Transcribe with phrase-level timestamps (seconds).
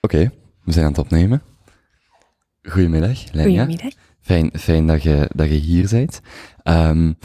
[0.00, 0.32] Oké,
[0.64, 1.42] we zijn aan het opnemen.
[2.62, 3.64] Goedemiddag, Lenia.
[3.64, 3.92] Goedemiddag.
[4.20, 6.20] Fijn, fijn dat, je, dat je hier bent.
[6.64, 7.18] Um,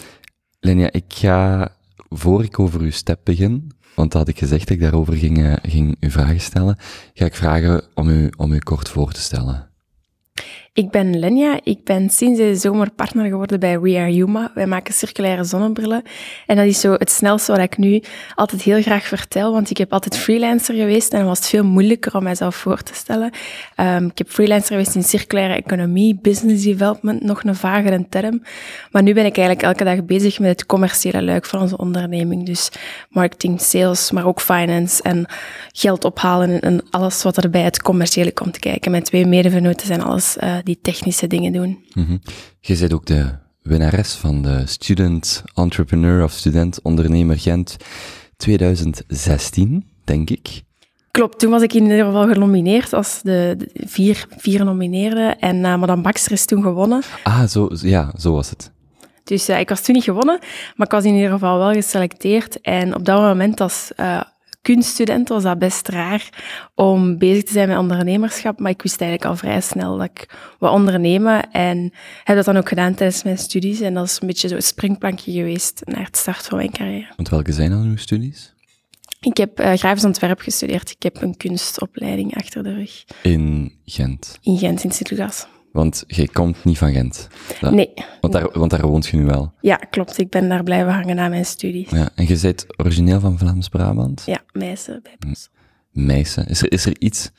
[0.60, 4.78] Lenia, ik ga, voor ik over uw step begin, want dat had ik gezegd dat
[4.78, 6.78] ik daarover ging, uh, ging u vragen stellen,
[7.14, 9.70] ga ik vragen om u, om u kort voor te stellen.
[10.76, 11.60] Ik ben Lenja.
[11.64, 14.52] Ik ben sinds deze zomer partner geworden bij We Are Yuma.
[14.54, 16.04] Wij maken circulaire zonnebrillen.
[16.46, 18.02] En dat is zo het snelste wat ik nu
[18.34, 22.16] altijd heel graag vertel, want ik heb altijd freelancer geweest en was het veel moeilijker
[22.16, 23.32] om mijzelf voor te stellen.
[23.78, 28.44] Um, ik heb freelancer geweest in circulaire economie, business development, nog een vagere term.
[28.92, 32.46] Maar nu ben ik eigenlijk elke dag bezig met het commerciële luik van onze onderneming.
[32.46, 32.70] Dus
[33.10, 35.26] marketing, sales, maar ook finance en
[35.72, 38.92] geld ophalen en alles wat er bij het commerciële komt kijken.
[38.92, 41.86] Mijn twee medevenoten zijn alles uh, die technische dingen doen.
[41.94, 42.22] Mm -hmm.
[42.60, 43.30] Je bent ook de
[43.62, 47.78] winnares van de Student Entrepreneur of Student Ondernemer Gent
[48.38, 50.64] 2016, denk ik.
[51.12, 55.40] Klopt, toen was ik in ieder geval genomineerd als de, de vier, vier nomineerden.
[55.40, 57.02] En uh, Madame Baxter is toen gewonnen.
[57.24, 58.72] Ah, zo, ja, zo was het.
[59.24, 60.40] Dus uh, ik was toen niet gewonnen,
[60.76, 62.62] maar ik was in ieder geval wel geselecteerd.
[62.62, 64.22] En op dat moment als uh,
[64.66, 66.30] kunststudent was dat best raar
[66.76, 70.30] om bezig te zijn met ondernemerschap, maar ik wist eigenlijk al vrij snel dat ik
[70.60, 74.28] wou ondernemen en heb dat dan ook gedaan tijdens mijn studies en dat is een
[74.28, 77.14] beetje zo'n springplankje geweest naar het start van mijn carrière.
[77.16, 78.54] Want welke zijn dan uw studies?
[79.20, 80.90] Ik heb uh, grafisch ontwerp gestudeerd.
[80.90, 83.06] Ik heb een kunstopleiding achter de rug.
[83.22, 84.40] In Gent?
[84.42, 85.48] In Gent, in Sint-Lucas.
[85.76, 87.28] Want je komt niet van Gent?
[87.60, 87.94] Dat, nee.
[88.22, 89.54] Want daar, want daar woont je nu wel?
[89.62, 90.18] Ja, klopt.
[90.18, 91.88] Ik ben daar blijven hangen na mijn studie.
[91.90, 94.24] Ja, en je bent origineel van Vlaams-Brabant?
[94.26, 95.52] Ja, Meissen bij Brussel.
[95.92, 96.48] Meissen.
[96.48, 97.32] Is er, is er iets...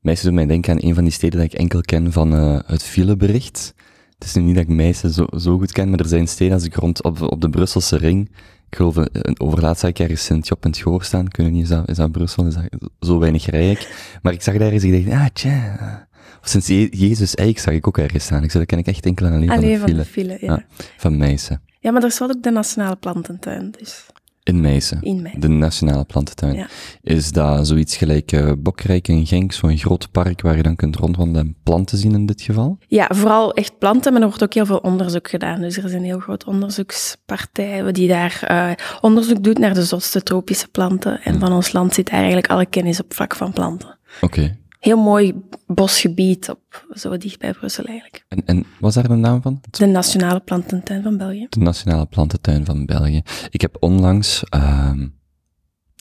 [0.00, 2.58] Meissen doet mij denken aan een van die steden dat ik enkel ken van uh,
[2.66, 3.74] het filebericht.
[4.14, 6.54] Het is nu niet dat ik Meissen zo, zo goed ken, maar er zijn steden
[6.54, 8.30] als ik rond op, op de Brusselse ring...
[8.68, 8.96] Ik geloof,
[9.36, 11.26] overlaatst zag ik ergens Sint-Job en het Goor staan.
[11.26, 12.46] Ik weet niet, is dat, is dat Brussel?
[12.46, 12.64] Is dat
[13.00, 13.94] zo weinig rijk?
[14.22, 16.08] Maar ik zag daar eens, ik dacht, ah, tja...
[16.42, 18.42] Of sinds Je Jezus Eik zag ik ook ergens staan.
[18.42, 20.28] Ik zei, dat ken ik echt enkel en alleen, alleen van de file.
[20.28, 20.52] Van, de ja.
[20.52, 20.84] ja.
[20.96, 21.62] van Meissen.
[21.80, 24.06] Ja, maar er is wel ook de Nationale Plantentuin, dus...
[24.44, 25.02] In Meissen?
[25.02, 25.40] In Meissen.
[25.40, 26.54] De Nationale Plantentuin.
[26.54, 26.66] Ja.
[27.02, 30.96] Is dat zoiets gelijk uh, Bokrijk in Genk, zo'n groot park waar je dan kunt
[30.96, 32.78] rondwandelen en planten zien in dit geval?
[32.86, 35.60] Ja, vooral echt planten, maar er wordt ook heel veel onderzoek gedaan.
[35.60, 40.22] Dus er is een heel groot onderzoekspartij die daar uh, onderzoek doet naar de zotste
[40.22, 41.22] tropische planten.
[41.22, 41.40] En hmm.
[41.40, 43.98] van ons land zit daar eigenlijk alle kennis op vlak van planten.
[44.20, 44.24] Oké.
[44.24, 45.34] Okay heel mooi
[45.66, 48.24] bosgebied op zo dicht bij Brussel eigenlijk.
[48.28, 49.60] En, en was daar de naam van?
[49.70, 51.46] De Nationale Plantentuin van België.
[51.48, 53.22] De Nationale Plantentuin van België.
[53.50, 54.92] Ik heb onlangs, uh,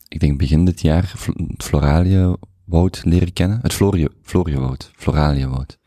[0.07, 1.13] ik denk begin dit jaar,
[1.55, 3.59] het Floralië-woud leren kennen.
[3.61, 3.73] Het
[4.23, 5.79] Florie-woud, Floralië-woud.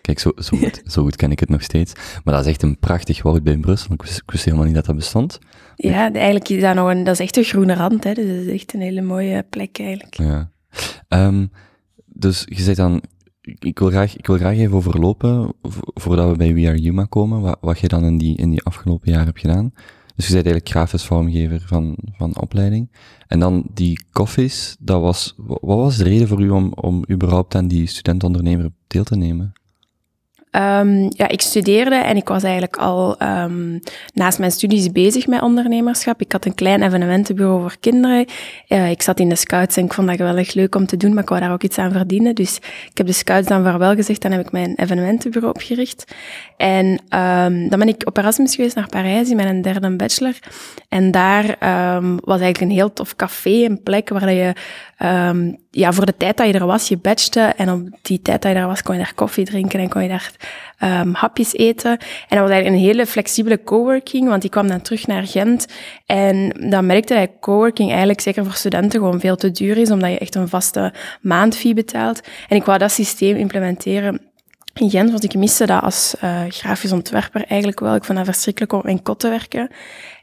[0.00, 1.92] Kijk, zo, zo, goed, zo goed ken ik het nog steeds.
[2.24, 3.92] Maar dat is echt een prachtig woud bij Brussel.
[3.92, 5.38] Ik wist, ik wist helemaal niet dat dat bestond.
[5.76, 8.12] Ja, eigenlijk is dat nog een, dat is echt een groene rand, hè.
[8.12, 10.14] Dus dat is echt een hele mooie plek eigenlijk.
[10.16, 10.50] Ja.
[11.08, 11.50] Um,
[12.18, 13.02] dus je zegt dan,
[13.40, 15.54] ik wil graag, ik wil graag even overlopen,
[15.94, 18.62] voordat we bij We Are Yuma komen, wat, wat je dan in die, in die
[18.62, 19.72] afgelopen jaren hebt gedaan.
[20.16, 22.90] Dus je bent eigenlijk grafisch vormgever van, van opleiding.
[23.26, 27.54] En dan die koffies, dat was, wat was de reden voor u om, om überhaupt
[27.54, 29.52] aan die studentondernemer deel te nemen?
[30.56, 33.80] Um, ja, ik studeerde en ik was eigenlijk al um,
[34.14, 36.20] naast mijn studies bezig met ondernemerschap.
[36.20, 38.26] Ik had een klein evenementenbureau voor kinderen.
[38.68, 41.14] Uh, ik zat in de scouts en ik vond dat geweldig leuk om te doen,
[41.14, 42.34] maar ik wou daar ook iets aan verdienen.
[42.34, 42.56] Dus
[42.90, 46.04] ik heb de scouts dan vaarwel gezegd, dan heb ik mijn evenementenbureau opgericht.
[46.56, 50.34] En um, dan ben ik op Erasmus geweest naar Parijs in mijn derde bachelor.
[50.88, 51.56] En daar
[52.24, 54.52] was eigenlijk een heel tof café, een plek waar je
[55.70, 57.40] ja, voor de tijd dat je er was, je batchte.
[57.40, 60.02] En op die tijd dat je daar was, kon je daar koffie drinken en kon
[60.02, 60.32] je daar
[60.80, 61.90] um, hapjes eten.
[61.90, 61.98] En
[62.28, 65.66] dat was eigenlijk een hele flexibele coworking, want ik kwam dan terug naar Gent.
[66.06, 70.10] En dan merkte dat coworking eigenlijk zeker voor studenten gewoon veel te duur is, omdat
[70.10, 72.20] je echt een vaste maandfee betaalt.
[72.48, 74.20] En ik wou dat systeem implementeren
[74.74, 77.94] in Gent, want ik miste dat als uh, grafisch ontwerper eigenlijk wel.
[77.94, 79.70] Ik vond dat verschrikkelijk om in kot te werken.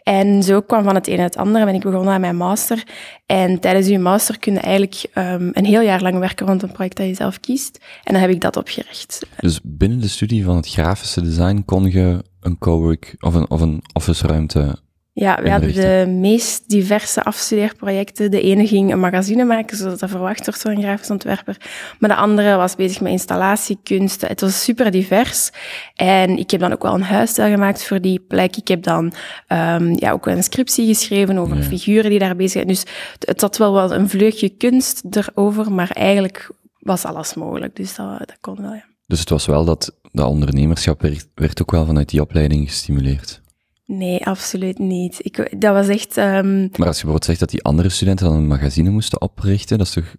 [0.04, 2.84] En zo kwam van het een het andere, ben ik begonnen aan mijn master.
[3.26, 6.72] En tijdens uw master kun je eigenlijk um, een heel jaar lang werken rond een
[6.72, 7.80] project dat je zelf kiest.
[8.04, 9.26] En dan heb ik dat opgericht.
[9.40, 13.62] Dus binnen de studie van het grafische design kon je een cowork of een, of
[13.62, 14.76] een office ruimte
[15.16, 18.32] ja, we hadden de meest diverse afstudeerprojecten.
[18.32, 21.58] De ene ging een magazine maken, zoals dat verwacht wordt voor een grafisch ontwerper.
[22.00, 24.28] Maar de andere was bezig met installatiekunst.
[24.28, 25.50] Het was super divers.
[25.96, 28.56] En ik heb dan ook wel een huisstijl gemaakt voor die plek.
[28.56, 29.14] Ik heb dan
[29.48, 31.64] um, ja, ook een scriptie geschreven over ja.
[31.64, 32.68] figuren die daar bezig zijn.
[32.68, 32.84] Dus
[33.20, 36.50] het had wel wat een vleugje kunst erover, maar eigenlijk
[36.80, 37.76] was alles mogelijk.
[37.76, 38.86] Dus dat, dat kon wel, ja.
[39.08, 43.42] Dus het was wel dat dat ondernemerschap werd, werd ook wel vanuit die opleiding gestimuleerd?
[43.86, 45.18] Nee, absoluut niet.
[45.18, 46.18] Ik, dat was echt...
[46.18, 46.70] Um...
[46.78, 49.88] Maar als je bijvoorbeeld zegt dat die andere studenten dan een magazine moesten oprichten, dat
[49.88, 50.16] is toch...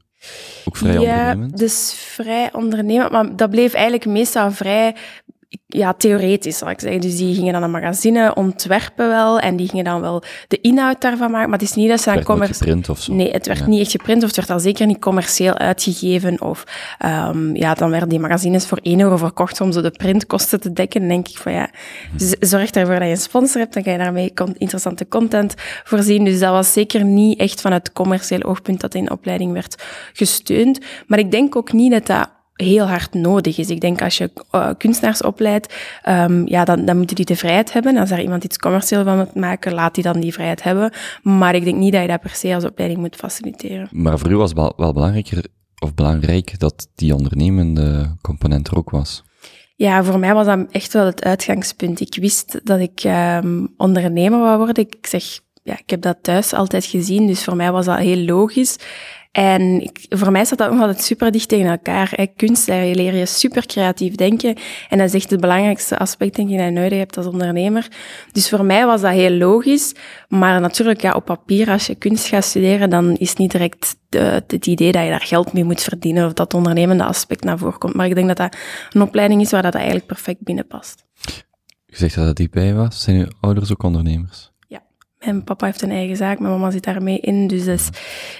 [0.64, 1.58] Ook vrij ja, ondernemend?
[1.58, 4.96] dus vrij ondernemend, maar dat bleef eigenlijk meestal vrij
[5.67, 7.01] ja, theoretisch, zal ik zeggen.
[7.01, 11.01] Dus die gingen dan een magazine ontwerpen wel en die gingen dan wel de inhoud
[11.01, 12.56] daarvan maken, maar het is niet dat ze dan Het werd nooit
[12.87, 13.17] commercieel...
[13.17, 13.67] Nee, het werd Ja.
[13.67, 16.41] niet echt geprint of het werd al zeker niet commercieel uitgegeven.
[16.41, 16.65] Of
[16.99, 20.73] ehm, ja, dan werden die magazines voor 1 euro verkocht om zo de printkosten te
[20.73, 21.01] dekken.
[21.01, 21.71] Dan denk ik van ja,
[22.17, 25.55] z- zorg ervoor dat je een sponsor hebt, dan kan je daarmee interessante content
[25.85, 26.25] voorzien.
[26.25, 30.79] Dus dat was zeker niet echt vanuit commercieel oogpunt dat in de opleiding werd gesteund.
[31.07, 33.71] Maar ik denk ook niet dat dat heel hard nodig is.
[33.71, 37.73] Ik denk als je eh, kunstenaars opleidt, ehm, ja, dan, dan moeten die de vrijheid
[37.73, 37.97] hebben.
[37.97, 40.93] Als er iemand iets commercieel van moet maken, laat die dan die vrijheid hebben.
[41.23, 43.89] Maar ik denk niet dat je dat per se als opleiding moet faciliteren.
[43.91, 45.45] Maar voor u was wel, wel belangrijker,
[45.79, 49.23] of belangrijk, dat die ondernemende component er ook was.
[49.77, 52.00] Ja, voor mij was dat echt wel het uitgangspunt.
[52.00, 54.89] Ik wist dat ik ehm, ondernemer wou worden.
[54.89, 58.25] Ik zeg, ja, ik heb dat thuis altijd gezien, dus voor mij was dat heel
[58.25, 58.77] logisch.
[59.35, 62.29] En ik, voor mij staat dat ook altijd super dicht tegen elkaar.
[62.37, 64.57] Kunst, daar leer je super creatief denken.
[64.89, 67.89] En dat is echt het belangrijkste aspect, denk ik, dat je nodig hebt als ondernemer.
[68.33, 69.95] Dus voor mij was dat heel logisch.
[70.29, 73.97] Maar natuurlijk, ja, op papier, als je kunst gaat studeren, dan is niet direct
[74.47, 77.79] het idee dat je daar geld mee moet verdienen of dat ondernemende aspect naar voren
[77.79, 77.95] komt.
[77.95, 78.57] Maar ik denk dat dat
[78.93, 81.05] een opleiding is waar dat eigenlijk perfect binnenpast.
[81.87, 83.03] Je zegt dat het dichtbij was.
[83.03, 84.53] Zijn uw ouders ook ondernemers?
[85.25, 87.47] Mijn papa heeft een eigen zaak, mijn mama zit daarmee in.
[87.47, 87.88] Dus, dus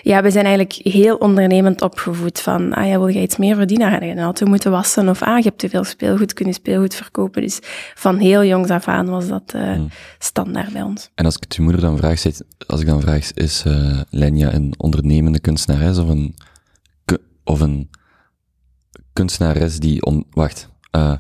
[0.03, 2.41] ja, we zijn eigenlijk heel ondernemend opgevoed.
[2.41, 3.91] Van, ah ja, wil je iets meer verdienen?
[3.91, 5.09] Ga je een auto moeten wassen?
[5.09, 7.43] Of ah, je hebt te veel speelgoed, kun je speelgoed verkopen?
[7.43, 7.59] Dus
[7.95, 9.89] van heel jongs af aan was dat eh, Hmm.
[10.19, 11.11] standaard bij ons.
[11.15, 12.23] En als ik het uw moeder dan vraag,
[12.67, 16.35] als ik dan vraag, is eh Lenja een ondernemende kunstenares of een,
[17.45, 17.91] of een
[19.13, 21.13] kunstenares die on, wacht, eh,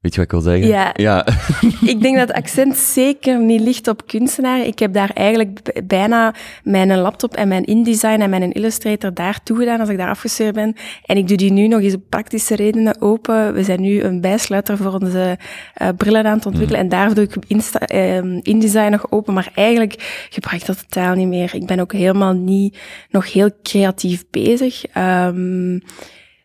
[0.00, 0.68] weet je wat ik wil zeggen?
[0.68, 0.90] Ja.
[0.94, 1.26] Ja,
[1.92, 4.60] ik denk dat het accent zeker niet ligt op kunstenaar.
[4.66, 9.80] Ik heb daar eigenlijk bijna mijn laptop en mijn InDesign en mijn Illustrator daar toegedaan
[9.80, 10.76] als ik daar afgestuurd ben.
[11.04, 13.54] En ik doe die nu nog eens op praktische redenen open.
[13.54, 15.38] We zijn nu een bijsluiter voor onze
[15.74, 16.80] eh, brillen aan het ontwikkelen.
[16.80, 19.34] En daar doe ik Insta, ehm, InDesign nog open.
[19.34, 21.54] Maar eigenlijk gebruik ik dat totaal niet meer.
[21.54, 22.78] Ik ben ook helemaal niet
[23.10, 24.84] nog heel creatief bezig.
[24.86, 25.78] Ehm,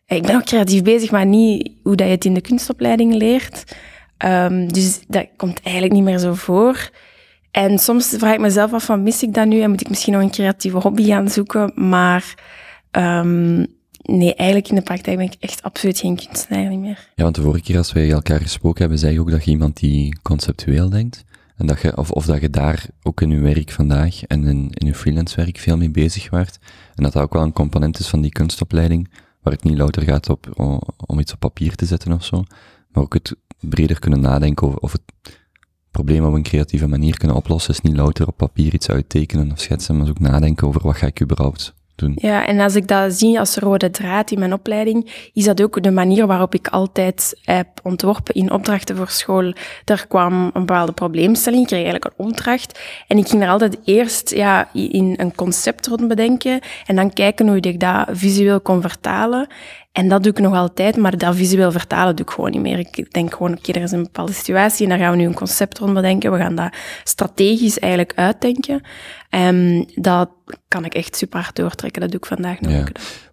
[0.06, 3.76] ik ben ook creatief bezig, maar niet hoe dat je het in de kunstopleiding leert.
[4.16, 6.90] Ehm, dus dat komt eigenlijk niet meer zo voor.
[7.50, 9.60] En soms vraag ik mezelf af van, mis ik dat nu?
[9.60, 11.72] En moet ik misschien nog een creatieve hobby gaan zoeken?
[11.74, 12.34] Maar
[12.90, 13.56] ehm,
[14.02, 17.10] nee, eigenlijk in de praktijk ben ik echt absoluut geen kunstenaar meer.
[17.14, 19.50] Ja, want de vorige keer als wij elkaar gesproken hebben, zei je ook dat je
[19.50, 21.24] iemand die conceptueel denkt.
[21.56, 24.70] En dat je, of, of dat je daar ook in je werk vandaag en in,
[24.70, 26.58] in je freelance werk veel mee bezig waart.
[26.94, 29.08] En dat dat ook wel een component is van die kunstopleiding,
[29.46, 30.60] waar het niet louter gaat op,
[31.06, 32.44] om iets op papier te zetten of zo,
[32.88, 35.02] maar ook het breder kunnen nadenken over of het
[35.90, 39.60] probleem op een creatieve manier kunnen oplossen, is niet louter op papier iets uittekenen of
[39.60, 41.74] schetsen, maar ook nadenken over wat ga ik überhaupt
[42.14, 45.82] Ja, en als ik dat zie als rode draad in mijn opleiding, is dat ook
[45.82, 49.52] de manier waarop ik altijd heb ontworpen in opdrachten voor school.
[49.84, 52.80] Er kwam een bepaalde probleemstelling, ik kreeg eigenlijk een opdracht.
[53.06, 57.48] En ik ging er altijd eerst ja, in een concept rond bedenken en dan kijken
[57.48, 59.48] hoe ik dat visueel kon vertalen.
[59.96, 62.78] En dat doe ik nog altijd, maar dat visueel vertalen doe ik gewoon niet meer.
[62.78, 65.34] Ik denk gewoon, oké, er is een bepaalde situatie en daar gaan we nu een
[65.34, 66.32] concept rond bedenken.
[66.32, 68.80] We gaan dat strategisch eigenlijk uitdenken.
[69.30, 70.30] En dat
[70.68, 72.00] kan ik echt super hard doortrekken.
[72.00, 72.72] Dat doe ik vandaag nog.
[72.72, 72.84] Ja.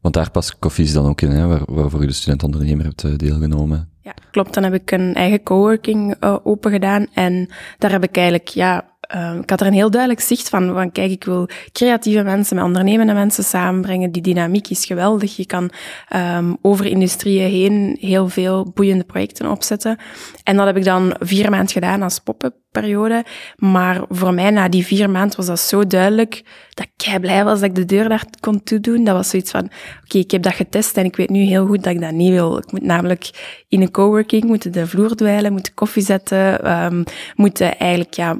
[0.01, 3.11] Want daar past Koffies dan ook in, hè, waar, waarvoor je de student-ondernemer hebt eh,
[3.17, 3.89] deelgenomen.
[4.01, 4.53] Ja, klopt.
[4.53, 7.07] Dan heb ik een eigen coworking uh, open gedaan.
[7.13, 10.73] En daar heb ik eigenlijk, ja, uh, ik had er een heel duidelijk zicht van,
[10.73, 14.11] van kijk, ik wil creatieve mensen met ondernemende mensen samenbrengen.
[14.11, 15.35] Die dynamiek is geweldig.
[15.35, 15.71] Je kan
[16.15, 19.97] um, over industrieën heen heel veel boeiende projecten opzetten.
[20.43, 23.25] En dat heb ik dan vier maanden gedaan als pop-up periode.
[23.55, 26.43] Maar voor mij, na die vier maanden, was dat zo duidelijk
[26.73, 29.03] dat ik blij was dat ik de deur daar kon toedoen.
[29.03, 29.69] Dat was zoiets van,
[30.03, 32.31] oké, ik heb dat getest en ik weet nu heel goed dat ik dat niet
[32.31, 32.57] wil.
[32.57, 33.29] Ik moet namelijk
[33.67, 37.03] in een coworking, moeten de vloer dweilen, moeten koffie zetten, um,
[37.35, 38.39] moeten eigenlijk, ja,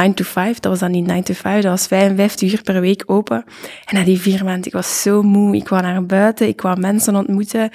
[0.00, 2.80] 9 to 5, dat was dan niet 9 to 5, dat was 55 uur per
[2.80, 3.44] week open.
[3.84, 6.80] En na die vier maanden, ik was zo moe, ik wou naar buiten, ik wou
[6.80, 7.70] mensen ontmoeten.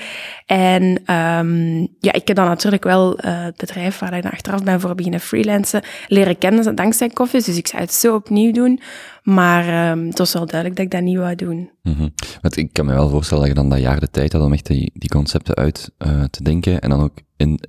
[0.46, 4.64] En um, ja, ik heb dan natuurlijk wel uh, het bedrijf waar ik dan achteraf
[4.64, 8.80] ben voor beginnen freelancen, leren kennen dankzij koffies, dus ik zou het zo opnieuw doen.
[9.24, 11.70] Maar um, het was wel duidelijk dat ik dat niet wou doen.
[11.84, 12.14] -hmm.
[12.42, 14.54] Want ik kan me wel voorstellen dat je dan dat jaar de tijd had om
[14.54, 17.60] echt die, die concepten uit uh, te denken en dan ook in,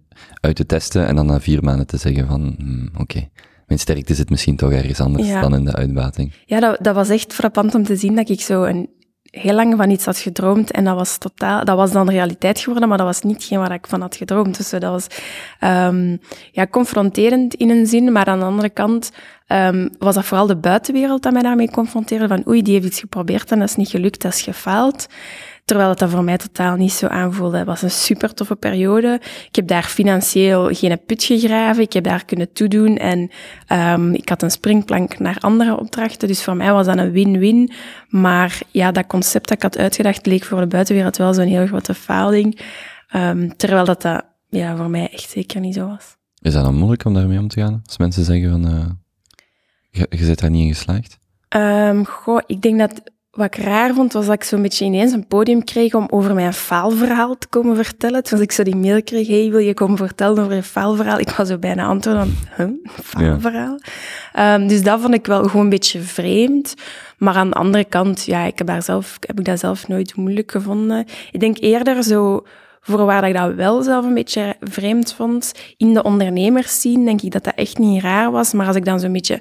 [0.40, 3.28] uit te testen en dan na vier maanden te zeggen van, hmm, oké,
[3.66, 5.40] mijn sterkte zit misschien toch ergens anders ja.
[5.40, 6.32] dan in de uitbating.
[6.44, 8.88] Ja, dat, dat was echt frappant om te zien dat ik zo een
[9.30, 12.88] heel lang van iets had gedroomd en dat was totaal, dat was dan realiteit geworden,
[12.88, 14.56] maar dat was niet hetgeen waar ik van had gedroomd.
[14.56, 15.06] Dus dat was
[15.60, 16.20] um,
[16.52, 19.10] ja, confronterend in een zin, maar aan de andere kant
[19.48, 23.00] um, was dat vooral de buitenwereld dat mij daarmee confronteerde, van oei, die heeft iets
[23.00, 25.06] geprobeerd en dat is niet gelukt, dat is gefaald.
[25.66, 27.56] Terwijl het dat voor mij totaal niet zo aanvoelde.
[27.56, 29.20] Het was een super toffe periode.
[29.48, 31.82] Ik heb daar financieel geen put gegraven.
[31.82, 32.96] Ik heb daar kunnen toedoen.
[32.96, 33.30] En
[33.72, 36.28] um, ik had een springplank naar andere opdrachten.
[36.28, 37.72] Dus voor mij was dat een win-win.
[38.08, 41.66] Maar ja, dat concept dat ik had uitgedacht leek voor de buitenwereld wel zo'n heel
[41.66, 42.60] grote faling.
[43.16, 46.16] Um, terwijl dat, dat ja, voor mij echt zeker niet zo was.
[46.40, 47.82] Is dat dan moeilijk om daarmee om te gaan?
[47.86, 48.86] Als mensen zeggen van, uh,
[49.90, 51.18] je, je zit daar niet in geslaagd?
[51.56, 55.12] Um, goh, ik denk dat wat ik raar vond, was dat ik zo'n beetje ineens
[55.12, 58.22] een podium kreeg om over mijn faalverhaal te komen vertellen.
[58.22, 61.18] Toen ik zo die mail kreeg, hey, wil je komen vertellen over je faalverhaal?
[61.18, 63.78] Ik was zo bijna antwoorden van, huh, faalverhaal?
[64.32, 64.54] Ja.
[64.54, 66.74] Um, dus dat vond ik wel gewoon een beetje vreemd.
[67.18, 70.16] Maar aan de andere kant, ja, ik heb, daar zelf, heb ik dat zelf nooit
[70.16, 71.06] moeilijk gevonden.
[71.30, 72.46] Ik denk eerder zo,
[72.80, 77.22] voor waar ik dat wel zelf een beetje vreemd vond, in de ondernemers zien, denk
[77.22, 78.52] ik dat dat echt niet raar was.
[78.52, 79.40] Maar als ik dan zo'n beetje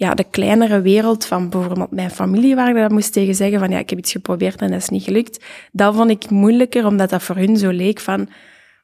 [0.00, 3.70] ja, de kleinere wereld van bijvoorbeeld mijn familie, waar ik dat moest tegen zeggen van
[3.70, 7.10] ja, ik heb iets geprobeerd en dat is niet gelukt, dat vond ik moeilijker, omdat
[7.10, 8.28] dat voor hun zo leek van,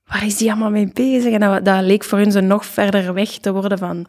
[0.07, 1.33] waar is die allemaal mee bezig?
[1.33, 4.07] En dat, dat leek voor hun zo nog verder weg te worden van,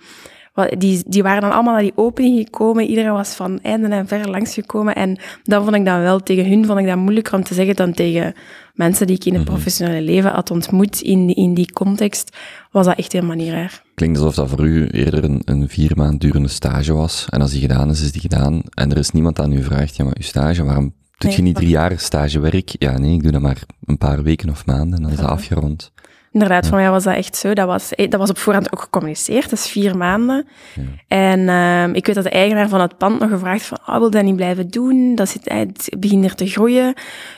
[0.78, 2.86] die, die waren dan allemaal naar die opening gekomen.
[2.86, 4.96] Iedereen was van einde en ver langsgekomen.
[4.96, 7.76] En dan vond ik dan wel, tegen hun vond ik dat moeilijker om te zeggen
[7.76, 8.34] dan tegen
[8.74, 9.52] mensen die ik in het mhm.
[9.52, 12.38] professionele leven had ontmoet in, in die context,
[12.72, 13.82] was dat echt helemaal niet raar.
[13.94, 17.26] Klinkt alsof dat voor u eerder een, een vier maand durende stage was.
[17.30, 18.62] En als die gedaan is, is die gedaan.
[18.74, 21.56] En er is niemand aan u vraagt, ja, maar uw stage, waarom doe je niet
[21.56, 22.76] drie jaar stagewerk?
[22.80, 25.30] Ja, nee, ik doe dat maar een paar weken of maanden en dan is dat
[25.30, 25.92] afgerond.
[26.38, 27.54] Inderdaad, voor mij was dat echt zo.
[27.54, 30.48] Dat was, eh, dat was op voorhand ook gecommuniceerd, dat is vier maanden.
[30.76, 30.84] Ja.
[31.08, 34.10] En uh, ik weet dat de eigenaar van het pand nog gevraagd van, oh, wil
[34.10, 35.16] dat niet blijven doen?
[35.16, 36.94] Dat zit, eh, het begint er te groeien.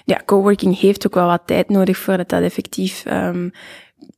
[0.05, 3.51] Ja, coworking heeft ook wel wat tijd nodig voordat dat effectief um,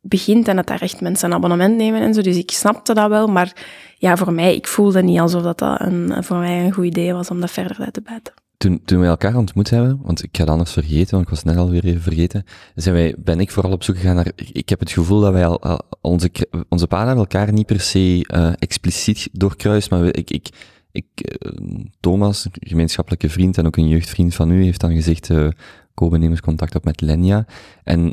[0.02, 2.22] begint en dat daar echt mensen een abonnement nemen en zo.
[2.22, 3.54] Dus ik snapte dat wel, maar
[3.98, 7.14] ja, voor mij, ik voelde niet alsof dat, dat een, voor mij een goed idee
[7.14, 10.30] was om dat verder uit te buiten toen, toen we elkaar ontmoet hebben, want ik
[10.32, 12.44] ga het anders vergeten, want ik was net alweer even vergeten,
[12.75, 15.46] zijn wij, ben ik vooral op zoek gegaan naar, ik heb het gevoel dat wij
[15.46, 16.32] al, onze,
[16.70, 20.50] onze paden elkaar niet per se uh, expliciet doorkruisen, maar ik, ik,
[20.91, 25.30] ik, uh, Thomas, een gemeenschappelijke vriend en ook een jeugdvriend van u, heeft dan gezegd,
[25.30, 25.48] uh,
[25.94, 27.46] Kobe neem eens contact op met Lenya.
[27.84, 28.03] En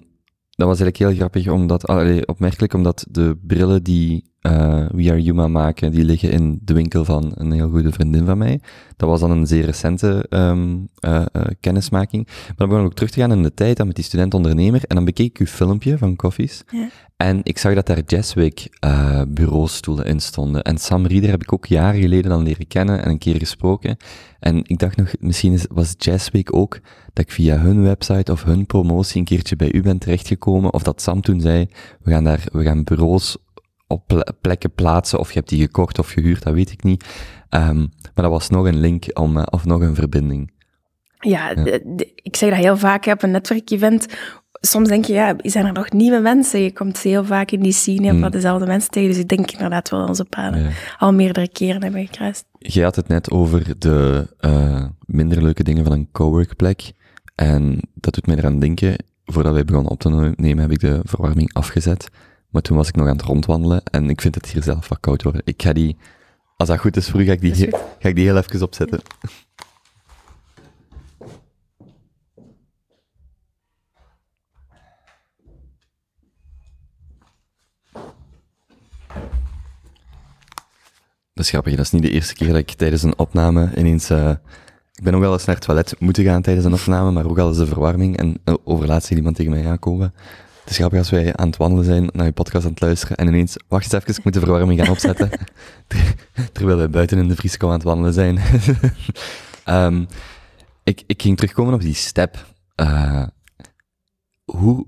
[0.50, 5.22] dat was eigenlijk heel grappig, omdat, allee, opmerkelijk, omdat de brillen die uh, We Are
[5.22, 8.60] Yuma maken, die liggen in de winkel van een heel goede vriendin van mij.
[8.96, 12.26] Dat was dan een zeer recente um, uh, uh, kennismaking.
[12.26, 14.82] Maar dan begon ik ook terug te gaan in de tijd, dan met die student-ondernemer,
[14.86, 16.62] en dan bekeek ik uw filmpje van Koffies.
[16.70, 16.88] Ja.
[17.16, 18.68] En ik zag dat daar Jazzwick
[19.28, 20.62] bureaustoelen in stonden.
[20.62, 23.96] En Sam Rieder heb ik ook jaren geleden dan leren kennen en een keer gesproken.
[24.38, 26.80] En ik dacht nog, misschien is, was Jazzwick ook
[27.12, 30.72] dat ik via hun website of hun promotie een keertje bij u ben terechtgekomen.
[30.72, 31.68] Of dat Sam toen zei,
[32.02, 33.36] we gaan daar, we gaan bureaus
[33.88, 37.04] op plekken plaatsen, of je hebt die gekocht of gehuurd, dat weet ik niet.
[37.50, 37.76] Um,
[38.14, 40.52] maar dat was nog een link om, uh, of nog een verbinding.
[41.20, 41.50] Ja,
[42.14, 44.06] ik zeg dat heel vaak op een netwerkevent.
[44.52, 46.60] Soms denk je, ja, zijn er nog nieuwe mensen?
[46.60, 48.20] Je komt heel vaak in die scene mm.
[48.20, 49.08] van dezelfde mensen tegen.
[49.08, 52.44] Dus ik denk inderdaad wel onze paden al meerdere keren hebben gekruist.
[52.58, 56.92] Je had het net over de uh, minder leuke dingen van een coworkplek.
[57.34, 61.00] En dat doet mij eraan denken, voordat wij begonnen op te nemen, heb ik de
[61.04, 62.08] verwarming afgezet.
[62.48, 65.00] Maar toen was ik nog aan het rondwandelen en ik vind het hier zelf wat
[65.00, 65.42] koud worden.
[65.44, 65.96] Ik ga die,
[66.56, 67.54] als dat goed is voor u, ga ik die,
[67.98, 69.00] ga ik die heel even opzetten.
[81.38, 84.10] Dat is grappig, dat is niet de eerste keer dat ik tijdens een opname ineens...
[84.10, 84.30] Uh,
[84.94, 87.38] ik ben ook wel eens naar het toilet moeten gaan tijdens een opname, maar ook
[87.38, 88.16] al eens de verwarming.
[88.16, 90.14] En uh, iemand tegen mij aankomen.
[90.68, 93.16] Het is grappig als wij aan het wandelen zijn, naar je podcast aan het luisteren,
[93.16, 95.30] en ineens, wacht eens even, ik moet de verwarming gaan opzetten.
[96.52, 98.40] Terwijl wij buiten in de vrieskou aan het wandelen zijn.
[99.66, 100.06] um,
[100.84, 102.46] ik, ik ging terugkomen op die step.
[102.76, 103.26] Uh,
[104.44, 104.86] hoe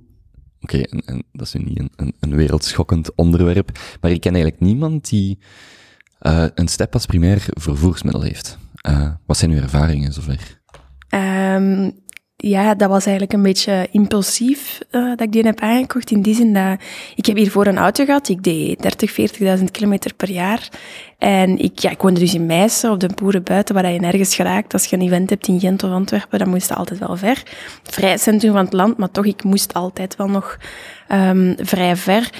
[0.60, 4.62] Oké, okay, dat is nu niet een, een, een, wereldschokkend onderwerp, maar ik ken eigenlijk
[4.62, 5.38] niemand die
[6.22, 8.58] uh, een step als primair vervoersmiddel heeft.
[8.88, 10.60] Uh, wat zijn uw ervaringen zover?
[11.08, 11.92] Um,
[12.40, 16.10] ja, dat was eigenlijk een beetje impulsief uh, dat ik die heb aangekocht.
[16.10, 16.80] In die zin dat
[17.14, 18.28] ik heb hiervoor een auto gehad.
[18.28, 20.68] Ik deed 30, 40.000 kilometer per jaar.
[21.18, 24.34] En ik, ja, ik woonde dus in Meissen, op de boeren buiten, waar je nergens
[24.34, 24.72] geraakt.
[24.72, 27.42] Als je een event hebt in Gent of Antwerpen, dan moest je altijd wel ver.
[27.82, 30.58] Vrij centrum van het land, maar toch, ik moest altijd wel nog
[31.12, 32.30] um, vrij ver.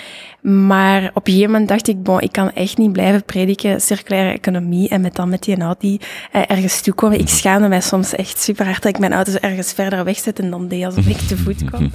[0.41, 4.33] Maar op een gegeven moment dacht ik, bon, ik kan echt niet blijven prediken circulaire
[4.33, 5.99] economie en met dan met die Audi
[6.33, 7.19] eh, ergens toekomen.
[7.19, 10.51] Ik schaamde mij soms echt super hard dat ik mijn auto's ergens verder wegzet en
[10.51, 11.93] dan deed alsof ik te voet kwam.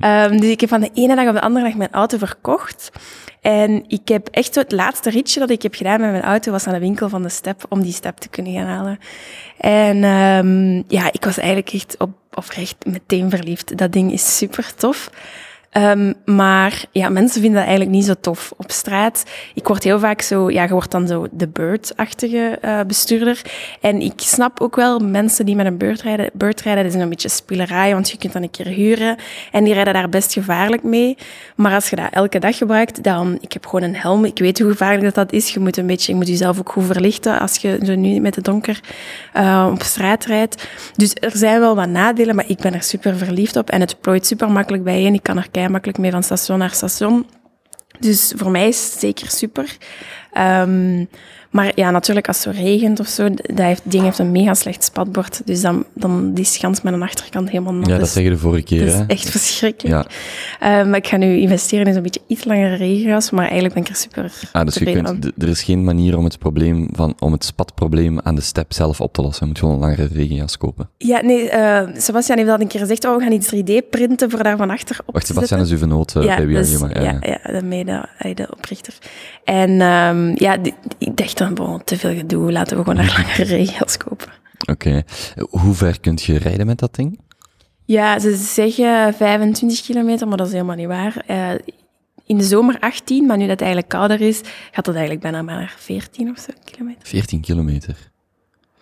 [0.00, 2.90] um, dus ik heb van de ene dag op de andere dag mijn auto verkocht.
[3.40, 6.50] En ik heb echt zo het laatste ritje dat ik heb gedaan met mijn auto
[6.50, 8.98] was aan de winkel van de step om die step te kunnen gaan halen.
[9.58, 13.78] En um, ja, ik was eigenlijk echt op, oprecht meteen verliefd.
[13.78, 15.10] Dat ding is super tof.
[15.78, 19.24] Um, maar ja, mensen vinden dat eigenlijk niet zo tof op straat.
[19.54, 23.42] Ik word heel vaak zo, ja, je wordt dan zo de bird-achtige uh, bestuurder.
[23.80, 26.30] En ik snap ook wel mensen die met een bird rijden.
[26.32, 29.16] Bird rijden dat is een beetje spielerij, want je kunt dan een keer huren.
[29.52, 31.16] En die rijden daar best gevaarlijk mee.
[31.56, 34.24] Maar als je dat elke dag gebruikt, dan, ik heb gewoon een helm.
[34.24, 35.50] Ik weet hoe gevaarlijk dat, dat is.
[35.50, 38.34] Je moet een beetje, je moet jezelf ook goed verlichten als je zo nu met
[38.34, 38.80] het donker
[39.36, 40.68] uh, op straat rijdt.
[40.96, 43.70] Dus er zijn wel wat nadelen, maar ik ben er super verliefd op.
[43.70, 45.14] En het plooit super makkelijk bijeen.
[45.14, 47.26] Ik kan er makkelijk mee van station naar station.
[47.98, 49.76] Dus voor mij is het zeker super.
[50.38, 51.08] Um,
[51.52, 54.54] maar ja, natuurlijk als het zo regent of zo, dat heeft, ding heeft een mega
[54.54, 55.42] slecht spatbord.
[55.44, 57.88] Dus dan, dan die schans met een achterkant helemaal nat.
[57.88, 58.86] Ja, dat zeg je de vorige keer.
[58.86, 60.08] Dat is echt verschrikkelijk.
[60.60, 60.80] Ja.
[60.80, 63.82] Uh, maar ik ga nu investeren in zo'n beetje iets langere regenjas, maar eigenlijk ben
[63.82, 67.14] ik er super ah, dus je kunt, Er is geen manier om het probleem van,
[67.18, 69.46] om het spatprobleem aan de step zelf op te lossen.
[69.46, 70.88] Je moet gewoon een langere regenjas kopen.
[70.98, 74.30] Ja, nee, uh, Sebastian heeft dat een keer gezegd, oh, we gaan iets 3D printen
[74.30, 77.02] voor daar van achter op Wacht, Sebastian is uw vernoot uh, ja, bij dus, maar,
[77.02, 78.94] ja, ja, ja, de mede, de oprichter.
[79.44, 83.14] En um, ja, die, ik dacht dan, bon, te veel gedoe, laten we gewoon naar
[83.16, 84.32] langere regels kopen.
[84.70, 85.02] Oké.
[85.50, 87.20] Hoe ver kunt je rijden met dat ding?
[87.84, 91.24] Ja, ze zeggen 25 kilometer, maar dat is helemaal niet waar.
[91.28, 91.50] Uh,
[92.26, 95.42] in de zomer 18, maar nu dat het eigenlijk kouder is, gaat dat eigenlijk bijna
[95.42, 97.08] maar 14 of zo kilometer.
[97.08, 97.96] 14 kilometer?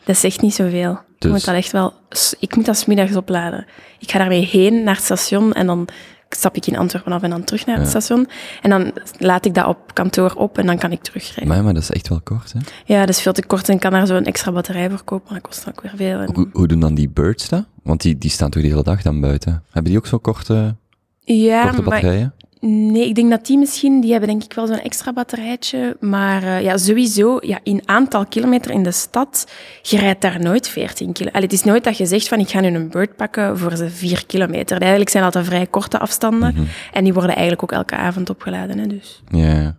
[0.05, 0.93] Dat is echt niet zoveel.
[0.93, 1.31] Dus.
[1.31, 1.95] Ik moet dat echt wel...
[2.38, 3.67] Ik moet dat smiddags opladen.
[3.99, 5.88] Ik ga daarmee heen naar het station en dan
[6.37, 8.28] stap ik in Antwerpen af en dan terug naar het station.
[8.62, 11.54] En dan laat ik dat op kantoor op en dan kan ik terugrijden.
[11.54, 12.58] Maar, maar dat is echt wel kort, hè?
[12.84, 15.25] Ja, dat is veel te kort en kan daar zo een extra batterij voor kopen,
[15.25, 16.18] maar dat kost dan ook weer veel.
[16.18, 16.34] En...
[16.34, 17.66] Hoe, hoe, doen dan die birds dat?
[17.82, 19.62] Want die, die staan toch de hele dag dan buiten?
[19.70, 20.76] Hebben die ook zo korte,
[21.18, 22.34] ja, korte batterijen?
[22.61, 25.97] Nee, ik denk dat die misschien, die hebben denk ik wel zo'n extra batterijtje.
[26.00, 29.50] Maar uh, ja, sowieso, ja, in aantal kilometer in de stad,
[29.83, 31.43] je rijdt daar nooit 14 kilometer.
[31.43, 33.90] Het is nooit dat je zegt van, ik ga nu een bird pakken voor ze
[33.90, 34.79] 4 kilometer.
[34.81, 36.50] Eigenlijk zijn dat vrij korte afstanden.
[36.50, 36.69] Mm -hmm.
[36.93, 38.78] En die worden eigenlijk ook elke avond opgeladen.
[38.78, 39.23] Hè, dus.
[39.30, 39.76] Ja,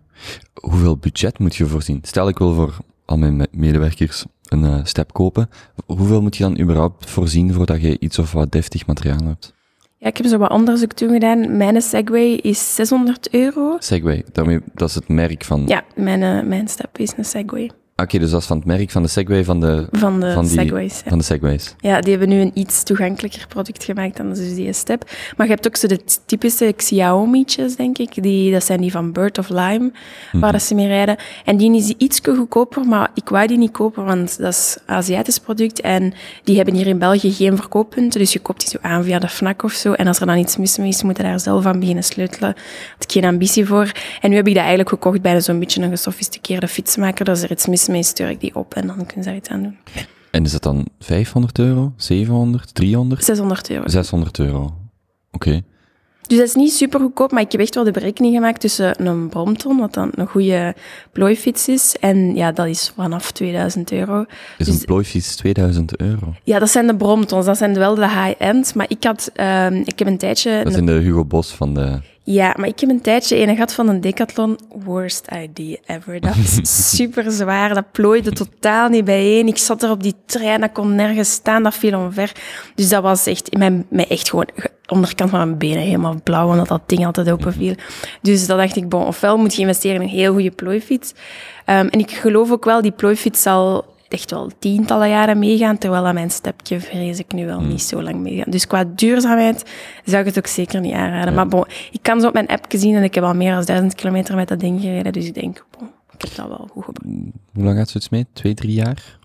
[0.54, 1.98] hoeveel budget moet je voorzien?
[2.02, 5.48] Stel, ik wil voor al mijn medewerkers een uh, step kopen.
[5.86, 9.54] Hoeveel moet je dan überhaupt voorzien voordat je iets of wat deftig materiaal hebt?
[10.02, 11.56] Ja, ik heb zo wat onderzoek toen gedaan.
[11.56, 13.76] Mijn Segway is 600 euro.
[13.78, 15.62] Segway, daarmee, dat is het merk van...
[15.66, 17.70] Ja, mijn, uh, mijn step is een Segway.
[18.02, 19.86] Oké, okay, dus dat is van het merk van de Segway van de...
[19.90, 21.00] Van de van die, Segways.
[21.04, 21.08] Ja.
[21.08, 21.74] Van de Segways.
[21.78, 25.10] Ja, die hebben nu een iets toegankelijker product gemaakt dan dus die Step.
[25.36, 28.22] Maar je hebt ook zo de typische Xiaomi'tjes, denk ik.
[28.22, 29.92] Die, dat zijn die van Bird of Lime, mm
[30.30, 30.40] -hmm.
[30.40, 31.16] waar dat ze mee rijden.
[31.44, 34.94] En die is iets goedkoper, maar ik wou die niet kopen, want dat is een
[34.94, 35.80] Aziatisch product.
[35.80, 36.12] En
[36.44, 39.28] die hebben hier in België geen verkooppunten, dus je koopt die zo aan via de
[39.28, 39.92] FNAC of zo.
[39.92, 42.40] En als er dan iets mis mee is, moet je daar zelf aan beginnen sleutelen.
[42.54, 43.92] Daar had ik geen ambitie voor.
[44.20, 47.26] En nu heb ik dat eigenlijk gekocht bij zo'n beetje een gesofisticeerde fietsmaker.
[47.26, 49.48] Als er iets mis mee stuur ik die op en dan kunnen ze daar iets
[49.48, 49.76] aan doen.
[50.30, 53.24] En is dat dan 500 euro, 700, 300?
[53.24, 53.88] 600 euro.
[53.88, 54.74] 600 euro, oké.
[55.30, 55.64] Okay.
[56.26, 59.06] Dus dat is niet super goedkoop, maar ik heb echt wel de berekening gemaakt tussen
[59.06, 60.74] een Brompton, wat dan een goede
[61.12, 64.24] plooifiets is, en ja, dat is vanaf 2000 euro.
[64.58, 66.34] Is dus, een plooifiets 2000 euro?
[66.44, 69.98] Ja, dat zijn de Bromptons, dat zijn wel de high-end, maar ik had, um, ik
[69.98, 70.60] heb een tijdje...
[70.64, 72.00] Dat zijn de Hugo Boss van de...
[72.24, 74.58] Ja, maar ik heb een tijdje een gehad van een decathlon.
[74.84, 76.20] Worst idea ever.
[76.20, 76.60] Dat was
[76.96, 77.74] super zwaar.
[77.74, 79.46] Dat plooide totaal niet bijeen.
[79.46, 82.32] Ik zat er op die trein, dat kon nergens staan, dat viel omver.
[82.74, 84.48] Dus dat was echt, mijn, mij echt gewoon
[84.86, 87.74] onderkant van mijn benen helemaal blauw, omdat dat ding altijd open viel.
[88.22, 91.12] Dus dat dacht ik, bon, ofwel moet je investeren in een heel goede plooifiets.
[91.66, 96.06] Um, en ik geloof ook wel, die plooifiets zal echt wel tientallen jaren meegaan, terwijl
[96.06, 97.68] aan mijn stepje vrees ik nu wel Hmm.
[97.68, 98.50] niet zo lang meegaan.
[98.50, 99.70] Dus qua duurzaamheid
[100.04, 101.28] zou ik het ook zeker niet aanraden.
[101.28, 101.34] Ja.
[101.34, 103.64] Maar bon, ik kan zo op mijn app zien en ik heb al meer dan
[103.64, 106.84] duizend kilometer met dat ding gereden, dus ik denk, bon, ik heb dat wel goed
[106.84, 107.20] gebruikt.
[107.54, 108.26] Hoe lang gaat zoiets mee?
[108.32, 109.18] Twee, drie jaar?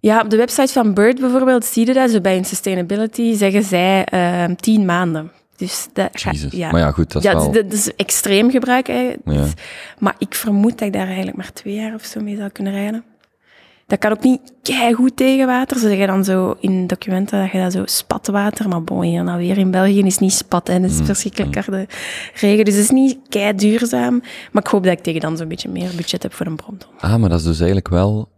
[0.00, 2.10] Ja, op de website van Bird bijvoorbeeld zie je dat.
[2.10, 5.30] Zo bij hun sustainability zeggen zij uh, tien maanden.
[5.56, 6.70] Dus dat ja.
[6.70, 7.52] Maar ja, goed, dat is ja, wel...
[7.52, 8.86] dat is extreem gebruik.
[8.86, 9.14] Hè.
[9.24, 9.46] Ja.
[9.98, 12.72] Maar ik vermoed dat ik daar eigenlijk maar twee jaar of zo mee zou kunnen
[12.72, 13.04] rijden.
[13.88, 14.40] Dat kan ook niet
[14.94, 15.78] goed tegen water.
[15.78, 19.38] Ze zeggen dan zo in documenten dat je dat zo spatwater, maar bon, hier nou
[19.38, 21.04] weer in België is niet spat, en het is mm.
[21.04, 21.86] verschrikkelijk harde
[22.34, 22.64] regen.
[22.64, 24.22] Dus het is niet kei duurzaam.
[24.52, 26.90] Maar ik hoop dat ik tegen dan zo'n beetje meer budget heb voor een bronton.
[26.98, 28.28] Ah, maar dat is dus eigenlijk wel,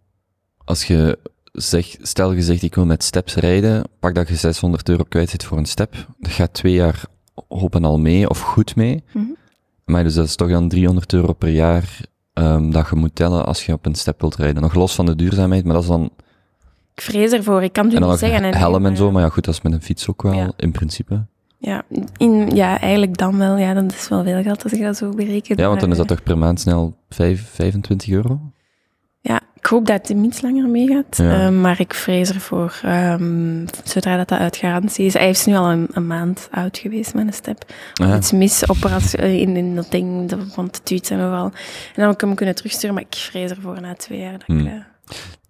[0.64, 1.18] als je
[1.52, 5.30] zegt, stel je zegt ik wil met steps rijden, pak dat je 600 euro kwijt
[5.30, 6.06] zit voor een step.
[6.18, 7.04] Dat gaat twee jaar
[7.48, 9.04] hopen al mee of goed mee.
[9.12, 9.36] Mm
[9.84, 13.46] Maar dus dat is toch dan 300 euro per jaar um, dat je moet tellen
[13.46, 14.62] als je op een step wilt rijden.
[14.62, 16.10] Nog los van de duurzaamheid, maar dat is dan...
[16.94, 18.44] Ik vrees ervoor, ik kan het niet zeggen.
[18.44, 20.72] En helm en zo, maar ja goed, dat is met een fiets ook wel, in
[20.72, 21.24] principe.
[21.58, 21.82] Ja,
[22.16, 23.56] in, ja, eigenlijk dan wel.
[23.56, 25.56] Ja, dat is wel veel geld als ik dat zo bereken.
[25.56, 28.40] Ja, want dan is dat toch per maand snel 5, 25 euro?
[29.70, 31.16] Hoop dat het iets langer meegaat.
[31.16, 31.46] Ja.
[31.46, 35.12] Uh, maar ik vrees ervoor, um, zodra dat, dat uit garantie is.
[35.12, 37.64] Hij is nu al een, een maand oud geweest met een step.
[37.92, 38.16] Ja.
[38.16, 41.44] Iets mis operatie, eh, in, in dat ding van de tuut en overal.
[41.44, 41.52] En
[41.94, 44.32] dan heb ik hem kunnen terugsturen, maar ik vrees ervoor na twee jaar.
[44.32, 44.58] Dat hmm.
[44.58, 44.72] ik, uh,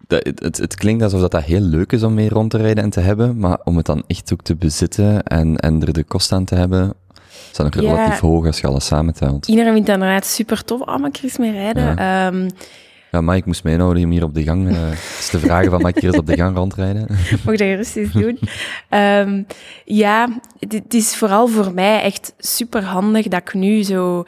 [0.07, 2.83] dat, het, het, klinkt alsof dat, dat heel leuk is om mee rond te rijden
[2.83, 6.03] en te hebben, maar om het dan echt ook te bezitten en, en er de
[6.03, 6.93] kosten aan te hebben,
[7.51, 9.47] is dat nog relatief hoog als je alles samentelt.
[9.47, 10.81] Iedereen vindt dat inderdaad super tof.
[10.81, 11.95] Oh, maar eens mee rijden.
[11.95, 12.27] Ja.
[12.27, 12.47] Um,
[13.11, 14.89] ja, ik moest mij inhouden om hier op de gang uh,
[15.29, 17.07] te vragen van mag ik hier eens op de gang rondrijden?
[17.45, 18.39] Mag je rustig doen?
[18.89, 19.45] um,
[19.85, 24.23] ja, het is vooral voor mij echt super handig dat ik nu zo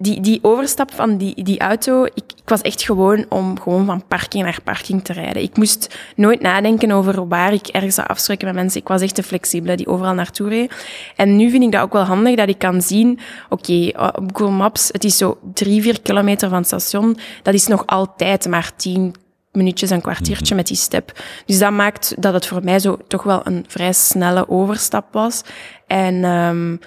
[0.00, 4.06] die, die overstap van die, die auto, ik, ik was echt gewoon om gewoon van
[4.08, 5.42] parking naar parking te rijden.
[5.42, 8.80] Ik moest nooit nadenken over waar ik ergens zou afspreken met mensen.
[8.80, 10.72] Ik was echt te flexibele die overal naartoe reed.
[11.16, 14.36] En nu vind ik dat ook wel handig dat ik kan zien, oké, okay, op
[14.36, 17.18] Google Maps, het is zo drie, vier kilometer van het station.
[17.42, 19.14] Dat is nog altijd maar tien
[19.52, 20.56] minuutjes, een kwartiertje mhm.
[20.56, 21.12] met die step.
[21.46, 25.42] Dus dat maakt dat het voor mij zo toch wel een vrij snelle overstap was.
[25.86, 26.80] En um,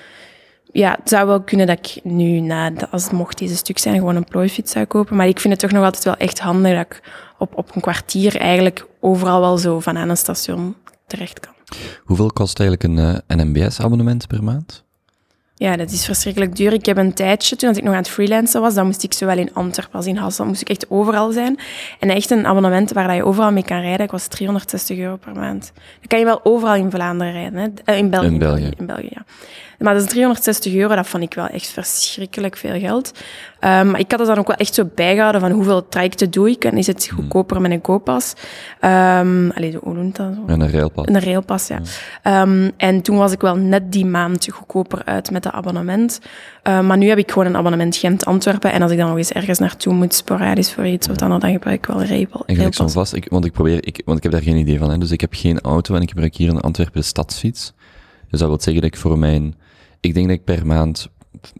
[0.71, 3.95] ja, het zou wel kunnen dat ik nu, na, als het mocht deze stuk zijn,
[3.95, 5.15] gewoon een plooifiets zou kopen.
[5.15, 7.01] Maar ik vind het toch nog altijd wel echt handig dat ik
[7.37, 10.75] op, op een kwartier eigenlijk overal wel zo van aan een station
[11.07, 11.53] terecht kan.
[12.03, 14.83] Hoeveel kost eigenlijk een eh, NMBS-abonnement per maand?
[15.61, 16.73] Ja, dat is verschrikkelijk duur.
[16.73, 19.37] Ik heb een tijdje, toen ik nog aan het freelancen was, dan moest ik zowel
[19.37, 21.59] in Antwerpen als in Hasselt, moest ik echt overal zijn.
[21.99, 25.35] En echt een abonnement waar je overal mee kan rijden, ik was 360 euro per
[25.35, 25.71] maand.
[25.75, 27.67] Dan kan je wel overal in Vlaanderen rijden, hè?
[27.85, 28.27] Eh, in België.
[28.27, 28.71] In België.
[28.77, 29.25] In België, ja.
[29.81, 33.11] Maar dat is 360 euro, dat vond ik wel echt verschrikkelijk veel geld.
[33.59, 36.65] Um, ik had het dan ook wel echt zo bijgehouden van hoeveel trajecten doe ik
[36.65, 37.17] en is het hmm.
[37.17, 38.33] goedkoper met een kooppas.
[38.81, 40.33] Um, allee, hoe noemt dat?
[40.47, 41.05] En een railpas.
[41.07, 41.81] Een railpas, ja.
[42.41, 46.19] Um, en toen was ik wel net die maand goedkoper uit met dat abonnement.
[46.63, 49.59] maar nu heb ik gewoon een abonnement Gent-Antwerpen en als ik dan nog eens ergens
[49.59, 52.41] naartoe moet, sporadisch voor iets of dan, dan gebruik ik wel een railpas.
[52.45, 54.89] Ik zo vast, ik, want ik probeer, ik, want ik heb daar geen idee van,
[54.89, 57.73] hè, dus ik heb geen auto en ik gebruik hier in Antwerpen de stadsfiets.
[58.29, 59.55] Dus dat wil zeggen dat ik voor mijn
[60.01, 61.09] ik denk dat ik per maand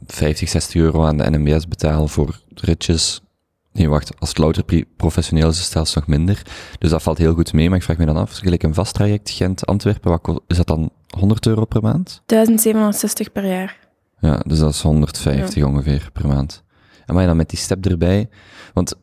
[0.06, 3.22] 50, 60 euro aan de NMBS betaal voor ritjes.
[3.74, 6.42] Nee, wacht, als het louter professioneel is, is het zelfs nog minder.
[6.80, 8.94] Dus dat valt heel goed mee, maar ik vraag me dan af, gelijk een vast
[8.94, 12.22] traject Gent-Antwerpen, wat is dat dan 100 euro per maand?
[12.26, 13.80] 1760 per jaar.
[14.20, 16.64] Ja, dus dat is 150 ongeveer per maand.
[17.06, 18.30] En maar dan met die step erbij,
[18.74, 18.96] want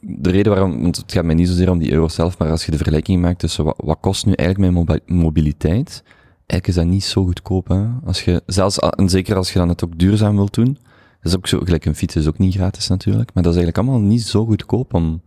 [0.00, 2.64] de reden waarom, want het gaat mij niet zozeer om die euro zelf, maar als
[2.64, 6.02] je de vergelijking maakt tussen wat, wat kost nu eigenlijk mijn mobiliteit
[6.48, 7.68] eigenlijk is dat niet zo goedkoop.
[7.68, 7.86] Hè?
[8.04, 10.78] Als je, zelfs, en zeker als je dan het ook duurzaam wilt doen.
[11.20, 13.30] Dat is ook zo, gelijk een fiets is ook niet gratis natuurlijk.
[13.34, 15.22] Maar dat is eigenlijk allemaal niet zo goedkoop om,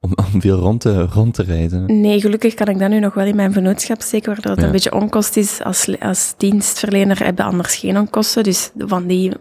[0.00, 2.00] om, om veel rond te, rond te rijden.
[2.00, 4.72] Nee, gelukkig kan ik dat nu nog wel in mijn vennootschap steken, waardoor het een
[4.72, 5.62] beetje onkost is.
[5.62, 8.42] Als, als dienstverlener heb je anders geen onkosten.
[8.42, 9.32] Dus van die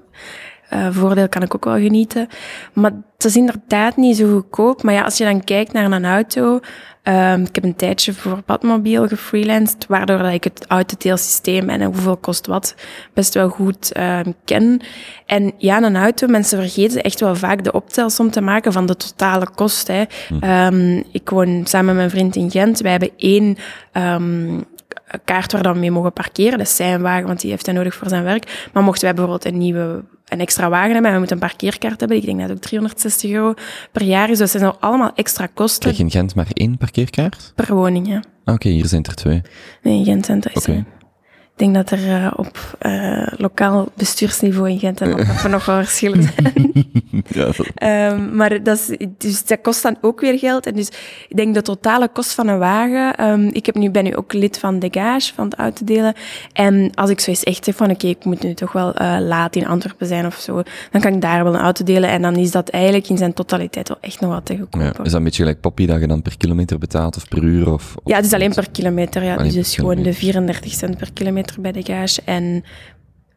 [0.73, 2.27] uh, voordeel kan ik ook wel genieten.
[2.73, 4.83] Maar het is inderdaad niet zo goedkoop.
[4.83, 6.59] Maar ja, als je dan kijkt naar een auto,
[7.07, 12.17] Um, ik heb een tijdje voor Padmobiel gefreelanced, waardoor dat ik het autodeelsysteem en hoeveel
[12.17, 12.75] kost wat
[13.13, 14.81] best wel goed um, ken.
[15.25, 18.95] En ja, een auto, mensen vergeten echt wel vaak de optelsom te maken van de
[18.95, 19.87] totale kost.
[19.87, 20.03] Hè.
[20.67, 22.79] Um, ik woon samen met mijn vriend in Gent.
[22.79, 23.57] Wij hebben één
[25.25, 26.57] kaart waar dan mee mogen parkeren.
[26.57, 28.69] Dat is zijn wagen, want die heeft hij nodig voor zijn werk.
[28.73, 31.99] Maar mochten wij bijvoorbeeld een nieuwe een extra wagen hebben en we moeten een parkeerkaart
[31.99, 32.17] hebben.
[32.17, 33.53] Ik denk dat ook 360 euro
[33.91, 34.37] per jaar is.
[34.37, 35.81] Dus dat zijn allemaal extra kosten.
[35.81, 37.51] Krijg je in Gent maar één parkeerkaart?
[37.55, 38.23] Per woning, ja.
[38.43, 39.41] Ah, oké, hier zijn er twee.
[39.81, 40.83] Nee, in Gent zijn er twee.
[41.57, 45.83] Ik denk dat er uh, op uh, lokaal bestuursniveau in Gent en nog, nog wel
[45.83, 46.73] verschillen zijn.
[47.79, 50.65] ja, um, maar dat, is, dus dat kost dan ook weer geld.
[50.65, 50.87] En dus
[51.27, 53.29] ik denk de totale kost van een wagen.
[53.29, 56.13] Um, ik heb nu, ben nu ook lid van Degage, van het autodelen.
[56.53, 59.17] En als ik zoiets echt zeg van oké, okay, ik moet nu toch wel uh,
[59.19, 62.09] laat in Antwerpen zijn of zo, dan kan ik daar wel een auto delen.
[62.09, 64.87] En dan is dat eigenlijk in zijn totaliteit wel echt nog wat te goedkoper.
[64.87, 67.43] Ja, is dat een beetje gelijk Poppy, dat je dan per kilometer betaalt of per
[67.43, 67.71] uur?
[67.71, 69.23] Of, of ja, het is alleen per kilometer.
[69.23, 69.37] Ja.
[69.37, 72.21] dus, dus gewoon de 34 cent per kilometer bij de gage.
[72.25, 72.63] En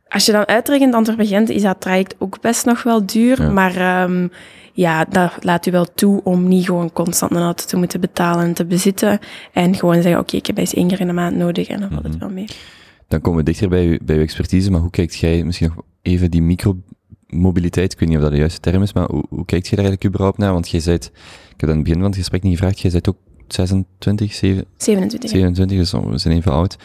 [0.09, 3.43] als je dan uitrekent Antwerpen-Gent, is dat traject ook best nog wel duur.
[3.43, 3.51] Ja.
[3.51, 4.31] Maar um,
[4.73, 8.45] ja, dat laat u wel toe om niet gewoon constant een auto te moeten betalen
[8.45, 9.19] en te bezitten.
[9.53, 11.81] En gewoon zeggen, oké, okay, ik heb eens één keer in de maand nodig en
[11.81, 12.11] dan valt Mhm.
[12.13, 12.47] het wel mee.
[13.09, 15.85] Dan komen we dichter bij uw, bij uw expertise, maar hoe kijkt jij misschien nog
[16.03, 19.45] even die micromobiliteit, ik weet niet of dat de juiste term is, maar hoe, hoe
[19.45, 20.53] kijkt je daar eigenlijk überhaupt naar?
[20.53, 21.03] Want jij zei, ik
[21.57, 23.17] heb dat in het begin van het gesprek niet gevraagd, jij bent ook
[23.49, 25.31] 26, 7, 27.
[25.31, 26.77] 27, dus we zijn even oud.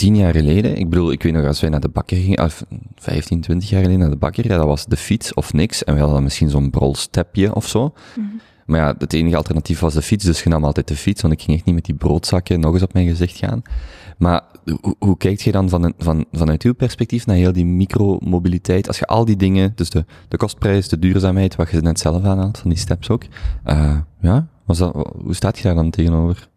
[0.00, 2.64] Tien jaar geleden, ik bedoel, ik weet nog als wij naar de bakker gingen, of
[2.94, 5.84] 15, 20 jaar geleden naar de bakker, ja, dat was de fiets of niks.
[5.84, 7.92] En we hadden dan misschien zo'n brolstepje of zo.
[8.16, 11.22] Mm Maar ja, het enige alternatief was de fiets, dus je nam altijd de fiets,
[11.22, 13.62] want ik ging echt niet met die broodzakken nog eens op mijn gezicht gaan.
[14.18, 14.42] Maar
[14.80, 18.86] hoe, hoe kijk je dan van van, vanuit uw perspectief naar heel die micromobiliteit?
[18.88, 22.24] Als je al die dingen, dus de, de kostprijs, de duurzaamheid, wat je net zelf
[22.24, 23.24] aanhaalt, van die steps ook,
[23.66, 26.48] uh, ja, was dat, hoe staat je daar dan tegenover?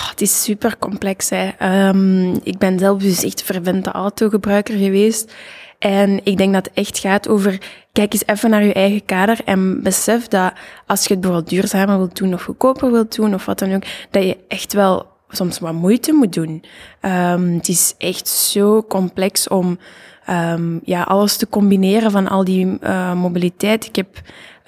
[0.00, 1.30] Oh, het is super complex.
[1.30, 1.50] Hè.
[1.88, 5.34] Um, ik ben zelf dus echt vervente autogebruiker geweest.
[5.78, 7.58] En ik denk dat het echt gaat over,
[7.92, 10.52] kijk eens even naar je eigen kader en besef dat
[10.86, 13.82] als je het bijvoorbeeld duurzamer wilt doen of goedkoper wilt doen of wat dan ook,
[14.10, 16.64] dat je echt wel soms wat moeite moet doen.
[17.02, 19.78] Um, het is echt zo complex om
[20.30, 23.86] um, ja, alles te combineren van al die uh, mobiliteit.
[23.86, 24.20] Ik heb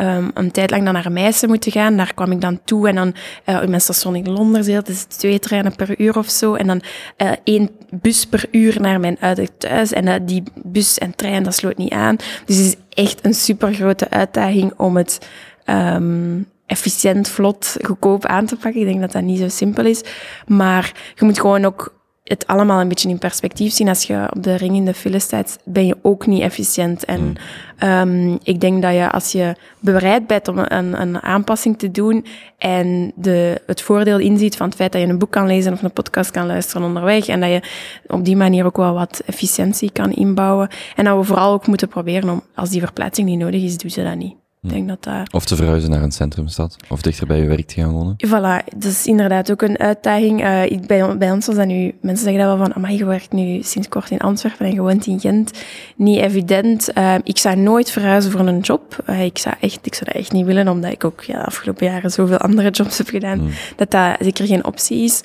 [0.02, 1.96] um, een tijd lang dan naar Meissen moeten gaan.
[1.96, 3.14] Daar kwam ik dan toe en dan
[3.46, 6.54] uh, in mijn station in Londen zit, dus twee treinen per uur of zo.
[6.54, 6.82] En dan
[7.16, 9.92] uh, één bus per uur naar mijn ouderlijk thuis.
[9.92, 12.16] En uh, die bus en trein, dat sloot niet aan.
[12.46, 15.18] Dus het is echt een super grote uitdaging om het
[15.66, 18.80] um, efficiënt, vlot, goedkoop aan te pakken.
[18.80, 20.02] Ik denk dat dat niet zo simpel is.
[20.46, 23.88] Maar je moet gewoon ook het allemaal een beetje in perspectief zien.
[23.88, 27.04] Als je op de ring in de file staat, ben je ook niet efficiënt.
[27.04, 27.36] En
[27.80, 27.88] mm.
[27.88, 32.26] um, ik denk dat je, als je bereid bent om een, een aanpassing te doen
[32.58, 35.82] en de, het voordeel inziet van het feit dat je een boek kan lezen of
[35.82, 37.62] een podcast kan luisteren onderweg en dat je
[38.06, 40.68] op die manier ook wel wat efficiëntie kan inbouwen.
[40.96, 43.90] En dat we vooral ook moeten proberen om, als die verplaatsing niet nodig is, doen
[43.90, 44.41] ze dat niet.
[44.62, 45.32] Ik denk dat.
[45.32, 46.76] Of te verhuizen naar een centrumstad.
[46.88, 48.16] Of dichter bij je werk te gaan wonen.
[48.26, 50.40] Voilà, dat is inderdaad ook een uitdaging.
[50.40, 51.94] Uh, bij, bij ons was dat nu...
[52.00, 54.80] Mensen zeggen dat wel van, amai, je werkt nu sinds kort in Antwerpen en je
[54.80, 55.50] woont in Gent.
[55.96, 56.90] Niet evident.
[56.98, 59.02] Uh, ik zou nooit verhuizen voor een job.
[59.08, 61.46] Uh, ik, zou echt, ik zou dat echt niet willen, omdat ik ook ja, de
[61.46, 63.50] afgelopen jaren zoveel andere jobs heb gedaan, mm.
[63.76, 65.22] dat dat zeker geen optie is.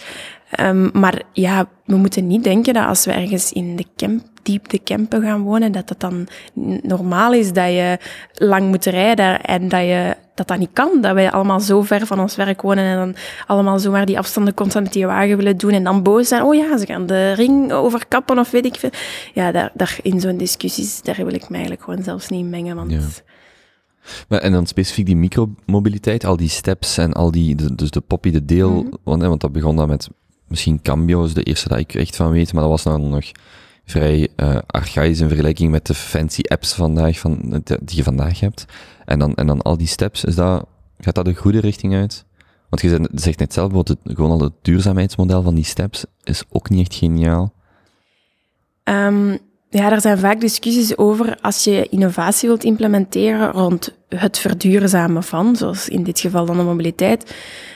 [0.60, 4.69] Um, maar ja, we moeten niet denken dat als we ergens in de camp, diep
[4.69, 6.27] de campen gaan wonen, dat dat dan
[6.81, 7.97] normaal is dat je
[8.33, 11.01] lang moet rijden en dat je dat dat niet kan.
[11.01, 13.15] Dat wij allemaal zo ver van ons werk wonen en dan
[13.47, 16.43] allemaal zomaar die afstanden constant met die wagen willen doen en dan boos zijn.
[16.43, 18.91] Oh ja, ze gaan de ring overkappen of weet ik veel.
[19.33, 22.75] Ja, daar, daar in zo'n discussies, daar wil ik me eigenlijk gewoon zelfs niet mengen,
[22.75, 22.91] want...
[22.91, 22.99] Ja.
[24.27, 28.01] Maar, en dan specifiek die micromobiliteit, al die steps en al die, de, dus de
[28.01, 28.97] poppy, de deel, mm -hmm.
[29.03, 30.10] want, want dat begon dan met
[30.47, 33.31] misschien Cambio is de eerste dat ik echt van weet, maar dat was dan nog
[33.86, 38.65] vrij uh, in vergelijking met de fancy apps vandaag, van, die je vandaag hebt.
[39.05, 40.65] En dan, en dan al die steps, is dat,
[40.99, 42.25] gaat dat de goede richting uit?
[42.69, 46.69] Want je zegt net zelf, het, gewoon al het duurzaamheidsmodel van die steps is ook
[46.69, 47.53] niet echt geniaal.
[48.83, 49.38] Um,
[49.69, 55.55] ja, er zijn vaak discussies over als je innovatie wilt implementeren rond het verduurzamen van,
[55.55, 57.36] zoals in dit geval dan de mobiliteit,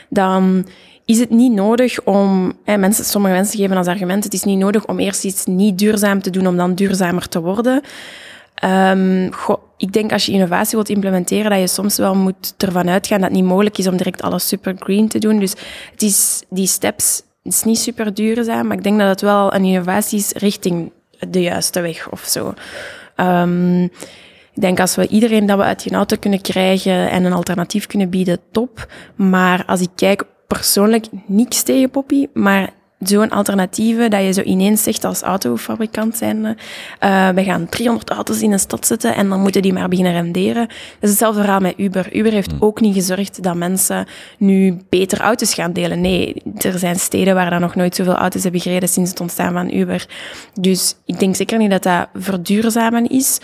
[0.10, 0.66] dan
[1.12, 4.86] is het niet nodig om, mensen, sommige mensen geven als argument, het is niet nodig
[4.88, 7.82] om eerst iets niet duurzaam te doen om dan duurzamer te worden.
[9.32, 13.20] Goh, ik denk als je innovatie wilt implementeren, dat je soms wel moet ervan uitgaan
[13.20, 15.40] dat het niet mogelijk is om direct alles super green te doen.
[15.40, 15.54] Dus
[15.92, 19.54] het is, die steps, het is niet super duurzaam, maar ik denk dat het wel
[19.54, 20.92] een innovatie is richting
[21.30, 22.54] de juiste weg of zo.
[23.16, 23.84] Um,
[24.54, 27.88] ik denk als we iedereen dat we uit je auto kunnen krijgen en een alternatief
[27.88, 28.88] kunnen bieden, top.
[29.16, 34.84] Maar als ik kijk, persoonlijk niks tegen Poppy, maar zo'n alternatieve dat je zo ineens
[34.84, 39.40] zegt als autofabrikant zijn, uh, we gaan 300 auto's in een stad zetten en dan
[39.40, 40.68] moeten die maar beginnen renderen.
[40.68, 42.16] Dat is hetzelfde verhaal met Uber.
[42.16, 46.02] Uber heeft ook niet gezorgd dat mensen nu beter auto's gaan delen.
[46.02, 49.54] Nee, er zijn steden waar dan nog nooit zoveel auto's hebben gereden sinds het ontstaan
[49.54, 50.08] van Uber.
[50.54, 53.40] Dus ik denk zeker niet dat dat verduurzamen is.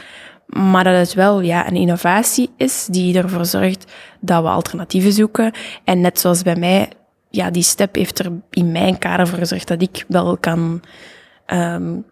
[0.47, 5.51] Maar dat het wel ja, een innovatie is die ervoor zorgt dat we alternatieven zoeken.
[5.83, 6.89] En net zoals bij mij,
[7.37, 10.81] ja, die step heeft er in mijn kader voor gezorgd dat ik wel kan,
[11.53, 12.05] um,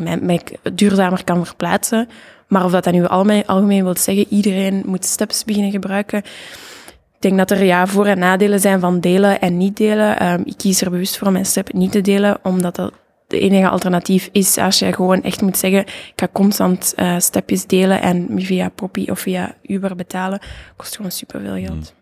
[0.00, 0.40] mij, mij
[0.72, 2.08] duurzamer kan verplaatsen.
[2.48, 6.18] Maar of dat dat nu algemeen, algemeen wil zeggen, iedereen moet steps beginnen gebruiken.
[6.18, 10.32] Ik denk dat er ja, voor- en nadelen zijn van delen en niet delen.
[10.32, 12.92] Um, ik kies er bewust voor om mijn step niet te delen, omdat dat
[13.26, 17.66] de enige alternatief is als je gewoon echt moet zeggen, ik ga constant uh, stepjes
[17.66, 20.40] delen en via Poppy of via Uber betalen,
[20.76, 21.94] kost gewoon superveel geld.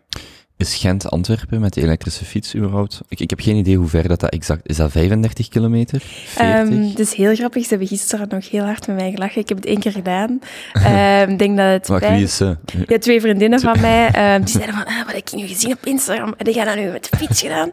[0.63, 3.01] Is Gent-Antwerpen met de elektrische fiets überhaupt?
[3.07, 4.77] Ik, ik heb geen idee hoe ver dat, dat exact is.
[4.77, 6.01] dat 35 kilometer?
[6.25, 6.77] 40?
[6.77, 7.63] Um, het is heel grappig.
[7.63, 9.41] Ze hebben gisteren nog heel hard met mij gelachen.
[9.41, 10.39] Ik heb het één keer gedaan.
[10.73, 11.87] Ik um, denk dat het.
[11.87, 12.57] Wacht, wie is ze?
[12.87, 14.35] Ja, twee vriendinnen van mij.
[14.35, 16.33] Um, die zeiden van, ah, wat heb ik nu gezien op Instagram?
[16.37, 17.71] En die gaan dat nu met de fiets gedaan.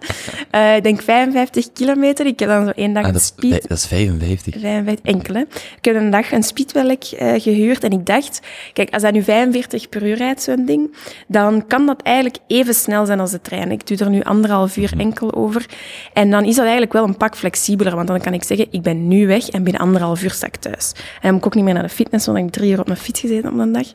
[0.55, 2.27] Uh, ik denk 55 kilometer.
[2.27, 3.53] Ik heb dan zo één dag ah, een dat, speed.
[3.53, 4.61] is, dat is 55.
[4.61, 5.47] 55, enkele.
[5.77, 8.41] Ik heb een dag een speedwelk uh, gehuurd en ik dacht,
[8.73, 12.75] kijk, als dat nu 45 per uur rijdt, zo'n ding, dan kan dat eigenlijk even
[12.81, 13.71] snel zijn als de trein.
[13.71, 15.67] Ik doe er nu anderhalf uur enkel over.
[16.13, 18.83] En dan is dat eigenlijk wel een pak flexibeler, want dan kan ik zeggen, ik
[18.83, 20.93] ben nu weg en binnen anderhalf uur sta ik thuis.
[20.97, 22.81] En dan moet ik ook niet meer naar de fitness, want ik heb drie uur
[22.81, 23.87] op mijn fiets gezeten op een dag.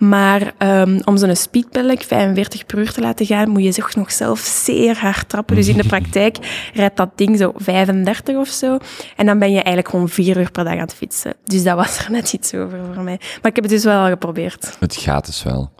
[0.00, 4.12] Maar um, om zo'n speedpelk 45 per uur te laten gaan, moet je zich nog
[4.12, 5.56] zelf zeer hard trappen.
[5.56, 6.36] Dus in de praktijk
[6.74, 8.78] rijdt dat ding zo 35 of zo.
[9.16, 11.34] En dan ben je eigenlijk gewoon vier uur per dag aan het fietsen.
[11.44, 13.16] Dus dat was er net iets over voor mij.
[13.18, 14.76] Maar ik heb het dus wel al geprobeerd.
[14.78, 15.70] Het gaat dus wel.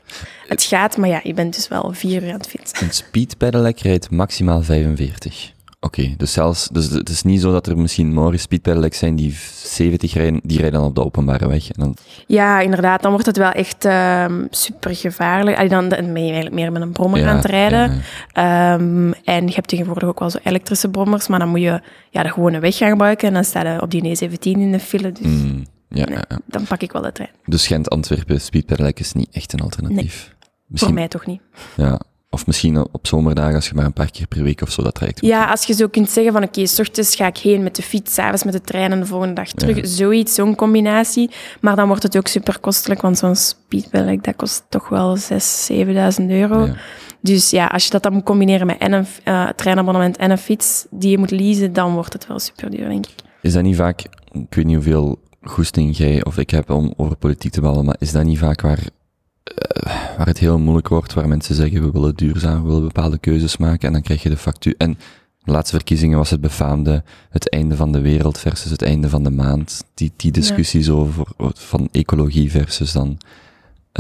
[0.46, 2.87] Het gaat, maar ja, je bent dus wel vier uur aan het fietsen.
[2.87, 5.52] Een speedpedelec rijdt maximaal 45.
[5.83, 9.16] Oké, okay, dus zelfs, dus het is niet zo dat er misschien morgen speedpedelecs zijn
[9.16, 11.71] die 70 rijden, die rijden dan op de openbare weg.
[11.71, 11.97] En dan...
[12.27, 15.57] Ja, inderdaad, dan wordt het wel echt um, super gevaarlijk.
[15.57, 18.03] Allee, dan ben je eigenlijk meer met een brommer Ja, aan het rijden.
[18.33, 18.75] ja.
[18.75, 22.23] Um, en je hebt tegenwoordig ook wel zo elektrische brommers, maar dan moet je ja,
[22.23, 25.12] de gewone weg gaan gebruiken en dan sta je op die E17 in de file.
[25.12, 26.38] Dus Mm, ja, nee, ja, ja.
[26.47, 27.31] dan pak ik wel de trein.
[27.45, 30.35] Dus Gent-Antwerpen speedpedelec is niet echt een alternatief.
[30.73, 31.40] Voor mij toch niet.
[31.77, 34.83] Ja, of misschien op zomerdagen als je maar een paar keer per week of zo
[34.83, 35.21] dat rijdt.
[35.21, 37.83] Ja, als je zo kunt zeggen van oké, s ochtends ga ik heen met de
[37.83, 39.77] fiets, s'avonds met de trein en de volgende dag terug.
[39.77, 39.87] Ja.
[39.87, 41.31] Zoiets, zo'n combinatie.
[41.61, 45.23] Maar dan wordt het ook super kostelijk, want zo'n speedbelek, dat kost toch wel 6.000,
[45.73, 46.66] 7.000 euro.
[46.66, 46.75] Ja.
[47.21, 50.38] Dus ja, als je dat dan moet combineren met en een uh, treinabonnement en een
[50.38, 53.14] fiets die je moet leasen, dan wordt het wel super duur, denk ik.
[53.43, 54.01] Is dat niet vaak,
[54.33, 57.97] ik weet niet hoeveel goesting jij of ik heb om over politiek te ballen, maar
[57.99, 58.79] is dat niet vaak waar,
[60.16, 63.56] waar het heel moeilijk wordt, waar mensen zeggen we willen duurzaam, we willen bepaalde keuzes
[63.56, 64.74] maken en dan krijg je de factuur.
[64.78, 64.98] En
[65.42, 69.24] de laatste verkiezingen was het befaamde het einde van de wereld versus het einde van
[69.24, 69.84] de maand.
[69.94, 70.92] Die, die discussies ja.
[70.92, 73.18] over van ecologie versus dan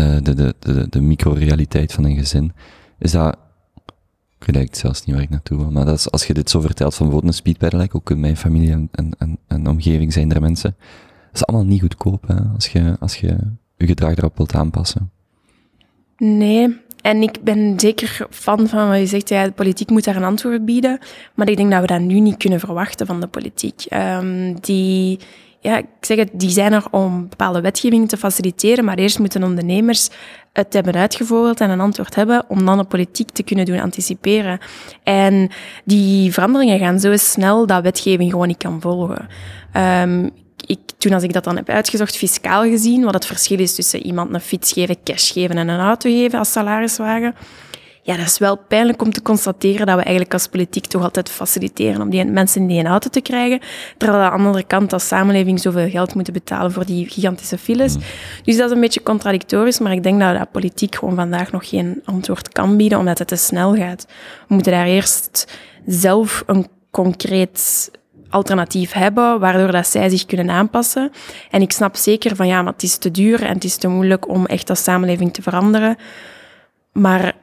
[0.00, 2.52] uh, de, de, de, de microrealiteit van een gezin.
[2.98, 3.36] Is dat,
[4.38, 6.50] ik weet eigenlijk zelfs niet waar ik naartoe wil, maar dat is, als je dit
[6.50, 10.12] zo vertelt van bijvoorbeeld een speedpedelec, ook in mijn familie en, en, en, en omgeving
[10.12, 10.76] zijn er mensen,
[11.26, 13.38] dat is allemaal niet goedkoop, hè, als je, als je
[13.76, 15.10] je gedrag daarop wilt aanpassen.
[16.20, 20.16] Nee, en ik ben zeker fan van wat je zegt, ja, de politiek moet daar
[20.16, 20.98] een antwoord bieden,
[21.34, 23.86] maar ik denk dat we dat nu niet kunnen verwachten van de politiek.
[23.92, 25.18] Um, die,
[25.60, 29.42] ja, ik zeg het, die zijn er om bepaalde wetgeving te faciliteren, maar eerst moeten
[29.42, 30.08] ondernemers
[30.52, 34.58] het hebben uitgevogeld en een antwoord hebben om dan de politiek te kunnen doen anticiperen.
[35.02, 35.50] En
[35.84, 39.28] die veranderingen gaan zo snel dat wetgeving gewoon niet kan volgen.
[39.76, 40.30] Um,
[40.66, 44.06] ik, toen als ik dat dan heb uitgezocht, fiscaal gezien, wat het verschil is tussen
[44.06, 47.34] iemand een fiets geven, cash geven en een auto geven als salariswagen,
[48.02, 51.30] ja, dat is wel pijnlijk om te constateren dat we eigenlijk als politiek toch altijd
[51.30, 53.60] faciliteren om die mensen die een auto te krijgen,
[53.96, 57.96] terwijl aan de andere kant als samenleving zoveel geld moeten betalen voor die gigantische files.
[57.96, 58.02] Mm.
[58.44, 61.68] Dus dat is een beetje contradictorisch, maar ik denk dat de politiek gewoon vandaag nog
[61.68, 64.06] geen antwoord kan bieden, omdat het te snel gaat.
[64.48, 67.90] We moeten daar eerst zelf een concreet
[68.30, 71.10] alternatief hebben, waardoor dat zij zich kunnen aanpassen.
[71.50, 73.88] En ik snap zeker van ja, maar het is te duur en het is te
[73.88, 75.96] moeilijk om echt als samenleving te veranderen.
[76.92, 77.34] Maar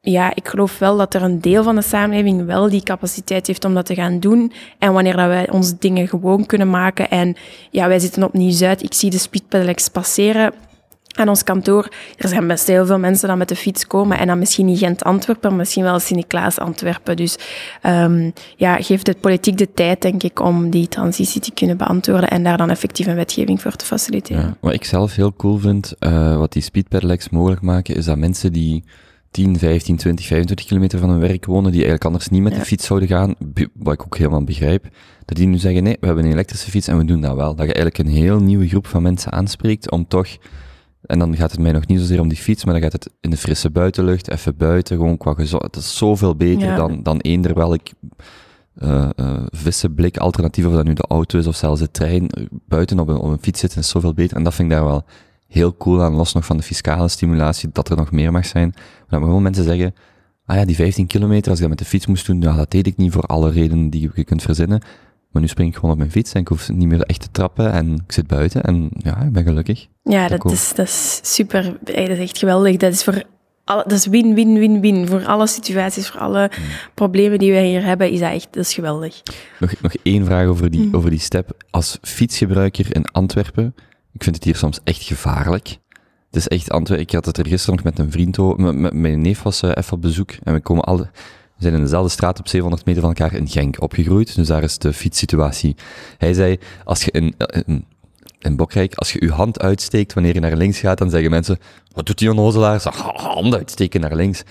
[0.00, 3.64] ja, ik geloof wel dat er een deel van de samenleving wel die capaciteit heeft
[3.64, 4.52] om dat te gaan doen.
[4.78, 7.36] En wanneer dat wij onze dingen gewoon kunnen maken en
[7.70, 10.52] ja, wij zitten op Nieuw-Zuid, ik zie de speedpedelecs passeren
[11.16, 11.88] aan ons kantoor.
[12.16, 14.78] Er zijn best heel veel mensen die met de fiets komen en dan misschien niet
[14.78, 17.16] Gent-Antwerpen, maar misschien wel Sint-Niklaas-Antwerpen.
[17.16, 17.38] Dus
[17.86, 22.30] um, ja, geeft het politiek de tijd, denk ik, om die transitie te kunnen beantwoorden
[22.30, 24.42] en daar dan effectief een wetgeving voor te faciliteren.
[24.42, 28.18] Ja, wat ik zelf heel cool vind, uh, wat die speedpedelecs mogelijk maken, is dat
[28.18, 28.84] mensen die
[29.30, 32.58] 10, 15, 20, 25 kilometer van hun werk wonen, die eigenlijk anders niet met ja.
[32.58, 33.34] de fiets zouden gaan,
[33.74, 34.88] wat ik ook helemaal begrijp,
[35.24, 37.54] dat die nu zeggen, nee, we hebben een elektrische fiets en we doen dat wel.
[37.54, 40.28] Dat je eigenlijk een heel nieuwe groep van mensen aanspreekt om toch
[41.02, 43.10] en dan gaat het mij nog niet zozeer om die fiets, maar dan gaat het
[43.20, 45.62] in de frisse buitenlucht, even buiten, gewoon qua gezond.
[45.62, 46.76] Het is zoveel beter ja.
[46.76, 47.80] dan, dan eender welk
[48.76, 52.30] uh, uh, vissenblik alternatief, of dat nu de auto is of zelfs de trein.
[52.50, 54.36] Buiten op een, op een fiets zitten is zoveel beter.
[54.36, 55.04] En dat vind ik daar wel
[55.46, 58.72] heel cool aan, los nog van de fiscale stimulatie, dat er nog meer mag zijn.
[58.74, 59.94] Maar dat gewoon mensen zeggen,
[60.44, 62.70] ah ja, die 15 kilometer, als ik dat met de fiets moest doen, ja, dat
[62.70, 64.82] deed ik niet voor alle redenen die je kunt verzinnen.
[65.30, 67.30] Maar nu spring ik gewoon op mijn fiets en ik hoef niet meer echt te
[67.30, 69.86] trappen en ik zit buiten en ja, ik ben gelukkig.
[70.02, 71.76] Ja, dat, dat is, dat is super.
[71.80, 72.76] Dat is echt geweldig.
[72.76, 73.22] Dat is voor
[73.64, 75.06] alle, dat is win, win, win, win.
[75.06, 76.64] Voor alle situaties, voor alle mm.
[76.94, 79.22] problemen die wij hier hebben, is dat echt, dat is geweldig.
[79.58, 80.94] Nog, nog één vraag over die, mm.
[80.94, 81.64] over die step.
[81.70, 83.74] Als fietsgebruiker in Antwerpen,
[84.12, 85.68] ik vind het hier soms echt gevaarlijk.
[86.26, 87.06] Het is echt Antwerpen.
[87.06, 88.74] Ik had het er gisteren nog met een vriend over.
[88.94, 91.10] Mijn neef was uh, even op bezoek en we komen alle,
[91.60, 94.34] we zijn in dezelfde straat op 700 meter van elkaar in Genk opgegroeid.
[94.34, 95.76] Dus daar is de fietssituatie.
[96.18, 97.34] Hij zei, als je in,
[97.66, 97.84] in,
[98.38, 101.58] in Bokrijk, als je je hand uitsteekt wanneer je naar links gaat, dan zeggen mensen,
[101.92, 102.80] wat doet die onnozelaar?
[102.80, 104.42] Zeg, hand uitsteken naar links.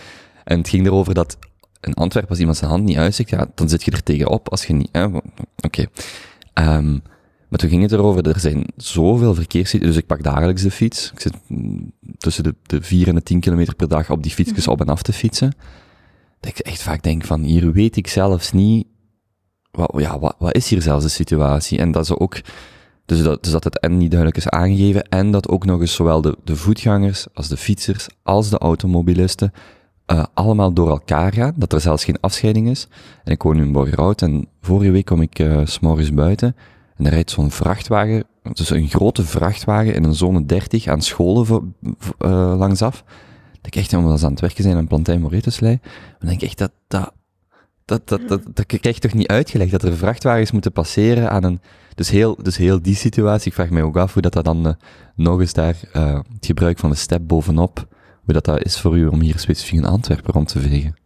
[0.43, 1.37] En het ging erover dat
[1.81, 4.65] in Antwerpen, als iemand zijn hand niet uitsteekt, ja, dan zit je er tegenop als
[4.65, 5.21] je niet, oké.
[5.61, 5.87] Okay.
[6.77, 7.01] Um,
[7.49, 11.11] maar toen ging het erover, er zijn zoveel verkeerssituaties, dus ik pak dagelijks de fiets.
[11.11, 11.33] Ik zit
[12.17, 14.71] tussen de, de 4 en de 10 kilometer per dag op die fietsjes mhm.
[14.71, 15.53] op en af te fietsen.
[16.39, 18.87] Dat ik echt vaak denk van, hier weet ik zelfs niet,
[19.71, 21.79] wat, ja, wat, wat is hier zelfs de situatie?
[21.79, 22.41] En dat ze ook,
[23.05, 25.93] dus dat, dus dat het en niet duidelijk is aangegeven, en dat ook nog eens
[25.93, 29.53] zowel de, de voetgangers, als de fietsers, als de automobilisten,
[30.11, 32.87] uh, allemaal door elkaar gaan, dat er zelfs geen afscheiding is.
[33.23, 36.55] En ik woon nu in Borgerhout, en vorige week kom ik uh, s'morgens buiten,
[36.95, 38.23] en er rijdt zo'n vrachtwagen,
[38.53, 41.75] dus een grote vrachtwagen in een zone 30 aan scholen
[42.19, 43.03] uh, langsaf.
[43.61, 45.79] Dat ik echt, omdat ze aan het werken zijn aan Plantijn Moretuslei,
[46.19, 47.13] dan denk ik echt dat, dat,
[47.85, 51.43] dat, dat, dat, dat krijg je toch niet uitgelegd, dat er vrachtwagens moeten passeren aan
[51.43, 51.61] een,
[51.95, 54.67] dus heel, dus heel die situatie, ik vraag mij ook af hoe dat, dat dan
[54.67, 54.73] uh,
[55.15, 57.87] nog eens daar, uh, het gebruik van de step bovenop,
[58.23, 60.97] hoe dat, dat is voor u om hier specifiek in Antwerpen rond te vegen.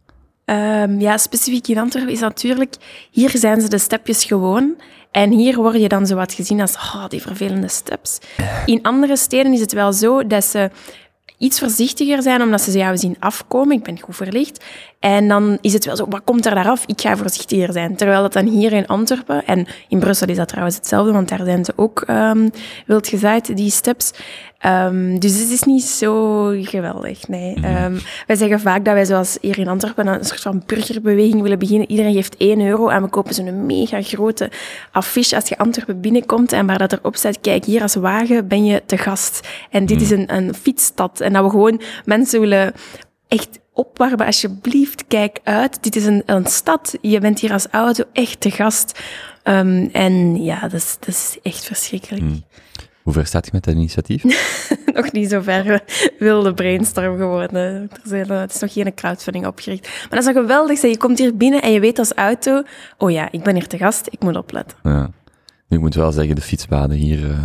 [0.44, 2.74] Um, ja, specifiek in Antwerpen is natuurlijk,
[3.10, 4.74] hier zijn ze de stepjes gewoon.
[5.10, 8.18] En hier word je dan zo wat gezien als, oh, die vervelende steps.
[8.66, 10.70] In andere steden is het wel zo dat ze
[11.38, 13.76] iets voorzichtiger zijn, omdat ze jou zien afkomen.
[13.76, 14.64] Ik ben goed verlicht.
[15.00, 16.84] En dan is het wel zo, wat komt er daaraf?
[16.86, 17.96] Ik ga voorzichtiger zijn.
[17.96, 21.44] Terwijl dat dan hier in Antwerpen, en in Brussel is dat trouwens hetzelfde, want daar
[21.44, 22.50] zijn ze ook um,
[22.86, 24.12] wild gezaaid, die steps.
[24.66, 27.56] Um, dus het is niet zo geweldig, nee.
[27.56, 31.58] Um, wij zeggen vaak dat wij zoals hier in Antwerpen een soort van burgerbeweging willen
[31.58, 31.90] beginnen.
[31.90, 34.50] Iedereen geeft 1 euro en we kopen zo'n mega grote
[34.92, 38.64] affiche als je Antwerpen binnenkomt en waar dat erop staat, kijk, hier als wagen ben
[38.64, 39.48] je te gast.
[39.70, 40.20] En dit is mhm.
[40.20, 41.20] een, een fietsstad.
[41.20, 42.72] En dat we gewoon mensen willen
[43.28, 45.82] echt opwarmen, alsjeblieft, kijk uit.
[45.82, 46.98] Dit is een, een stad.
[47.00, 49.00] Je bent hier als auto echt te gast.
[49.44, 52.22] Um, en ja, dat is, dat is echt verschrikkelijk.
[52.22, 52.44] Mm.
[53.04, 54.24] Hoe ver staat je met dat initiatief?
[54.94, 55.82] nog niet zo ver.
[56.18, 57.60] Wilde brainstorm geworden.
[57.92, 59.88] Er zijn, eh, het is nog geen crowdfunding opgericht.
[59.88, 60.80] Maar dat is toch geweldig.
[60.80, 62.62] Je komt hier binnen en je weet als auto...
[62.98, 64.06] Oh ja, ik ben hier te gast.
[64.10, 64.78] Ik moet opletten.
[64.82, 65.10] Ja.
[65.74, 67.18] Nu, ik moet wel zeggen, de fietspaden hier...
[67.18, 67.44] Uh,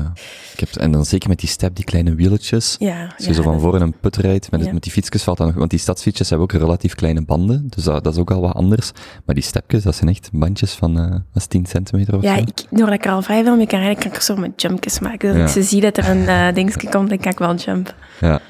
[0.54, 2.76] ik heb, en dan zeker met die step, die kleine wieletjes.
[2.80, 5.48] Ja, als je zo van voor een put rijdt, met, met die fietsjes valt dan
[5.48, 5.56] nog...
[5.56, 8.54] Want die stadsfietsjes hebben ook relatief kleine banden, dus dat, dat, is ook al wat
[8.54, 8.92] anders.
[9.26, 12.40] Maar die stepjes, dat zijn echt bandjes van uh, dat 10 centimeter of ja, zo.
[12.40, 15.00] Ja, doordat ik er al vrij veel mee kan rijden, kan ik zo met jumpjes
[15.00, 15.34] maken.
[15.34, 17.96] Dus als ik zie dat er een uh, dingetje komt, dan kan ik wel jump.
[18.20, 18.42] Ja,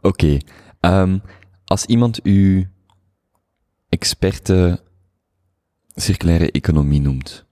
[0.00, 0.38] oké.
[0.80, 1.00] Okay.
[1.00, 1.22] Um,
[1.64, 2.68] als iemand u
[3.88, 4.80] experte
[5.94, 7.44] circulaire economie noemt,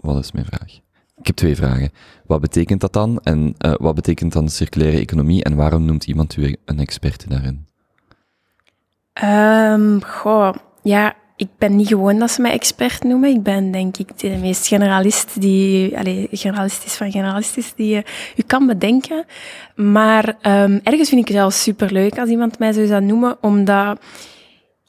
[0.00, 0.80] Wat is mijn vraag?
[1.16, 1.90] Ik heb twee vragen.
[2.26, 3.20] Wat betekent dat dan?
[3.22, 5.44] En uh, wat betekent dan circulaire economie?
[5.44, 7.66] En waarom noemt iemand u een experte daarin?
[9.24, 13.30] Um, goh, ja, ik ben niet gewoon dat ze mij expert noemen.
[13.30, 18.42] Ik ben denk ik de meest generalist die, allez, generalistisch van generalistisch die je, je
[18.42, 19.24] kan bedenken.
[19.74, 24.00] Maar um, ergens vind ik het wel superleuk als iemand mij zo zou noemen, omdat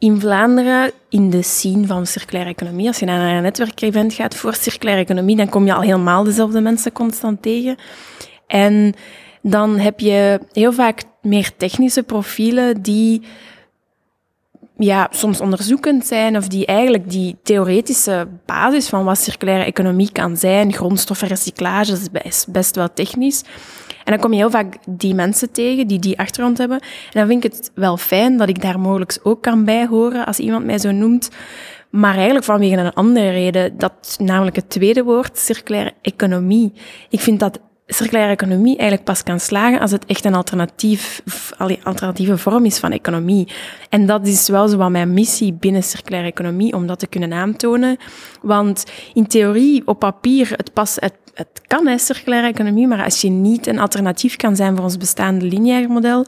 [0.01, 4.55] in Vlaanderen, in de scene van circulaire economie, als je naar een netwerkevent gaat voor
[4.55, 7.75] circulaire economie, dan kom je al helemaal dezelfde mensen constant tegen.
[8.47, 8.93] En
[9.41, 13.21] dan heb je heel vaak meer technische profielen die
[14.77, 20.37] ja, soms onderzoekend zijn of die eigenlijk die theoretische basis van wat circulaire economie kan
[20.37, 23.43] zijn, grondstoffenrecyclage, is best wel technisch.
[24.11, 26.79] Dan kom je heel vaak die mensen tegen die die achtergrond hebben.
[26.79, 30.39] En dan vind ik het wel fijn dat ik daar mogelijk ook kan bijhoren als
[30.39, 31.29] iemand mij zo noemt.
[31.89, 36.73] Maar eigenlijk vanwege een andere reden, dat namelijk het tweede woord, circulaire economie.
[37.09, 37.59] Ik vind dat
[37.93, 41.21] circulaire economie eigenlijk pas kan slagen als het echt een alternatief,
[41.83, 43.47] alternatieve vorm is van economie.
[43.89, 47.33] En dat is wel zo wat mijn missie binnen circulaire economie, om dat te kunnen
[47.33, 47.97] aantonen.
[48.41, 53.21] Want in theorie, op papier, het, pas, het, het kan, hè, circulaire economie, maar als
[53.21, 56.25] je niet een alternatief kan zijn voor ons bestaande lineair model,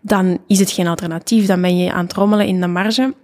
[0.00, 1.46] dan is het geen alternatief.
[1.46, 3.14] Dan ben je aan het rommelen in de marge.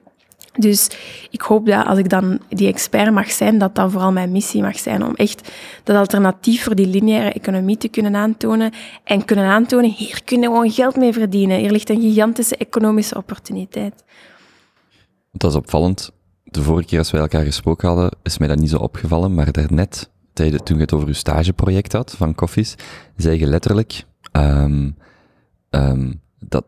[0.58, 0.90] Dus
[1.30, 4.62] ik hoop dat als ik dan die expert mag zijn, dat dat vooral mijn missie
[4.62, 5.52] mag zijn om echt
[5.84, 8.72] dat alternatief voor die lineaire economie te kunnen aantonen
[9.04, 11.58] en kunnen aantonen, hier kunnen we gewoon geld mee verdienen.
[11.58, 14.04] Hier ligt een gigantische economische opportuniteit.
[15.32, 16.10] Dat is opvallend.
[16.44, 19.52] De vorige keer als wij elkaar gesproken hadden, is mij dat niet zo opgevallen, maar
[19.52, 22.74] daarnet, toen je het over je stageproject had van Koffies,
[23.16, 24.96] zei je letterlijk um,
[25.70, 26.04] dat,
[26.38, 26.64] dat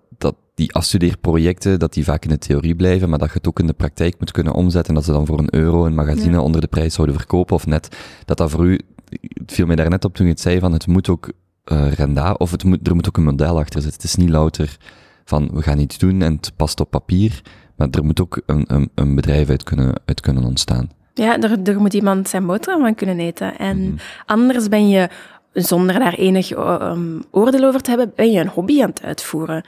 [0.55, 3.67] die afstudeerprojecten, dat die vaak in de theorie blijven, maar dat je het ook in
[3.67, 6.67] de praktijk moet kunnen omzetten, dat ze dan voor een euro een magazine onder de
[6.67, 8.81] prijs zouden verkopen, of net, dat dat voor u,
[9.21, 11.33] het viel mij daar net op toen je het zei, van het moet ook
[11.73, 14.01] uh, rendabel, of het moet, er moet ook een model achter zitten.
[14.01, 14.77] Het is niet louter
[15.25, 17.43] van we gaan iets doen en het past op papier,
[17.77, 20.91] maar er moet ook een, een, een bedrijf uit kunnen, uit kunnen ontstaan.
[21.15, 23.59] Ja, er, er moet iemand zijn boterham van kunnen eten.
[23.59, 23.97] En mm -hmm.
[24.27, 25.09] anders ben je
[25.55, 29.65] zonder daar enig um, oordeel over te hebben, ben je een hobby aan het uitvoeren.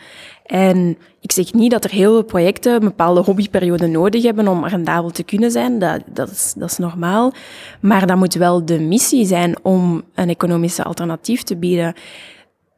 [0.47, 4.66] En ik zeg niet dat er heel veel projecten een bepaalde hobbyperiode nodig hebben om
[4.66, 5.78] rendabel te kunnen zijn.
[5.78, 7.32] Dat, dat, is, dat is normaal.
[7.80, 11.95] Maar dat moet wel de missie zijn om een economische alternatief te bieden.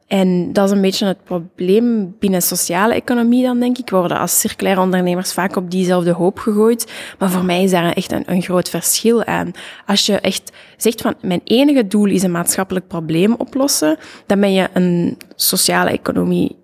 [0.09, 3.89] En dat is een beetje het probleem binnen sociale economie dan, denk ik.
[3.89, 6.91] Worden als circulaire ondernemers vaak op diezelfde hoop gegooid.
[7.19, 9.51] Maar voor mij is daar echt een, een groot verschil aan.
[9.85, 14.53] Als je echt zegt van, mijn enige doel is een maatschappelijk probleem oplossen, dan ben
[14.53, 16.55] je een sociale economie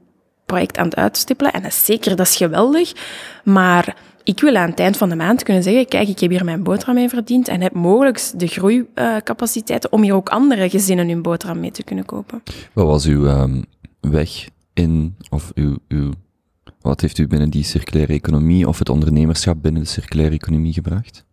[0.45, 1.53] project aan het uitstippelen.
[1.53, 2.93] En dat is zeker, dat is geweldig.
[3.43, 6.45] Maar ik wil aan het eind van de maand kunnen zeggen, kijk, ik heb hier
[6.45, 11.21] mijn boterham mee verdiend en heb mogelijk de groeicapaciteiten om hier ook andere gezinnen hun
[11.21, 12.43] boterham mee te kunnen kopen.
[12.73, 13.65] Wat was uw um,
[13.99, 16.11] weg in, of uw, uw,
[16.81, 21.25] wat heeft u binnen die circulaire economie of het ondernemerschap binnen de circulaire economie gebracht?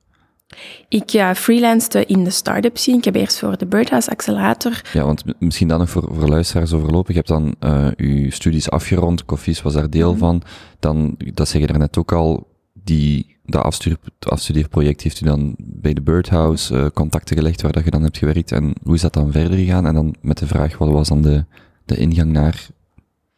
[0.89, 2.97] Ik ja, freelanced in de start-up scene.
[2.99, 4.81] Ik heb eerst voor de Birdhouse Accelerator.
[4.93, 7.15] Ja, want misschien dan nog voor, voor luisteraars overlopen.
[7.15, 10.41] Je hebt dan uh, uw studies afgerond, Koffies was daar deel mm -hmm.
[10.41, 10.43] van.
[10.79, 12.47] Dan, dat zeg je er net ook al,
[12.85, 17.85] die, dat afstudeer, afstudeerproject heeft u dan bij de Birdhouse uh, contacten gelegd waar dat
[17.85, 18.53] je dan hebt gewerkt.
[18.53, 19.87] En hoe is dat dan verder gegaan?
[19.87, 21.45] En dan met de vraag, wat was dan de,
[21.85, 22.67] de ingang naar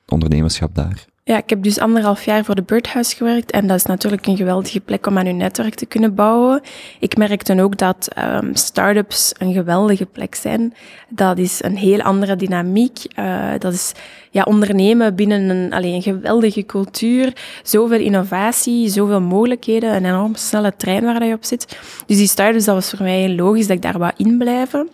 [0.07, 1.07] ondernemerschap daar?
[1.27, 4.37] Ja, ik heb dus anderhalf jaar voor de Birdhouse gewerkt en dat is natuurlijk een
[4.37, 6.61] geweldige plek om aan uw netwerk te kunnen bouwen.
[7.01, 10.75] Ik merkte ook dat um, start-ups een geweldige plek zijn.
[11.09, 12.99] Dat is een heel andere dynamiek.
[13.19, 13.93] Uh, dat is
[14.31, 20.77] ja, ondernemen binnen een, alleen, een geweldige cultuur, zoveel innovatie, zoveel mogelijkheden, een enorm snelle
[20.77, 21.79] trein waar je op zit.
[22.07, 24.89] Dus die start-ups, dat was voor mij logisch dat ik daar wou inblijven.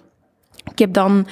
[0.71, 1.27] Ik heb dan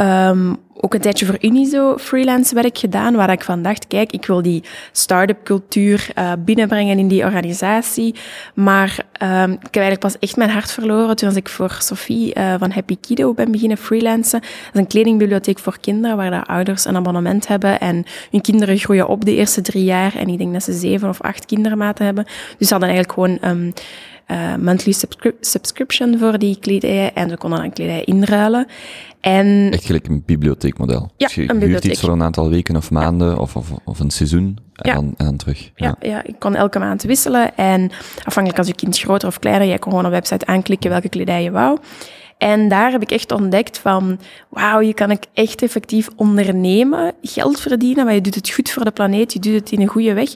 [0.00, 4.26] um, ook een tijdje voor Unizo freelance werk gedaan, waar ik van dacht, kijk, ik
[4.26, 8.14] wil die start-up cultuur uh, binnenbrengen in die organisatie.
[8.54, 12.54] Maar um, ik heb eigenlijk pas echt mijn hart verloren toen ik voor Sophie uh,
[12.58, 14.40] van Happy Kido ben beginnen freelancen.
[14.40, 18.78] Dat is een kledingbibliotheek voor kinderen, waar de ouders een abonnement hebben en hun kinderen
[18.78, 20.14] groeien op de eerste drie jaar.
[20.16, 22.24] En ik denk dat ze zeven of acht kindermaten hebben.
[22.58, 23.72] Dus ze hadden eigenlijk gewoon um,
[24.30, 28.66] uh, monthly subscri subscription voor die kledij en ze konden dan kledij inruilen.
[29.20, 31.10] En, Echt gelijk een bibliotheekmodel.
[31.16, 31.90] Ja, dus je een huurt bibliotheek.
[31.92, 33.36] iets voor een aantal weken of maanden ja.
[33.36, 34.94] of, of, of een seizoen en, Ja.
[34.94, 35.70] dan, en dan terug.
[35.74, 37.56] Ja, ja, ik kon elke maand wisselen.
[37.56, 37.90] En
[38.24, 41.08] afhankelijk als je kind groter of kleiner, jij kon gewoon op een website aanklikken welke
[41.08, 41.78] kledij je wou.
[42.38, 44.18] En daar heb ik echt ontdekt van,
[44.48, 48.84] wauw, je kan ik echt effectief ondernemen, geld verdienen, maar je doet het goed voor
[48.84, 50.34] de planeet, je doet het in een goede weg,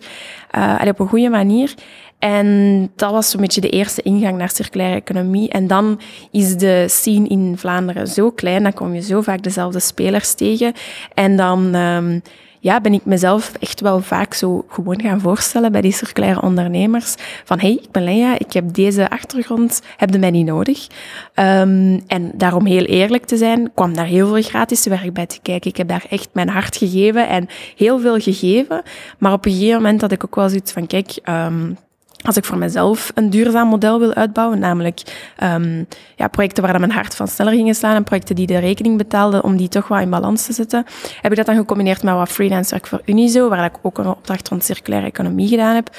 [0.56, 1.74] uh, op een goede manier.
[2.20, 5.48] En dat was zo'n beetje de eerste ingang naar circulaire economie.
[5.48, 6.00] En dan
[6.30, 10.72] is de scene in Vlaanderen zo klein, dan kom je zo vaak dezelfde spelers tegen.
[11.14, 12.22] En dan um,
[12.58, 17.14] ja, ben ik mezelf echt wel vaak zo gewoon gaan voorstellen bij die circulaire ondernemers.
[17.44, 20.86] Van, hey, ik ben Lea, ik heb deze achtergrond, heb je mij niet nodig?
[21.34, 25.38] Um, en daarom heel eerlijk te zijn, kwam daar heel veel gratis werk bij te
[25.42, 25.70] kijken.
[25.70, 28.82] Ik heb daar echt mijn hart gegeven en heel veel gegeven.
[29.18, 31.18] Maar op een gegeven moment had ik ook wel zoiets van, kijk...
[31.28, 31.76] Um,
[32.22, 35.00] als ik voor mezelf een duurzaam model wil uitbouwen, namelijk
[35.42, 38.96] um, ja, projecten waar mijn hart van sneller gingen slaan en projecten die de rekening
[38.96, 40.84] betaalden om die toch wat in balans te zetten,
[41.20, 44.06] heb ik dat dan gecombineerd met wat freelance werk voor Unizo, waar ik ook een
[44.06, 45.96] opdracht rond circulaire economie gedaan heb.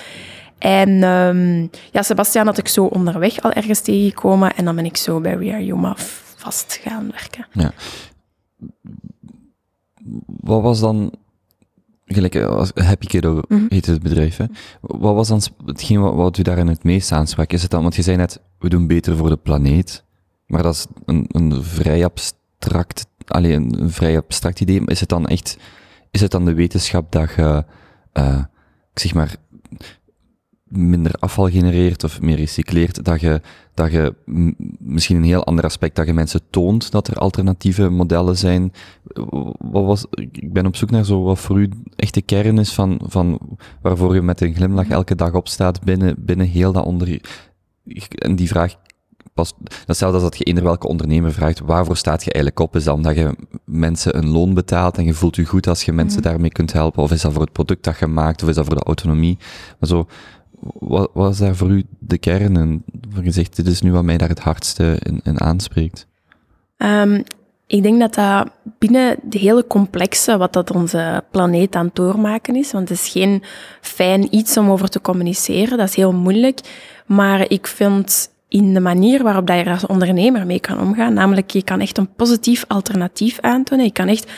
[0.58, 4.98] En um, ja, Sebastian had ik zo onderweg al ergens tegengekomen en dan ben ik
[4.98, 5.94] zo bij We Are Yuma
[6.36, 7.48] vast gaan werken.
[7.52, 7.72] Ja.
[10.26, 11.12] Wat was dan
[12.14, 13.66] gelijk als Happy Kiddo mm -hmm.
[13.70, 14.38] heet het bedrijf.
[14.38, 14.46] Hè?
[14.82, 17.54] Wat was dan hetgeen wat, wat u daarin het meest aansprak?
[17.54, 20.04] Is het dan, want je zei net, we doen beter voor de planeet,
[20.46, 24.82] maar dat is een, een vrij abstract, alleen een vrij abstract idee.
[24.86, 25.58] Is het dan echt,
[26.12, 27.66] is het dan de wetenschap dat je,
[28.14, 28.44] uh,
[28.94, 29.36] ik zeg maar,
[30.72, 33.42] minder afval genereert of meer recycleert, dat je,
[33.74, 34.14] dat je
[34.80, 38.74] misschien een heel ander aspect, dat je mensen toont dat er alternatieve modellen zijn.
[39.58, 42.74] Wat was, ik ben op zoek naar zo wat voor u echt de kern is
[42.74, 43.40] van, van
[43.82, 47.20] waarvoor je met een glimlach elke dag opstaat binnen, binnen heel dat onder,
[48.10, 48.76] en die vraag
[49.34, 49.54] pas,
[49.86, 52.76] hetzelfde als dat je eender welke ondernemer vraagt, waarvoor staat je eigenlijk op?
[52.76, 55.92] Is dat omdat je mensen een loon betaalt en je voelt je goed als je
[55.92, 56.24] mensen mm.
[56.24, 57.04] daarmee kunt helpen?
[57.04, 58.44] Of is dat voor het product dat je maakt?
[58.44, 59.38] Of is dat voor de autonomie?
[59.80, 60.08] Maar zo,
[60.80, 64.18] wat was daar voor u de kern en van gezegd, dit is nu wat mij
[64.18, 66.08] daar het hardste in, aanspreekt?
[66.78, 67.24] Um,
[67.68, 68.50] ik denk dat dat
[68.80, 73.10] binnen de hele complexe, wat dat onze planeet aan het doormaken is, want het is
[73.10, 73.44] geen
[73.82, 76.60] fijn iets om over te communiceren, dat is heel moeilijk,
[77.06, 81.14] maar ik vind in de manier waarop dat je als ondernemer mee kan omgaan.
[81.14, 83.86] Namelijk, je kan echt een positief alternatief aantonen.
[83.86, 84.32] Je kan echt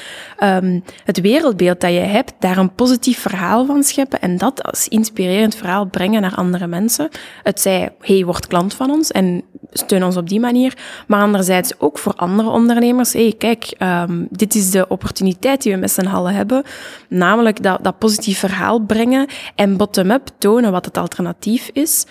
[0.43, 4.87] um, het wereldbeeld dat je hebt, daar een positief verhaal van scheppen en dat als
[4.87, 7.09] inspirerend verhaal brengen naar andere mensen.
[7.43, 10.77] Het zij, hey, word klant van ons en steun ons op die manier.
[11.07, 15.79] Maar anderzijds ook voor andere ondernemers, hey, kijk, um, dit is de opportuniteit die we
[15.79, 16.63] met z'n allen hebben.
[17.09, 22.05] Namelijk dat, dat positief verhaal brengen en bottom-up tonen wat het alternatief is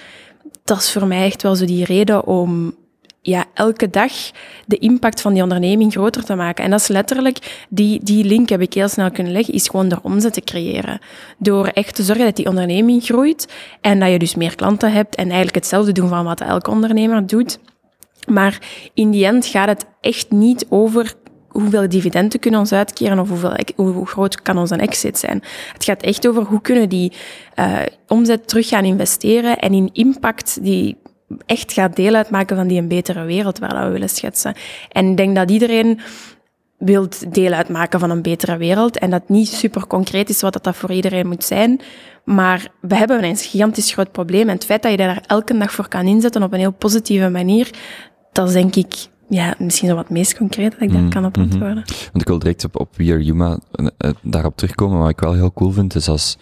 [0.72, 2.74] dat is voor mij echt wel zo die reden om
[3.20, 4.12] ja, elke dag
[4.66, 6.64] de impact van die onderneming groter te maken.
[6.64, 9.88] En dat is letterlijk, die, die link heb ik heel snel kunnen leggen, is gewoon
[9.88, 11.00] door omzet te creëren.
[11.38, 15.14] Door echt te zorgen dat die onderneming groeit en dat je dus meer klanten hebt
[15.14, 17.58] en eigenlijk hetzelfde doen van wat elke ondernemer doet.
[18.26, 18.58] Maar
[18.94, 21.14] in die end gaat het echt niet over
[21.52, 25.42] hoeveel dividenden kunnen ons uitkeren of hoeveel, hoe groot kan onze exit zijn.
[25.72, 27.12] Het gaat echt over hoe kunnen die
[27.56, 27.78] uh,
[28.08, 30.96] omzet terug gaan investeren en in impact die
[31.46, 34.54] echt gaat deel uitmaken van die een betere wereld waar we willen schetsen.
[34.88, 36.00] En ik denk dat iedereen
[36.78, 40.76] wil deel uitmaken van een betere wereld en dat niet super concreet is wat dat
[40.76, 41.80] voor iedereen moet zijn.
[42.24, 45.72] Maar we hebben een gigantisch groot probleem en het feit dat je daar elke dag
[45.72, 47.70] voor kan inzetten op een heel positieve manier,
[48.32, 48.94] dat is denk ik
[49.32, 51.44] ja, misschien zo wat meest concreet dat ik daar mm, kan op mhm.
[51.44, 51.84] antwoorden.
[51.84, 54.98] Want ik wil direct op, op We Are Yuma uh, daarop terugkomen.
[54.98, 56.38] Wat ik wel heel cool vind, is als...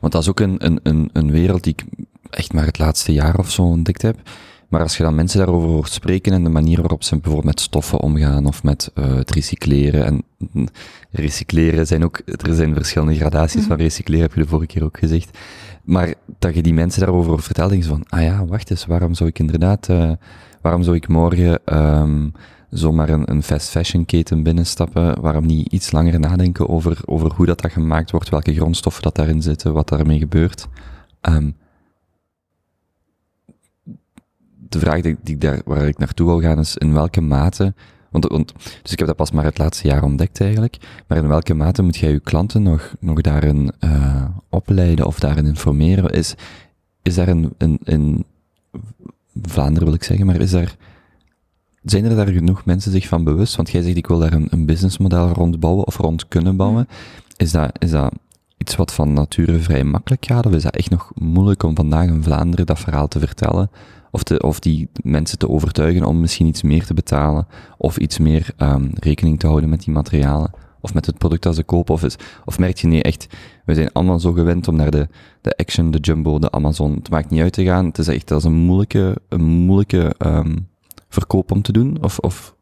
[0.00, 1.84] Want dat is ook een, een, een, een wereld die ik
[2.30, 4.16] echt maar het laatste jaar of zo ontdekt heb.
[4.68, 7.60] Maar als je dan mensen daarover hoort spreken en de manier waarop ze bijvoorbeeld met
[7.60, 10.04] stoffen omgaan of met uh, het recycleren.
[10.04, 10.24] En
[11.10, 13.82] recycleren zijn ook, er zijn verschillende gradaties van mhm.
[13.82, 15.38] recycleren, heb je de vorige keer ook gezegd.
[15.84, 19.14] Maar dat je die mensen daarover vertelt, denk je van, ah ja, wacht eens, waarom
[19.14, 19.88] zou ik inderdaad
[20.60, 22.32] Waarom zou ik morgen um,
[22.70, 25.20] zomaar een, een fast fashion keten binnenstappen?
[25.20, 29.14] Waarom niet iets langer nadenken over, over hoe dat, dat gemaakt wordt, welke grondstoffen dat
[29.14, 30.68] daarin zitten, wat daarmee gebeurt?
[31.22, 31.56] Um,
[34.68, 37.74] de vraag die, die daar, waar ik naartoe wil gaan is in welke mate
[38.10, 38.52] want, want,
[38.82, 40.76] dus ik heb dat pas maar het laatste jaar ontdekt eigenlijk.
[41.06, 45.46] Maar in welke mate moet jij je klanten nog, nog daarin uh, opleiden of daarin
[45.46, 46.10] informeren?
[46.10, 46.34] Is,
[47.02, 48.24] is daar een, een, een
[49.42, 50.76] Vlaanderen wil ik zeggen, maar is er,
[51.82, 53.56] zijn er daar genoeg mensen zich van bewust?
[53.56, 56.88] Want jij zegt, ik wil daar een, een businessmodel rond bouwen of rond kunnen bouwen.
[57.36, 58.12] Is dat, is dat
[58.56, 60.46] iets wat van nature vrij makkelijk gaat?
[60.46, 63.70] Of is dat echt nog moeilijk om vandaag in Vlaanderen dat verhaal te vertellen?
[64.10, 67.46] Of, te, of die mensen te overtuigen om misschien iets meer te betalen?
[67.76, 70.50] Of iets meer um, rekening te houden met die materialen?
[70.80, 71.94] Of met het product dat ze kopen?
[71.94, 73.26] Of, is, of merk je nee, echt,
[73.64, 75.08] we zijn allemaal zo gewend om naar de,
[75.40, 77.86] de Action, de Jumbo, de Amazon, het maakt niet uit te gaan.
[77.86, 80.68] Het is echt als een moeilijke, een moeilijke um,
[81.08, 81.98] verkoop om te doen?
[82.02, 82.54] Of, of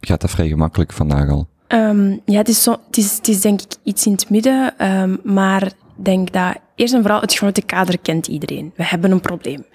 [0.00, 1.46] gaat dat vrij gemakkelijk vandaag al?
[1.68, 4.86] Um, ja, het is, zo, het, is, het is denk ik iets in het midden,
[4.92, 8.72] um, maar denk dat eerst en vooral het grote kader kent iedereen.
[8.76, 9.66] We hebben een probleem.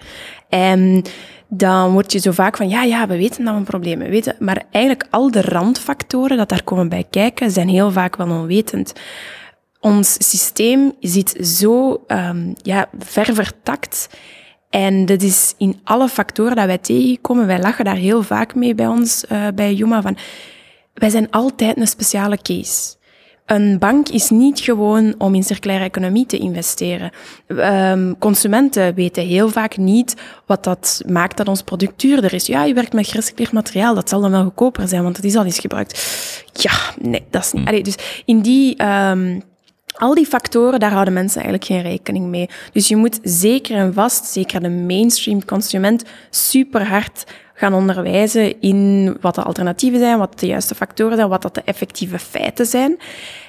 [0.48, 1.02] En
[1.48, 4.10] dan word je zo vaak van, ja, ja, we weten dat we een probleem hebben.
[4.10, 8.28] Weten, maar eigenlijk al de randfactoren dat daar komen bij kijken, zijn heel vaak wel
[8.28, 8.92] onwetend.
[9.80, 14.08] Ons systeem zit zo um, ja, ver vertakt.
[14.70, 17.46] En dat is in alle factoren dat wij tegenkomen.
[17.46, 20.16] Wij lachen daar heel vaak mee bij ons, uh, bij Juma, van
[20.94, 22.96] wij zijn altijd een speciale case.
[23.50, 27.10] Een bank is niet gewoon om in circulaire economie te investeren.
[27.46, 32.46] Um, consumenten weten heel vaak niet wat dat maakt dat ons product duurder is.
[32.46, 35.36] Ja, je werkt met gerecycleerd materiaal, dat zal dan wel goedkoper zijn, want het is
[35.36, 36.00] al eens gebruikt.
[36.52, 37.62] Ja, nee, dat is niet.
[37.62, 37.70] Hmm.
[37.70, 39.42] Allee, dus in die um,
[39.96, 42.48] al die factoren, daar houden mensen eigenlijk geen rekening mee.
[42.72, 47.24] Dus je moet zeker en vast, zeker de mainstream consument, super hard
[47.60, 51.62] gaan onderwijzen in wat de alternatieven zijn, wat de juiste factoren zijn, wat dat de
[51.64, 52.98] effectieve feiten zijn.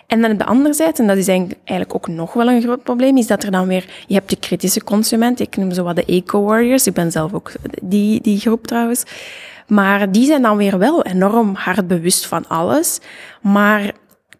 [0.07, 3.17] En dan de andere zijde, en dat is eigenlijk ook nog wel een groot probleem,
[3.17, 6.05] is dat er dan weer, je hebt de kritische consument, ik noem zo wat de
[6.05, 7.51] eco-warriors, ik ben zelf ook
[7.81, 9.03] die, die groep trouwens.
[9.67, 12.99] Maar die zijn dan weer wel enorm hard bewust van alles.
[13.41, 13.91] Maar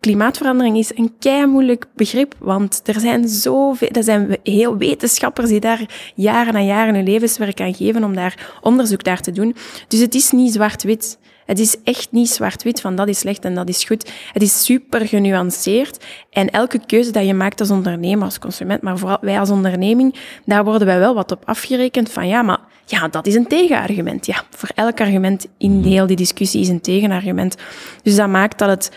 [0.02, 5.60] klimaatverandering is een kei moeilijk begrip, want er zijn zoveel, er zijn heel wetenschappers die
[5.60, 9.56] daar jaren en jaren hun levenswerk aan geven om daar onderzoek naar te doen.
[9.88, 11.20] Dus het is niet zwart-wit.
[11.45, 14.12] Het is echt niet zwart-wit van dat is slecht en dat is goed.
[14.34, 16.06] Het is super genuanceerd.
[16.30, 20.16] En elke keuze dat je maakt als ondernemer, als consument, maar vooral wij als onderneming,
[20.45, 24.26] daar worden wij wel wat op afgerekend van ja, maar ja, dat is een tegenargument.
[24.26, 27.56] Ja, voor elk argument in heel die discussie is een tegenargument.
[28.04, 28.91] Dus dat maakt dat het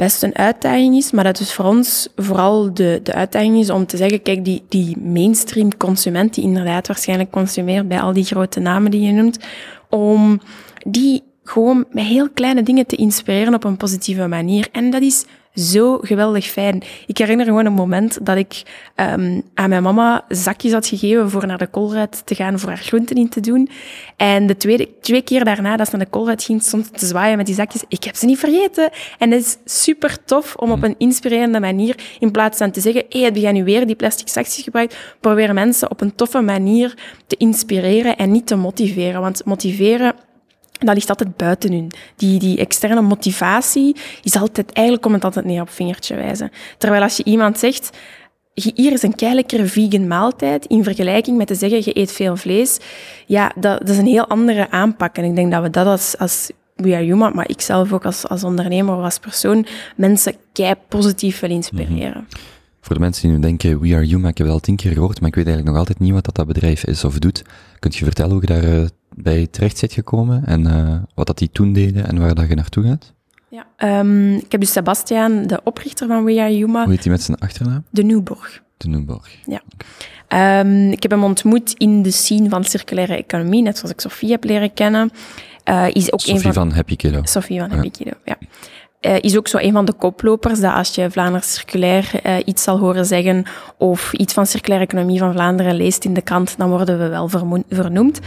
[0.00, 3.86] best een uitdaging is, maar dat is voor ons vooral de, de uitdaging is om
[3.86, 8.60] te zeggen, kijk, die, die mainstream consument, die inderdaad waarschijnlijk consumeert bij al die grote
[8.60, 9.38] namen die je noemt,
[9.88, 10.40] om
[10.86, 14.68] die gewoon met heel kleine dingen te inspireren op een positieve manier.
[14.72, 15.24] En dat is
[15.54, 16.82] zo geweldig fijn.
[17.06, 18.62] Ik herinner gewoon een moment dat ik
[18.96, 22.78] um, aan mijn mama zakjes had gegeven voor naar de koolruit te gaan, voor haar
[22.78, 23.68] groenten in te doen.
[24.16, 27.36] En de tweede, twee keer daarna dat ze naar de koolruit ging, stond te zwaaien
[27.36, 27.84] met die zakjes.
[27.88, 28.90] Ik heb ze niet vergeten.
[29.18, 33.04] En het is super tof om op een inspirerende manier, in plaats van te zeggen,
[33.08, 36.40] hé, hey, heb jij nu weer die plastic zakjes gebruikt, proberen mensen op een toffe
[36.40, 36.94] manier
[37.26, 39.20] te inspireren en niet te motiveren.
[39.20, 40.14] Want motiveren
[40.86, 41.90] dat ligt altijd buiten hun.
[42.16, 46.50] Die, die externe motivatie is altijd, eigenlijk komt het altijd neer op vingertje wijzen.
[46.78, 47.90] Terwijl als je iemand zegt,
[48.54, 52.78] hier is een keilekere vegan maaltijd, in vergelijking met te zeggen, je eet veel vlees,
[53.26, 55.16] ja, dat, is een heel andere aanpak.
[55.16, 58.04] En ik denk dat we dat als, als We Are Human, maar ik zelf ook
[58.04, 59.66] als, als ondernemer of als persoon,
[59.96, 62.26] mensen kei positief wil inspireren.
[62.28, 62.59] Mhm.
[62.80, 64.92] Voor de mensen die nu denken, We Are Human, ik heb het al tien keer
[64.92, 67.44] gehoord, maar ik weet eigenlijk nog altijd niet wat dat, dat bedrijf is of doet.
[67.78, 71.38] Kunt je vertellen hoe je daar uh, bij terecht zit gekomen en uh, wat dat
[71.38, 73.12] die toen deden en waar dat je naartoe gaat?
[73.48, 76.82] Ja, um, ik heb dus Sebastian, de oprichter van We Are Human.
[76.82, 77.84] Hoe heet hij met zijn achternaam?
[77.90, 78.62] De Nieuwborg.
[78.76, 79.36] De Nieuwborg.
[79.46, 79.62] Ja.
[80.28, 80.60] Okay.
[80.60, 84.30] Um, ik heb hem ontmoet in de scene van circulaire economie, net zoals ik Sofie
[84.30, 85.10] heb leren kennen.
[85.64, 87.20] Uh, is ook Sophie een van, van Happy Kiddo.
[87.22, 87.74] Sophie van ja.
[87.74, 88.38] Happy Kiddo, ja.
[89.00, 92.62] Uh, is ook zo een van de koplopers dat als je Vlaanderen Circulair uh, iets
[92.62, 93.44] zal horen zeggen
[93.76, 97.28] of iets van circulaire economie van Vlaanderen leest in de krant, dan worden we wel
[97.68, 98.20] vernoemd.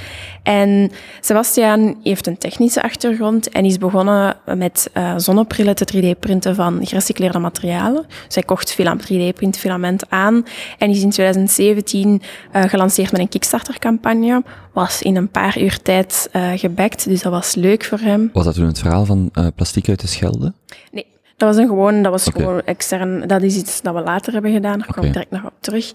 [0.44, 6.86] En Sebastian heeft een technische achtergrond en is begonnen met uh, zonnebrillen te 3D-printen van
[6.86, 8.06] gerecycleerde materialen.
[8.28, 10.46] Zij kocht filam 3D-printfilament aan
[10.78, 12.22] en is in 2017
[12.52, 14.44] gelanceerd met een Kickstarter-campagne.
[14.74, 18.30] Was in een paar uur tijd gebackt, dus dat was leuk voor hem.
[18.34, 20.54] Was dat toen het verhaal van plastic uit de Schelde?
[20.92, 21.06] Nee,
[21.38, 22.42] dat was een gewoon, dat was okay.
[22.42, 24.96] gewoon extern, dat is iets dat we later hebben gedaan, daar okay.
[24.96, 25.94] kom ik direct nog op terug.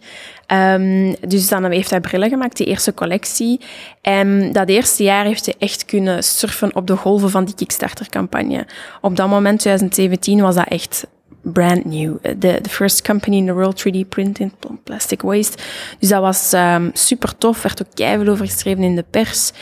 [0.52, 3.60] Um, dus dan heeft hij brillen gemaakt, die eerste collectie.
[4.00, 8.66] En dat eerste jaar heeft hij echt kunnen surfen op de golven van die Kickstarter-campagne.
[9.00, 11.06] Op dat moment, 2017, was dat echt
[11.52, 12.16] brand new.
[12.22, 14.52] The, the first company in the world 3D printing
[14.84, 15.62] plastic waste.
[15.98, 17.62] Dus dat was um, super tof.
[17.62, 19.52] Werd ook keihard over geschreven in de pers.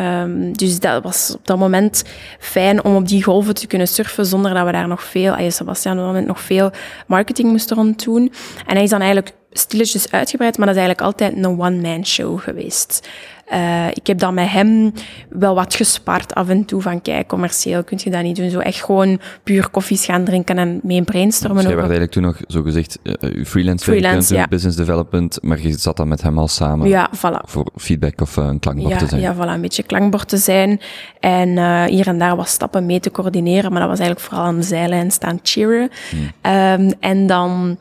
[0.00, 2.04] Um, dus dat was op dat moment
[2.38, 5.50] fijn om op die golven te kunnen surfen zonder dat we daar nog veel, ah,
[5.50, 6.70] Sebastian op dat moment nog veel
[7.06, 8.32] marketing moesten rond doen.
[8.66, 12.40] En hij is dan eigenlijk stilletjes uitgebreid, maar dat is eigenlijk altijd een one-man show
[12.40, 13.08] geweest.
[13.52, 14.92] Uh, ik heb dan met hem
[15.28, 18.50] wel wat gespaard af en toe van kijk, commercieel kun je dat niet doen.
[18.50, 21.56] Zo echt gewoon puur koffies gaan drinken en mee brainstormen.
[21.56, 24.46] Dus jij werd eigenlijk toen nog, zo gezegd, uh, freelance, freelance ja.
[24.46, 27.40] business development, maar je zat dan met hem al samen ja, voilà.
[27.44, 29.20] voor feedback of uh, een klankbord ja, te zijn.
[29.20, 30.80] Ja, voilà, een beetje klankbord te zijn
[31.20, 31.48] en
[31.86, 34.62] hier en daar wat stappen mee te coördineren, maar dat was eigenlijk vooral aan de
[34.62, 35.90] zijlijn staan cheeren.
[36.10, 36.52] Hmm.
[36.52, 37.78] Um, en dan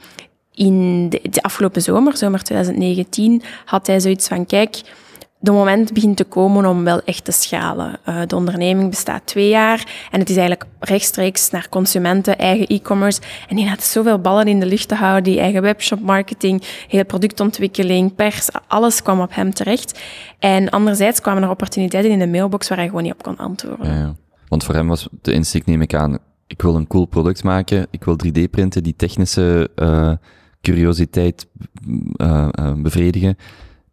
[0.53, 4.81] in de, de afgelopen zomer, zomer 2019, had hij zoiets van kijk,
[5.43, 7.99] de moment begint te komen om wel echt te schalen.
[8.09, 13.21] Uh, de onderneming bestaat twee jaar en het is eigenlijk rechtstreeks naar consumenten, eigen e-commerce.
[13.49, 17.03] En die had zoveel ballen in de lucht te houden, die eigen webshop marketing, hele
[17.03, 19.99] productontwikkeling, pers, alles kwam op hem terecht.
[20.39, 23.97] En anderzijds kwamen er opportuniteiten in de mailbox waar hij gewoon niet op kon antwoorden.
[23.97, 24.15] Ja.
[24.47, 26.17] Want voor hem was de insteek, neem ik aan,
[26.47, 30.11] ik wil een cool product maken, ik wil 3D-printen, die technische uh,
[30.61, 31.47] curiositeit
[32.17, 33.37] uh, bevredigen.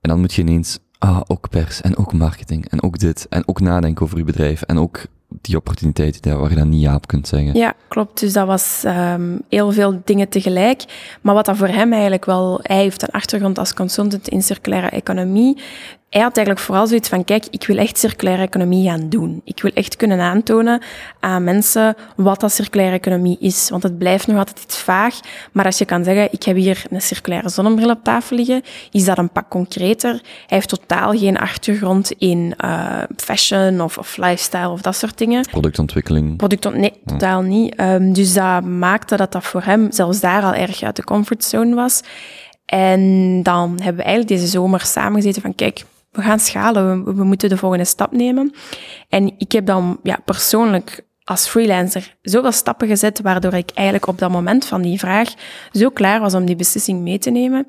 [0.00, 3.42] En dan moet je ineens ah, ook pers en ook marketing en ook dit en
[3.46, 5.06] ook nadenken over je bedrijf en ook
[5.40, 7.54] die opportuniteiten waar je dan niet ja op kunt zeggen.
[7.54, 8.20] Ja, klopt.
[8.20, 10.84] Dus dat was um, heel veel dingen tegelijk.
[11.20, 14.88] Maar wat dat voor hem eigenlijk wel, hij heeft een achtergrond als consultant in circulaire
[14.88, 15.62] economie
[16.10, 19.40] hij had eigenlijk vooral zoiets van, kijk, ik wil echt circulaire economie gaan doen.
[19.44, 20.82] Ik wil echt kunnen aantonen
[21.20, 23.70] aan mensen wat dat circulaire economie is.
[23.70, 25.20] Want het blijft nog altijd iets vaag.
[25.52, 29.04] Maar als je kan zeggen, ik heb hier een circulaire zonnebril op tafel liggen, is
[29.04, 30.10] dat een pak concreter.
[30.10, 35.46] Hij heeft totaal geen achtergrond in uh, fashion of, of, lifestyle of dat soort dingen.
[35.50, 36.36] Productontwikkeling?
[36.36, 37.80] Productont nee, totaal niet.
[37.80, 41.74] Um, dus dat maakte dat dat voor hem zelfs daar al erg uit de comfortzone
[41.74, 42.00] was.
[42.66, 43.02] En
[43.42, 47.56] dan hebben we eigenlijk deze zomer samengezeten van, kijk, we gaan schalen, we, moeten de
[47.56, 48.52] volgende stap nemen.
[49.08, 54.18] En ik heb dan ja, persoonlijk als freelancer zoveel stappen gezet, waardoor ik eigenlijk op
[54.18, 55.28] dat moment van die vraag
[55.72, 57.66] zo klaar was om die beslissing mee te nemen.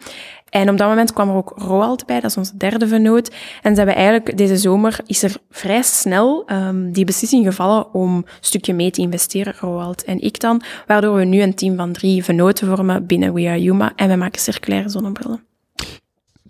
[0.49, 3.31] En op dat moment kwam er ook Roald bij, dat is onze derde vennoot.
[3.61, 8.15] En ze hebben eigenlijk deze zomer, is er vrij snel um, die beslissing gevallen om
[8.15, 11.91] een stukje mee te investeren, Roald en ik dan, waardoor we nu een team van
[11.91, 15.43] drie vennoten vormen binnen We Are Yuma en we maken circulaire zonnebrillen.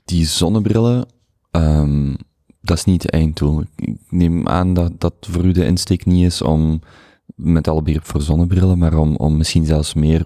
[0.06, 1.06] Die zonnebrillen,
[1.52, 2.16] um,
[2.62, 3.64] dat is niet de einddoel.
[3.76, 6.82] Ik neem aan dat dat voor u de insteek niet is om
[7.36, 10.26] met alle begrip voor zonnebrillen, maar om, om misschien zelfs meer,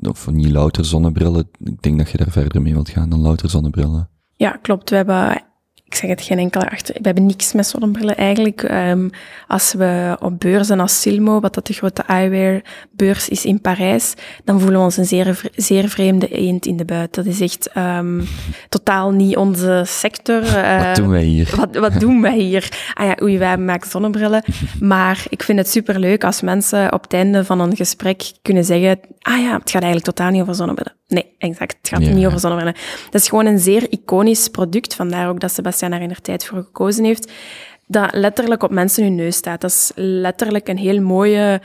[0.00, 1.48] of niet louter zonnebrillen.
[1.64, 4.08] Ik denk dat je daar verder mee wilt gaan dan louter zonnebrillen.
[4.36, 4.90] Ja, klopt.
[4.90, 5.44] We hebben
[5.92, 6.94] ik zeg het geen enkele achter.
[6.94, 8.62] We hebben niks met zonnebrillen eigenlijk.
[8.62, 9.10] Um,
[9.48, 14.14] als we op beurzen als Silmo, wat dat de grote eyewear beurs is in Parijs,
[14.44, 17.14] dan voelen we ons een zeer, zeer vreemde eend in de buit.
[17.14, 18.24] Dat is echt um,
[18.68, 20.42] totaal niet onze sector.
[20.42, 21.52] Uh, wat doen wij hier?
[21.56, 22.68] Wat, wat doen wij hier?
[22.94, 24.42] Ah ja, oei, wij maken zonnebrillen.
[24.80, 29.00] Maar ik vind het superleuk als mensen op het einde van een gesprek kunnen zeggen,
[29.18, 31.00] ah ja, het gaat eigenlijk totaal niet over zonnebrillen.
[31.08, 31.76] Nee, exact.
[31.78, 32.78] Het gaat niet over zonnebrillen.
[33.10, 34.94] Dat is gewoon een zeer iconisch product.
[34.94, 37.32] Vandaar ook dat Sebastian daar in tijd voor gekozen heeft.
[37.86, 39.60] Dat letterlijk op mensen hun neus staat.
[39.60, 41.60] Dat is letterlijk een heel mooie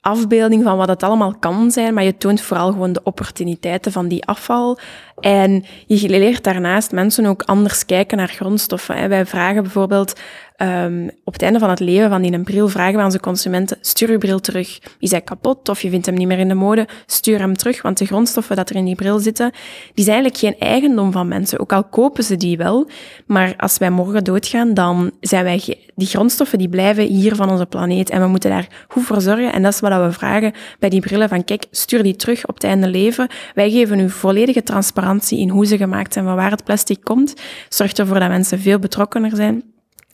[0.00, 4.08] afbeelding van wat het allemaal kan zijn, maar je toont vooral gewoon de opportuniteiten van
[4.08, 4.78] die afval.
[5.20, 9.08] En je leert daarnaast mensen ook anders kijken naar grondstoffen.
[9.08, 10.20] Wij vragen bijvoorbeeld
[10.62, 13.78] um, op het einde van het leven van die een bril vragen we onze consumenten,
[13.80, 14.78] stuur je bril terug.
[14.98, 16.88] Is hij kapot of je vindt hem niet meer in de mode?
[17.06, 19.52] Stuur hem terug, want de grondstoffen dat er in die bril zitten,
[19.94, 21.60] die zijn eigenlijk geen eigendom van mensen.
[21.60, 22.88] Ook al kopen ze die wel,
[23.26, 27.66] maar als wij morgen doodgaan, dan zijn wij, die grondstoffen die blijven hier van onze
[27.66, 29.52] planeet en we moeten daar goed voor zorgen.
[29.52, 32.54] En dat is wat we vragen bij die brillen van, kijk, stuur die terug op
[32.54, 33.28] het einde leven.
[33.54, 37.34] Wij geven u volledige transparantie in hoe ze gemaakt zijn, van waar het plastic komt.
[37.68, 39.62] Zorgt ervoor dat mensen veel betrokkener zijn.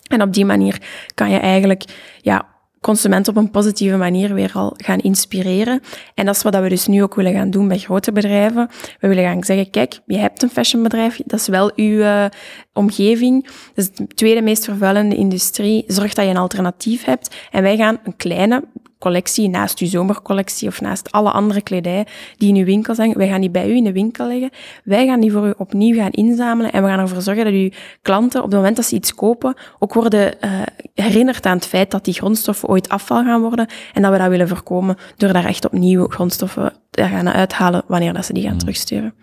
[0.08, 0.82] En op die manier
[1.14, 1.84] kan je eigenlijk
[2.20, 2.46] ja,
[2.80, 5.80] consumenten op een positieve manier weer al gaan inspireren.
[6.14, 8.68] En dat is wat we dus nu ook willen gaan doen bij grote bedrijven.
[9.00, 12.24] We willen gaan zeggen, kijk, je hebt een fashionbedrijf, dat is wel uw uh,
[12.72, 13.44] omgeving.
[13.44, 15.84] Dat is de tweede meest vervuilende industrie.
[15.86, 17.36] Zorg dat je een alternatief hebt.
[17.50, 18.64] En wij gaan een kleine
[18.98, 23.28] collectie, naast uw zomercollectie of naast alle andere kledij die in uw winkel zijn, wij
[23.28, 24.50] gaan die bij u in de winkel leggen.
[24.84, 27.70] Wij gaan die voor u opnieuw gaan inzamelen en we gaan ervoor zorgen dat uw
[28.02, 30.62] klanten op het moment dat ze iets kopen ook worden uh,
[30.94, 34.28] herinnerd aan het feit dat die grondstoffen ooit afval gaan worden en dat we dat
[34.28, 38.52] willen voorkomen door daar echt opnieuw grondstoffen te gaan uithalen wanneer dat ze die gaan
[38.52, 38.58] mm.
[38.58, 39.14] terugsturen.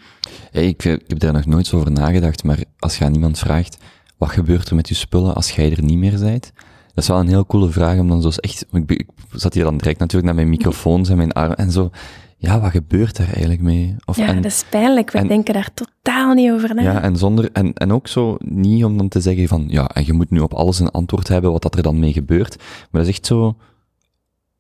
[0.51, 3.77] Hey, ik, ik heb daar nog nooit over nagedacht, maar als je aan iemand vraagt,
[4.17, 6.51] wat gebeurt er met je spullen als jij er niet meer bent?
[6.93, 9.63] Dat is wel een heel coole vraag, om dan zo echt, ik, ik zat hier
[9.63, 11.89] dan direct natuurlijk naar mijn microfoons en mijn arm en zo.
[12.37, 13.95] Ja, wat gebeurt daar eigenlijk mee?
[14.05, 15.11] Of, ja, dat is pijnlijk.
[15.11, 16.81] We denken daar totaal niet over na.
[16.81, 20.05] Ja, en zonder, en, en ook zo niet om dan te zeggen van, ja, en
[20.05, 22.57] je moet nu op alles een antwoord hebben wat dat er dan mee gebeurt.
[22.57, 23.57] Maar dat is echt zo,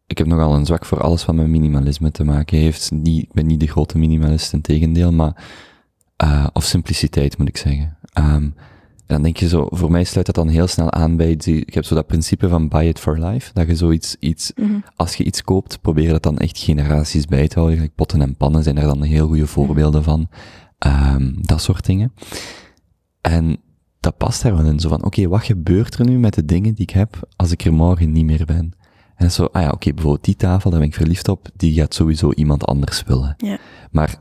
[0.07, 2.91] ik heb nogal een zwak voor alles wat met minimalisme te maken heeft.
[2.91, 5.43] Niet, ik ben niet de grote minimalist, in tegendeel, maar,
[6.23, 7.97] uh, of simpliciteit moet ik zeggen.
[8.17, 8.55] Um,
[9.13, 11.73] dan denk je zo, voor mij sluit dat dan heel snel aan bij, die, ik
[11.73, 14.79] heb zo dat principe van buy it for life, dat je zoiets, iets, mhm.
[14.95, 17.79] als je iets koopt, probeer dat dan echt generaties bij te houden.
[17.79, 20.29] Like potten en pannen zijn er dan heel goede voorbeelden van,
[20.87, 22.13] um, dat soort dingen.
[23.21, 23.57] En
[23.99, 26.73] dat past daar wel in, zo van, oké, wat gebeurt er nu met de dingen
[26.73, 28.71] die ik heb als ik er morgen niet meer ben?
[29.15, 31.93] En zo, ah ja, oké, bijvoorbeeld die tafel, daar ben ik verliefd op, die gaat
[31.93, 33.33] sowieso iemand anders willen.
[33.37, 33.57] Ja.
[33.91, 34.15] Maar,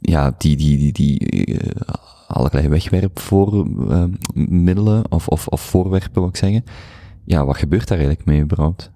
[0.00, 1.72] ja, die, die, die, die, uh,
[2.28, 6.64] allerlei wegwerpvoormiddelen uh, of, of, of voorwerpen, wil ik zeggen.
[7.24, 8.90] Ja, wat gebeurt daar eigenlijk mee überhaupt?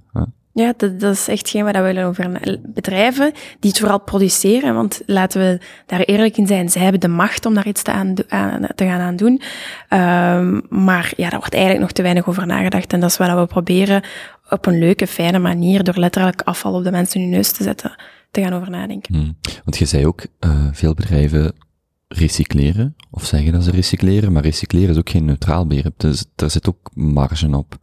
[0.54, 4.74] Ja, dat, dat, is echt geen wat we willen over bedrijven die het vooral produceren.
[4.74, 7.92] Want laten we daar eerlijk in zijn, zij hebben de macht om daar iets te,
[7.92, 9.40] aan, aan te gaan aan doen.
[9.88, 12.92] Um, maar ja, daar wordt eigenlijk nog te weinig over nagedacht.
[12.92, 14.02] En dat is wat we proberen
[14.50, 17.96] op een leuke, fijne manier, door letterlijk afval op de mensen hun neus te zetten,
[18.30, 19.14] te gaan over nadenken.
[19.14, 19.36] Hmm.
[19.64, 21.54] Want je zei ook, uh, veel bedrijven
[22.12, 26.50] recycleren, of zeggen dat ze recycleren, maar recycleren is ook geen neutraal begrip, dus er
[26.50, 27.78] zit ook marge op.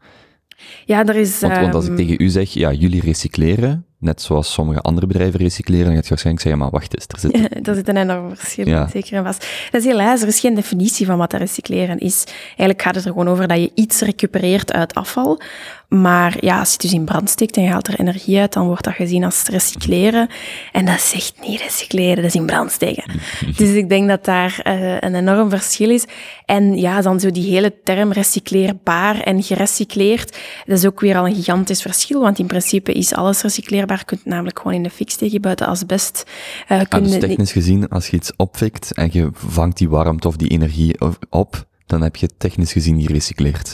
[0.85, 1.39] Ja, er is...
[1.39, 5.07] Want, want als ik ehm, tegen u zeg, ja, jullie recycleren, net zoals sommige andere
[5.07, 7.37] bedrijven recycleren, dan gaat je waarschijnlijk zeggen, maar wacht eens, er zit...
[7.41, 8.87] Ja, er zit een enorm verschil, ja.
[8.87, 9.47] zeker en vast.
[9.71, 12.23] Dat is helaas, er is geen definitie van wat recycleren is.
[12.47, 15.41] Eigenlijk gaat het er gewoon over dat je iets recupereert uit afval,
[15.89, 18.53] maar ja, als je het dus in brand steekt en je haalt er energie uit,
[18.53, 20.29] dan wordt dat gezien als recycleren.
[20.71, 23.03] En dat is echt niet recycleren, dat is in brand steken.
[23.57, 26.05] dus ik denk dat daar uh, een enorm verschil is.
[26.45, 31.27] En ja, dan zo die hele term recycleerbaar en gerecycleerd, dat is ook weer al
[31.27, 33.97] een gigantisch verschil, want in principe is alles recycleerbaar.
[33.97, 36.23] Je kunt het namelijk gewoon in de fik steken buiten asbest.
[36.71, 40.35] Uh, ah, dus technisch gezien, als je iets opfikt en je vangt die warmte of
[40.35, 40.95] die energie
[41.29, 43.73] op, dan heb je technisch gezien gerecycleerd.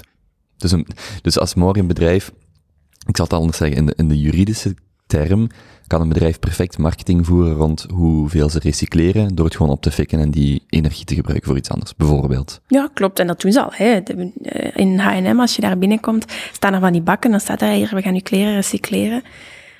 [0.57, 0.87] Dus, een,
[1.21, 2.31] dus als morgen een bedrijf,
[3.07, 4.75] ik zal het anders zeggen, in de, in de juridische
[5.07, 5.49] term,
[5.87, 9.91] kan een bedrijf perfect marketing voeren rond hoeveel ze recycleren, door het gewoon op te
[9.91, 12.61] fikken en die energie te gebruiken voor iets anders, bijvoorbeeld.
[12.67, 13.19] Ja, klopt.
[13.19, 13.71] En dat doen ze al.
[13.71, 13.85] Hè.
[13.85, 17.69] Eh, in H&M, als je daar binnenkomt, staan er van die bakken, dan staat er
[17.69, 19.23] hier, we gaan je kleren recycleren.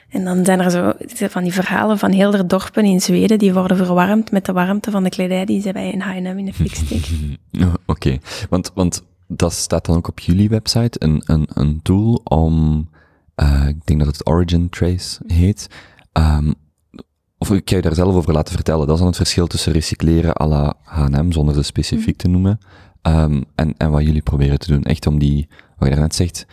[0.10, 3.54] En dan zijn er zo van die verhalen van heel de dorpen in Zweden, die
[3.54, 6.54] worden verwarmd met de warmte van de kledij die ze bij een H&M in de
[6.54, 7.38] fik steken.
[7.86, 8.18] Oké,
[8.50, 12.88] want, want dat staat dan ook op jullie website, een, een, een tool om,
[13.36, 15.70] uh, ik denk dat het Origin Trace heet,
[16.14, 16.54] um,
[17.38, 18.86] of ik ga je daar zelf over laten vertellen.
[18.86, 22.60] Dat is dan het verschil tussen recycleren à la H&M, zonder ze specifiek te noemen,
[23.02, 24.84] um, en, en wat jullie proberen te doen.
[24.84, 25.48] Echt om die,
[25.78, 26.46] wat je daarnet zegt,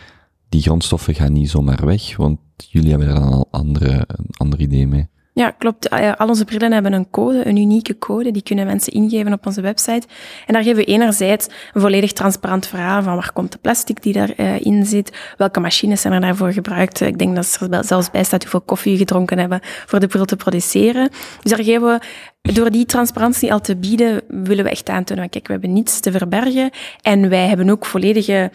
[0.49, 4.61] die grondstoffen gaan niet zomaar weg, want jullie hebben er dan al andere, een ander
[4.61, 5.09] idee mee.
[5.35, 5.91] Ja, klopt.
[5.91, 8.31] Ah al onze brillen hebben een code, een unieke code.
[8.31, 10.07] Die kunnen mensen ingeven op onze website.
[10.47, 14.13] En daar geven we enerzijds een volledig transparant verhaal van waar komt de plastic die
[14.13, 17.01] daarin uh, zit, welke machines zijn er daarvoor gebruikt.
[17.01, 20.37] Ik denk dat er zelfs bij staat hoeveel koffie gedronken hebben voor de bril te
[20.37, 21.09] produceren.
[21.43, 22.01] Dus daar geven
[22.43, 26.01] we door die transparantie al te bieden, willen we echt aantonen, kijk, we hebben niets
[26.01, 26.71] te verbergen.
[27.03, 28.51] En wij hebben ook volledige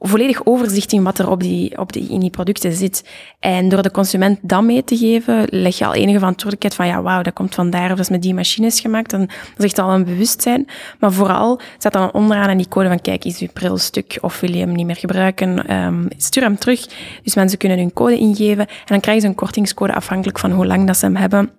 [0.00, 3.08] volledig overzicht in wat er op die, op die, in die producten zit.
[3.38, 7.02] En door de consument dat mee te geven, leg je al enige verantwoordelijkheid van, ja,
[7.02, 9.10] wauw, dat komt vandaar, of dat is met die machines gemaakt.
[9.10, 10.66] Dan is echt al een bewustzijn.
[10.98, 14.40] Maar vooral staat dan onderaan in die code van, kijk, is uw bril stuk of
[14.40, 15.74] wil je hem niet meer gebruiken?
[15.76, 16.86] Um, stuur hem terug.
[17.22, 20.66] Dus mensen kunnen hun code ingeven en dan krijgen ze een kortingscode afhankelijk van hoe
[20.66, 21.50] lang dat ze hem hebben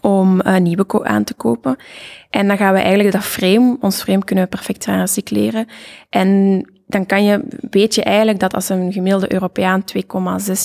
[0.00, 1.76] om een nieuwe aan te kopen.
[2.30, 5.66] En dan gaan we eigenlijk dat frame, ons frame kunnen we perfect gaan recycleren.
[6.10, 10.02] En dan kan je, weet je eigenlijk dat als een gemiddelde Europeaan 2,6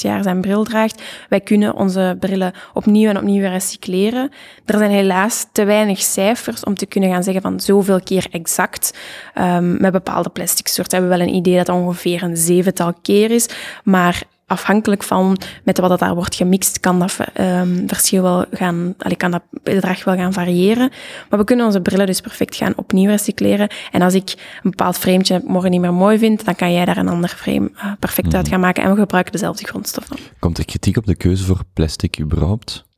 [0.01, 4.31] jaar zijn bril draagt, wij kunnen onze brillen opnieuw en opnieuw recycleren.
[4.65, 8.97] Er zijn helaas te weinig cijfers om te kunnen gaan zeggen van zoveel keer exact.
[9.35, 13.31] Um, met bepaalde plastic soorten hebben we wel een idee dat ongeveer een zevental keer
[13.31, 13.49] is,
[13.83, 18.93] maar afhankelijk van met wat dat daar wordt gemixt, kan dat um, verschil wel gaan,
[18.97, 20.89] allee, kan dat bedrag wel gaan variëren.
[21.29, 23.69] Maar we kunnen onze brillen dus perfect gaan opnieuw recycleren.
[23.91, 24.29] En als ik
[24.63, 27.71] een bepaald frame morgen niet meer mooi vind, dan kan jij daar een ander frame
[27.75, 28.35] uh, perfect mm.
[28.35, 28.83] uit gaan maken.
[28.83, 30.17] En we gebruiken dezelfde grondstoffen.
[30.39, 32.89] Komt er kritiek op de keuze voor plastic überhaupt?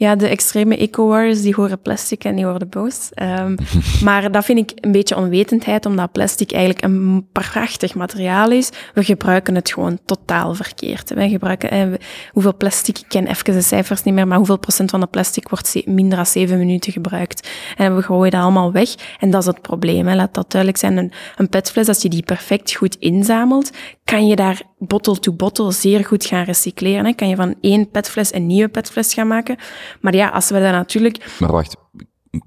[0.00, 3.10] Ja, de extreme eco-wars, die horen plastic en die worden boos.
[3.22, 3.56] Um,
[4.04, 8.70] maar dat vind ik een beetje onwetendheid, omdat plastic eigenlijk een prachtig materiaal is.
[8.94, 11.14] We gebruiken het gewoon totaal verkeerd.
[11.14, 11.86] Wij gebruiken, eh,
[12.32, 15.48] hoeveel plastic, ik ken even de cijfers niet meer, maar hoeveel procent van de plastic
[15.48, 17.48] wordt minder dan zeven minuten gebruikt.
[17.76, 18.94] En we gooien dat allemaal weg.
[19.18, 20.06] En dat is het probleem.
[20.06, 20.14] Hè.
[20.14, 20.96] Laat dat duidelijk zijn.
[20.96, 23.70] Een, een petfles, als je die perfect goed inzamelt,
[24.04, 27.04] kan je daar bottle-to-bottle zeer goed gaan recycleren.
[27.04, 27.12] Hè.
[27.12, 29.56] Kan je van één petfles een nieuwe petfles gaan maken.
[30.00, 31.36] Maar ja, als we dat natuurlijk...
[31.38, 31.76] Maar wacht,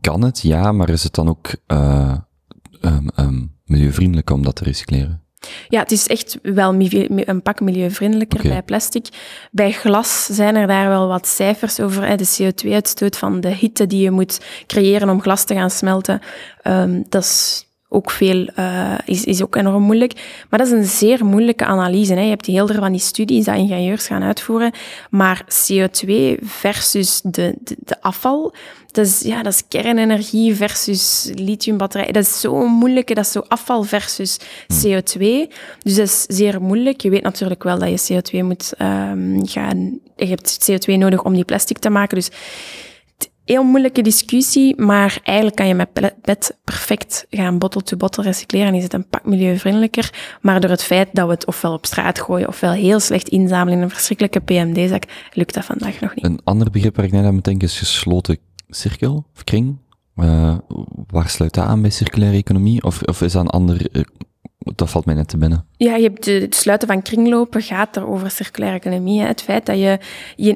[0.01, 0.41] kan het?
[0.41, 2.17] Ja, maar is het dan ook uh,
[2.81, 5.21] um, um, milieuvriendelijk om dat te recycleren?
[5.67, 8.51] Ja, het is echt wel een pak milieuvriendelijker okay.
[8.51, 9.07] bij plastic.
[9.51, 12.07] Bij glas zijn er daar wel wat cijfers over.
[12.07, 12.15] Hè.
[12.15, 16.19] De CO2-uitstoot van de hitte die je moet creëren om glas te gaan smelten.
[16.63, 20.13] Um, dat is ook veel, uh, is, is ook enorm moeilijk.
[20.49, 22.13] Maar dat is een zeer moeilijke analyse.
[22.13, 22.21] Hè.
[22.21, 24.71] Je hebt heel veel van die studies dat ingenieurs gaan uitvoeren.
[25.09, 26.11] Maar CO2
[26.41, 28.53] versus de, de, de afval,
[28.91, 32.11] dat is, ja, dat is kernenergie versus lithiumbatterij.
[32.11, 33.15] Dat is zo moeilijk.
[33.15, 34.39] Dat is zo afval versus
[34.73, 35.19] CO2.
[35.83, 37.01] Dus dat is zeer moeilijk.
[37.01, 39.99] Je weet natuurlijk wel dat je CO2 moet um, gaan...
[40.15, 42.17] Je hebt CO2 nodig om die plastic te maken.
[42.17, 42.29] Dus
[43.51, 48.83] heel moeilijke discussie, maar eigenlijk kan je met PET perfect gaan bottle-to-bottle recycleren en is
[48.83, 50.37] het een pak milieuvriendelijker.
[50.41, 53.77] Maar door het feit dat we het ofwel op straat gooien ofwel heel slecht inzamelen
[53.77, 56.25] in een verschrikkelijke PMD-zak, lukt dat vandaag nog niet.
[56.25, 58.37] Een ander begrip waar ik net aan moet denken is gesloten
[58.69, 59.77] cirkel of kring.
[60.15, 60.57] Uh,
[61.07, 62.83] waar sluit dat aan bij circulaire economie?
[62.83, 64.03] Of, of is dat een ander uh,
[64.63, 65.65] dat valt mij net te binnen.
[65.77, 69.21] Ja, je hebt het sluiten van kringlopen gaat er over circulaire economie.
[69.21, 69.99] Het feit dat je,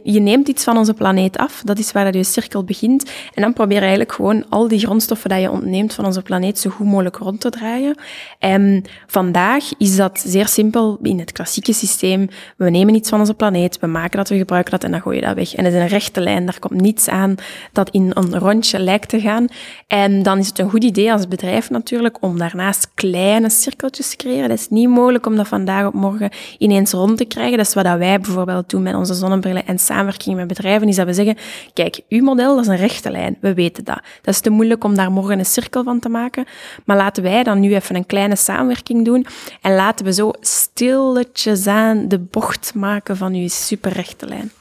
[0.04, 3.12] je, neemt iets van onze planeet af, dat is waar dat je cirkel begint.
[3.34, 6.60] En dan probeer je eigenlijk gewoon al die grondstoffen dat je ontneemt van onze planeet
[6.60, 7.98] zo goed mogelijk rond te draaien.
[8.40, 12.28] En vandaag is dat zeer simpel in het klassieke systeem.
[12.58, 15.16] We nemen iets van onze planeet, we maken dat, we gebruiken dat en dan gooi
[15.16, 15.56] je dat weg.
[15.56, 17.36] En het is een rechte lijn, daar komt niets aan
[17.72, 19.48] dat in een rondje lijkt te gaan.
[19.88, 24.16] En dan is het een goed idee als bedrijf natuurlijk om daarnaast kleine cirkeltjes te
[24.16, 24.50] creëren.
[24.50, 27.58] Dat is niet mogelijk om dat vandaag op morgen ineens rond te krijgen.
[27.58, 31.06] Dat is wat wij bijvoorbeeld doen met onze zonnebrillen en samenwerking met bedrijven, is dat
[31.06, 31.38] we zeggen,
[31.74, 34.02] kijk, uw model dat is een rechte lijn, we weten dat.
[34.22, 36.46] Dat is te moeilijk om daar morgen een cirkel van te maken,
[36.86, 39.26] maar laten wij dan nu even een kleine samenwerking doen
[39.62, 44.52] en laten we zo stilletjes aan de bocht maken van uw superrechte lijn.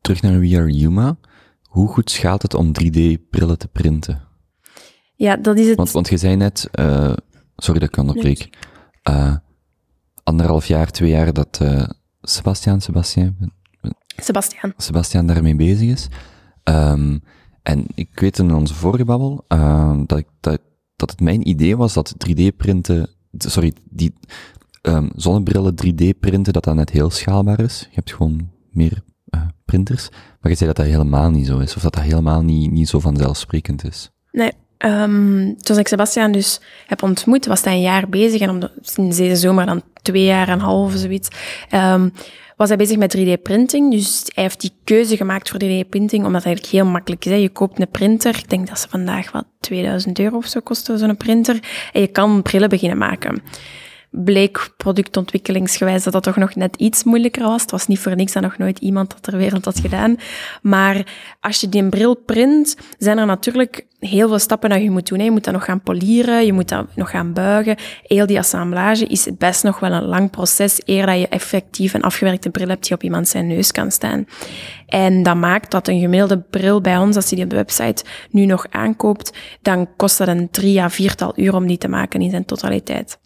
[0.00, 1.16] Terug naar We Are Yuma.
[1.62, 4.25] Hoe goed schaalt het om 3D-brillen te printen?
[5.16, 5.76] Ja, dat is het.
[5.76, 7.12] Want, want je zei net, uh,
[7.56, 8.48] sorry dat ik onderbreek,
[9.10, 9.36] uh,
[10.22, 11.88] anderhalf jaar, twee jaar dat uh,
[12.20, 13.36] Sebastian, Sebastian,
[14.16, 14.72] Sebastian.
[14.76, 16.08] Sebastian daarmee bezig is.
[16.64, 17.22] Um,
[17.62, 19.44] en ik weet in onze vorige babbel
[20.06, 20.60] dat, ik, dat,
[20.96, 23.06] dat het mijn idee was dat 3D-printen,
[23.38, 24.14] sorry, die
[24.82, 27.80] um, zonnebrillen 3D-printen, dat dat net heel schaalbaar is.
[27.80, 29.02] Je hebt gewoon meer
[29.64, 30.08] printers.
[30.40, 32.88] Maar je zei dat dat helemaal niet zo is, of dat dat helemaal niet, niet
[32.88, 34.10] zo vanzelfsprekend is.
[34.32, 38.60] Nee, Um, toen ik Sebastian dus heb ontmoet, was hij een jaar bezig en om
[38.60, 41.28] de, sinds deze zomer dan twee jaar en een half of zoiets,
[41.74, 42.12] um,
[42.56, 43.90] was hij bezig met 3D-printing.
[43.90, 47.40] Dus hij heeft die keuze gemaakt voor 3D-printing, omdat het eigenlijk heel makkelijk is.
[47.40, 50.98] Je koopt een printer, ik denk dat ze vandaag wat 2000 euro of zo kosten,
[50.98, 51.58] zo'n printer,
[51.92, 53.42] en je kan brillen beginnen maken
[54.24, 57.62] bleek productontwikkelingsgewijs dat dat toch nog net iets moeilijker was.
[57.62, 60.16] Het was niet voor niks dat nog nooit iemand dat ter wereld had gedaan.
[60.62, 61.06] Maar
[61.40, 65.20] als je die bril print, zijn er natuurlijk heel veel stappen dat je moet doen.
[65.20, 67.76] Je moet dat nog gaan polieren, je moet dat nog gaan buigen.
[68.02, 72.02] Heel die assemblage is best nog wel een lang proces eer dat je effectief een
[72.02, 74.26] afgewerkte bril hebt die op iemand zijn neus kan staan.
[74.86, 78.04] En dat maakt dat een gemiddelde bril bij ons, als je die op de website
[78.30, 82.20] nu nog aankoopt, dan kost dat een drie à viertal uur om die te maken
[82.20, 83.18] in zijn totaliteit.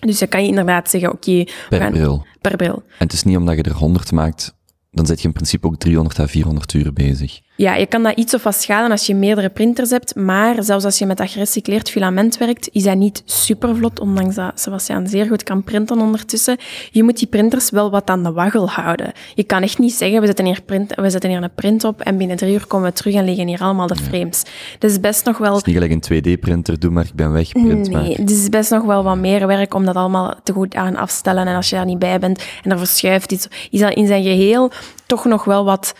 [0.00, 1.30] Dus dan kan je inderdaad zeggen, oké...
[1.30, 2.26] Okay, per bril.
[2.40, 2.82] Per bril.
[2.86, 4.54] En het is niet omdat je er 100 maakt,
[4.90, 7.40] dan zit je in principe ook 300 à 400 uur bezig.
[7.60, 10.84] Ja, je kan dat iets of wat schalen als je meerdere printers hebt, maar zelfs
[10.84, 15.06] als je met dat gerecycleerd filament werkt, is dat niet super vlot, ondanks dat Sebastian
[15.06, 16.56] zeer goed kan printen ondertussen.
[16.90, 19.12] Je moet die printers wel wat aan de waggel houden.
[19.34, 22.00] Je kan echt niet zeggen, we zetten hier, print, we zetten hier een print op
[22.00, 24.42] en binnen drie uur komen we terug en liggen hier allemaal de frames.
[24.78, 25.56] Dat is best nog wel...
[25.56, 28.04] Het is niet gelijk een 2D-printer, doe maar, ik ben weg, print Nee, maar.
[28.04, 31.46] het is best nog wel wat meer werk om dat allemaal te goed aan afstellen
[31.46, 34.22] en als je daar niet bij bent en er verschuift iets, is dat in zijn
[34.22, 34.70] geheel
[35.06, 35.94] toch nog wel wat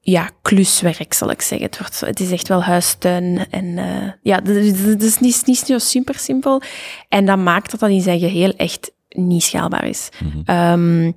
[0.00, 1.66] ja, kluswerk, zal ik zeggen.
[1.66, 3.46] Het, wordt, het is echt wel huistuin.
[3.50, 6.62] En uh, ja, het is niet, niet zo super simpel.
[7.08, 10.08] En dat maakt dat dat in zijn geheel echt niet schaalbaar is.
[10.18, 11.14] Mm um,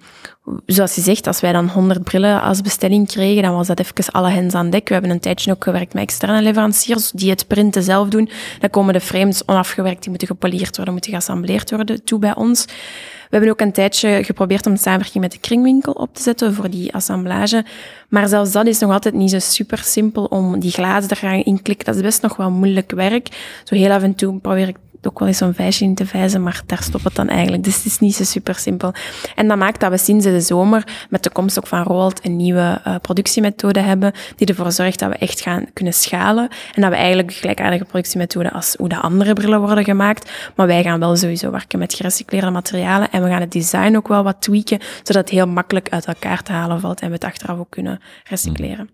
[0.66, 4.12] zoals je zegt, als wij dan 100 brillen als bestelling kregen, dan was dat even
[4.12, 4.88] alle hens aan dek.
[4.88, 8.30] We hebben een tijdje ook gewerkt met externe leveranciers die het printen zelf doen.
[8.60, 12.66] Dan komen de frames onafgewerkt, die moeten gepoleerd worden, moeten geassembleerd worden toe bij ons.
[12.66, 16.70] We hebben ook een tijdje geprobeerd om samenwerking met de kringwinkel op te zetten voor
[16.70, 17.66] die assemblage.
[18.10, 21.44] Maar zelfs dat is nog altijd niet zo super simpel om die glazen er gaan
[21.44, 21.86] inklikken.
[21.86, 23.28] Dat is best nog wel moeilijk werk.
[23.64, 24.78] Zo heel af en toe probeer ik
[25.08, 27.64] ook wel eens zo'n vijsje in te vijzen, maar daar stopt het dan eigenlijk.
[27.64, 28.94] Dus het is niet zo super simpel.
[29.36, 32.36] En dat maakt dat we sinds de zomer met de komst ook van Roald een
[32.36, 36.90] nieuwe uh, productiemethode hebben, die ervoor zorgt dat we echt gaan kunnen schalen en dat
[36.90, 40.32] we eigenlijk gelijkaardige productiemethode als hoe de andere brillen worden gemaakt.
[40.56, 44.08] Maar wij gaan wel sowieso werken met gerecycleerde materialen en we gaan het design ook
[44.08, 47.24] wel wat tweaken, zodat het heel makkelijk uit elkaar te halen valt en we het
[47.24, 48.90] achteraf ook kunnen recycleren.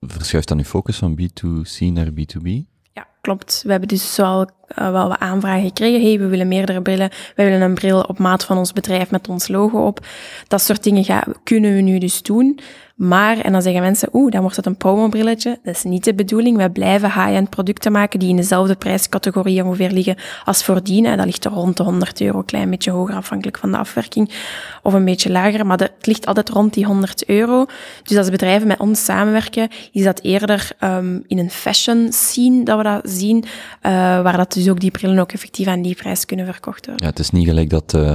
[0.00, 2.77] Verschuift dan uw focus van B2C naar B2B?
[3.28, 3.62] Klopt.
[3.64, 6.02] We hebben dus wel, uh, wel wat aanvragen gekregen.
[6.02, 7.10] Hey, we willen meerdere brillen.
[7.34, 10.06] We willen een bril op maat van ons bedrijf met ons logo op.
[10.46, 12.58] Dat soort dingen gaan, kunnen we nu dus doen.
[12.98, 15.58] Maar, en dan zeggen mensen, oeh, dan wordt het een promobrilletje.
[15.62, 16.56] Dat is niet de bedoeling.
[16.56, 21.06] Wij blijven high-end producten maken die in dezelfde prijscategorie ongeveer liggen als voordien.
[21.06, 24.30] En dat ligt er rond de 100 euro, klein beetje hoger afhankelijk van de afwerking.
[24.82, 27.66] Of een beetje lager, maar het ligt altijd rond die 100 euro.
[28.02, 32.76] Dus als bedrijven met ons samenwerken, is dat eerder um, in een fashion scene dat
[32.76, 33.44] we dat zien.
[33.46, 33.92] Uh,
[34.22, 37.04] waar dat dus ook die brillen ook effectief aan die prijs kunnen verkocht worden.
[37.04, 37.94] Ja, het is niet gelijk dat...
[37.96, 38.12] Uh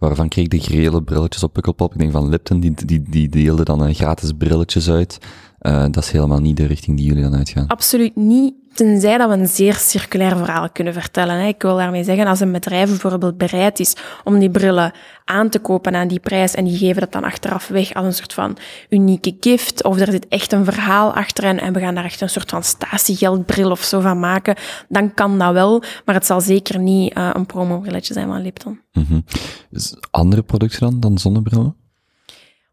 [0.00, 1.92] waarvan kreeg ik de gele brilletjes op Pukkelpop.
[1.92, 5.18] Ik denk van Lipton, die, die, die deelde dan een gratis brilletjes uit.
[5.60, 7.66] Uh, dat is helemaal niet de richting die jullie dan uitgaan.
[7.66, 8.54] Absoluut niet.
[8.74, 11.46] Tenzij dat we een zeer circulair verhaal kunnen vertellen.
[11.46, 14.92] Ik wil daarmee zeggen, als een bedrijf bijvoorbeeld bereid is om die brillen
[15.24, 18.14] aan te kopen aan die prijs en die geven dat dan achteraf weg als een
[18.14, 18.56] soort van
[18.88, 22.20] unieke gift, of er zit echt een verhaal achter en, en we gaan daar echt
[22.20, 24.56] een soort van statiegeldbril of zo van maken,
[24.88, 28.80] dan kan dat wel, maar het zal zeker niet uh, een promobrilletje zijn van Lipton.
[28.92, 29.24] Mm -hmm.
[30.10, 31.76] andere producten dan, dan zonnebrillen?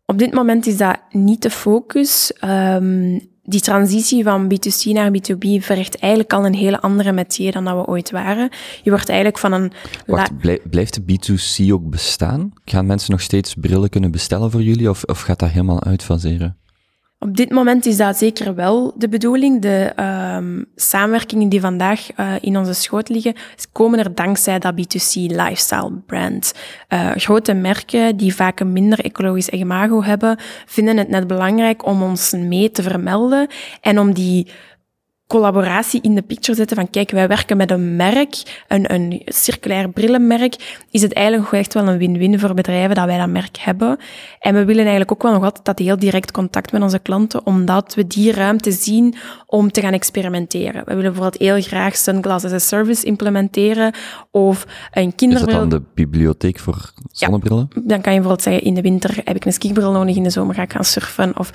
[0.06, 2.34] Op dit moment is dat niet de focus.
[2.44, 3.20] Um,
[3.50, 7.76] die transitie van B2C naar B2B vergt eigenlijk al een hele andere metier dan dat
[7.76, 8.50] we ooit waren.
[8.84, 9.72] Je wordt eigenlijk van een...
[10.70, 12.54] Blijft de B2C ook bestaan?
[12.66, 16.58] Gaan mensen nog steeds brillen kunnen bestellen voor jullie of, of gaat dat helemaal uitfaseren?
[17.20, 19.62] Op dit moment is dat zeker wel de bedoeling.
[19.62, 19.94] De
[20.36, 23.36] um, samenwerkingen die vandaag uh, in onze schoot liggen,
[23.72, 26.54] komen er dankzij dat B2C lifestyle brand.
[26.90, 32.04] Uh, grote merken die vaak een minder ecologisch imago hebben, vinden het net belangrijk om
[32.04, 33.48] ons mee te vermelden
[33.82, 34.48] en om die
[35.28, 39.90] collaboratie in de picture zetten van kijk, wij werken met een merk, een, een circulair
[39.90, 43.98] brillenmerk, is het eigenlijk echt wel een win-win voor bedrijven dat wij dat merk hebben.
[44.40, 47.46] En we willen eigenlijk ook wel nog altijd dat heel direct contact met onze klanten,
[47.46, 49.16] omdat we die ruimte zien
[49.46, 50.86] om te gaan experimenteren.
[50.86, 53.94] We willen bijvoorbeeld heel graag Sunglass as a Service implementeren
[54.32, 55.54] of een kinderbril.
[55.56, 57.68] Is dat dan de bibliotheek voor zonnebrillen?
[57.70, 60.24] Ja, dan kan je bijvoorbeeld zeggen, in de winter heb ik een skibril nodig, in
[60.24, 61.38] de zomer ga ik gaan surfen.
[61.38, 61.52] Of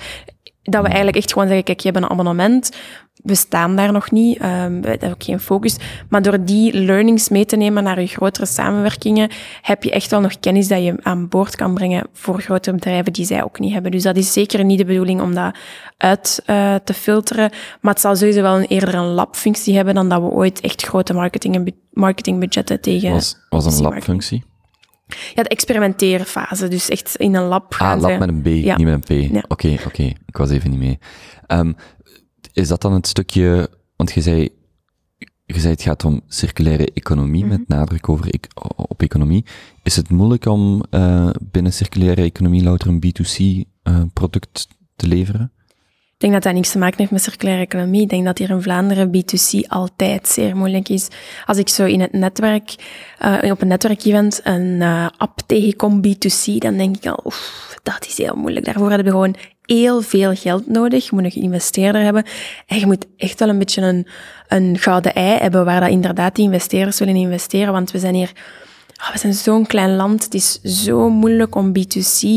[0.63, 2.71] dat we eigenlijk echt gewoon zeggen, kijk, je hebt een abonnement,
[3.23, 5.77] we staan daar nog niet, um, we hebben ook geen focus.
[6.09, 9.29] Maar door die learnings mee te nemen naar je grotere samenwerkingen,
[9.61, 13.13] heb je echt wel nog kennis dat je aan boord kan brengen voor grotere bedrijven
[13.13, 13.91] die zij ook niet hebben.
[13.91, 15.55] Dus dat is zeker niet de bedoeling om dat
[15.97, 17.49] uit uh, te filteren.
[17.81, 20.81] Maar het zal sowieso wel een, eerder een labfunctie hebben dan dat we ooit echt
[20.81, 23.11] grote marketing en marketingbudgetten tegen...
[23.11, 24.43] Was, was een labfunctie?
[25.35, 26.67] Ja, de experimenteren fase.
[26.67, 28.77] Dus echt in een lab gaan Ah, lab ze- met een B, Ja.
[28.77, 29.31] niet met een P.
[29.33, 29.43] Ja.
[29.47, 30.03] Oké, oké.
[30.03, 30.99] Ik was even niet mee.
[31.47, 31.73] Ehm,
[32.53, 34.49] is dat dan het stukje, want je zei,
[35.45, 37.77] je zei het gaat om circulaire economie, met Mhm.
[37.77, 39.45] nadruk over ec- op economie.
[39.83, 45.51] Is het moeilijk om eh, binnen circulaire economie louter een B2C-product te leveren?
[46.13, 48.01] Ik denk dat dat niks te maken heeft met circulaire economie.
[48.01, 51.07] Ik denk dat hier in Vlaanderen B2C altijd zeer moeilijk is.
[51.45, 52.75] Als ik zo in het netwerk,
[53.19, 58.05] eh, op een netwerkevent een eh, app tegenkom B2C, dan denk ik al, oef, dat
[58.07, 58.65] is heel moeilijk.
[58.65, 61.09] Daarvoor hebben we gewoon heel veel geld nodig.
[61.09, 62.25] Je moet een investeerder hebben.
[62.67, 64.07] En je moet echt wel een beetje een,
[64.47, 67.73] een gouden ei hebben waar dat inderdaad die investeerders willen investeren.
[67.73, 68.31] Want we zijn hier,
[68.95, 70.23] ah, we zijn zo'n klein land.
[70.23, 72.27] Het is zo moeilijk om B2C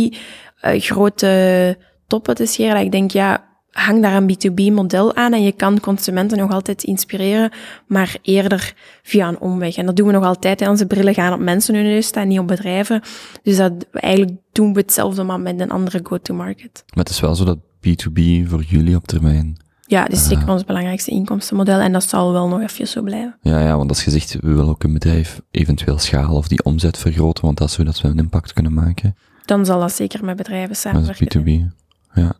[0.61, 2.81] eh, grote toppen te scheren.
[2.81, 3.45] Ik denk, ja,
[3.77, 7.51] hang daar een B2B-model aan en je kan consumenten nog altijd inspireren,
[7.87, 9.77] maar eerder via een omweg.
[9.77, 10.61] En dat doen we nog altijd.
[10.61, 10.69] Hè.
[10.69, 13.01] Onze brillen gaan op mensen hun neus staan, niet op bedrijven.
[13.43, 16.85] Dus dat, eigenlijk doen we hetzelfde, maar met een andere go-to-market.
[16.95, 19.65] Maar het is wel zo dat B2B voor jullie op termijn...
[19.89, 23.37] Ja, dat is zeker ons belangrijkste inkomstenmodel en dat zal wel nog even zo blijven.
[23.41, 26.65] Ja, ja, want als je zegt, we willen ook een bedrijf eventueel schalen of die
[26.65, 29.17] omzet vergroten, want dat is hoe dat we een impact kunnen maken.
[29.45, 31.27] Dan zal dat zeker met bedrijven Dat samenwerken.
[31.27, 31.67] is B2B.
[32.15, 32.35] Ja.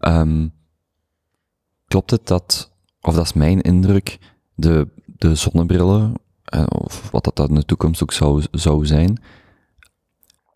[0.00, 0.46] Ehm,
[1.86, 4.18] klopt het dat, of dat is mijn indruk,
[4.54, 6.14] de, de zonnebrillen,
[6.44, 9.20] eh, of wat dat in de toekomst ook zou, zou zijn,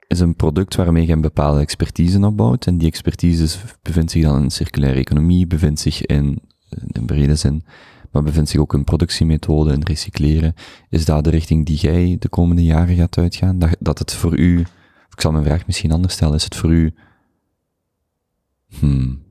[0.07, 2.67] is een product waarmee je een bepaalde expertise opbouwt.
[2.67, 6.43] En die expertise is- bevindt zich dan in circulaire economie, bevindt zich in,
[6.87, 7.65] in brede zin,
[8.11, 10.55] maar bevindt zich ook in productiemethode, in recycleren.
[10.89, 13.59] Is dat de richting die jij de komende jaren gaat uitgaan?
[13.59, 14.61] Dat, dat het voor u,
[15.11, 16.95] ik zal mijn vraag misschien anders stellen, is het voor u
[18.79, 19.23] Hmm.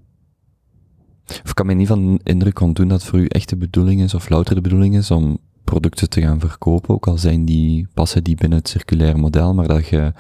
[1.44, 4.30] Of kan mij niet van indruk ontdoen dat voor u echt de bedoeling is, of
[4.30, 8.36] louter de bedoeling is, om producten te gaan verkopen, ook al zijn die, passen die
[8.36, 10.14] binnen het circulaire model, maar dat je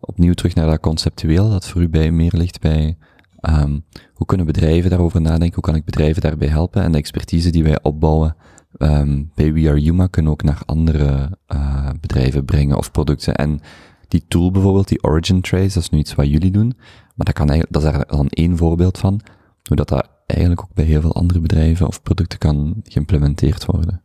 [0.00, 2.96] opnieuw terug naar dat conceptueel, dat voor u bij meer ligt bij,
[3.40, 3.78] ehm,
[4.14, 7.62] hoe kunnen bedrijven daarover nadenken, hoe kan ik bedrijven daarbij helpen, en de expertise die
[7.62, 8.36] wij opbouwen
[8.76, 13.34] ehm, bij We Are Yuma kunnen ook naar andere eh, bedrijven brengen of producten.
[13.34, 13.60] En
[14.08, 16.72] die tool bijvoorbeeld, die Origin Trace, dat is nu iets wat jullie doen,
[17.14, 19.20] maar dat, kan eigenlijk, dat is daar dan één voorbeeld van,
[19.66, 24.02] hoe dat, dat eigenlijk ook bij heel veel andere bedrijven of producten kan geïmplementeerd worden.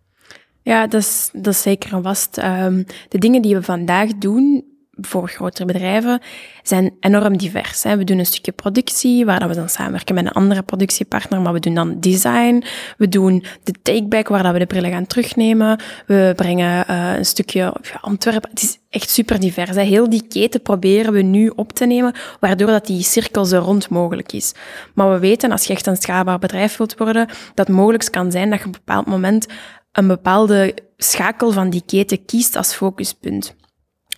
[0.61, 2.37] Ja, dat is, dat is zeker en vast.
[2.37, 4.65] Ehm, de dingen die we vandaag doen
[5.01, 6.21] voor grotere bedrijven
[6.63, 7.83] zijn enorm divers.
[7.83, 7.97] Hè.
[7.97, 11.59] We doen een stukje productie, waar we dan samenwerken met een andere productiepartner, maar we
[11.59, 12.63] doen dan design.
[12.97, 15.79] We doen de takeback, waar we de brillen gaan terugnemen.
[16.05, 18.49] We brengen eh, een stukje op Antwerpen.
[18.49, 19.75] Het is echt super divers.
[19.75, 23.89] Heel die keten proberen we nu op te nemen, waardoor dat die cirkel zo rond
[23.89, 24.53] mogelijk is.
[24.93, 28.31] Maar we weten, als je echt een schaalbaar bedrijf wilt worden, dat het mogelijk kan
[28.31, 29.47] zijn dat je op een bepaald moment
[29.91, 33.55] een bepaalde schakel van die keten kiest als focuspunt.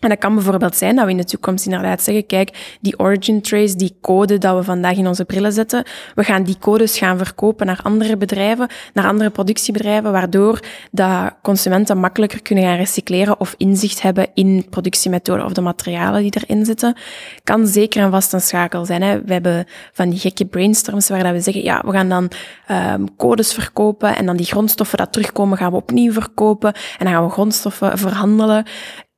[0.04, 3.42] En dat kan bijvoorbeeld zijn dat we in de toekomst inderdaad zeggen, kijk, die origin
[3.42, 5.84] trace, die code dat we vandaag in onze brillen zetten,
[6.16, 10.60] we gaan die codes gaan verkopen naar andere bedrijven, naar andere productiebedrijven, waardoor
[10.92, 16.34] dat consumenten makkelijker kunnen gaan recycleren of inzicht hebben in productiemethoden of de materialen die
[16.48, 16.96] erin zitten.
[17.44, 19.02] Kan zeker en vast een schakel zijn.
[19.02, 19.22] Hè.
[19.22, 22.32] We hebben van die gekke brainstorms waar dat we zeggen, ja, we gaan dan
[22.72, 27.14] um, codes verkopen en dan die grondstoffen dat terugkomen gaan we opnieuw verkopen en dan
[27.14, 28.66] gaan we grondstoffen verhandelen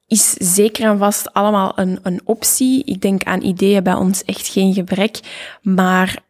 [0.07, 2.83] is zeker en vast allemaal een, een optie.
[2.83, 5.19] Ik denk aan ideeën bij ons echt geen gebrek.
[5.61, 6.23] Maar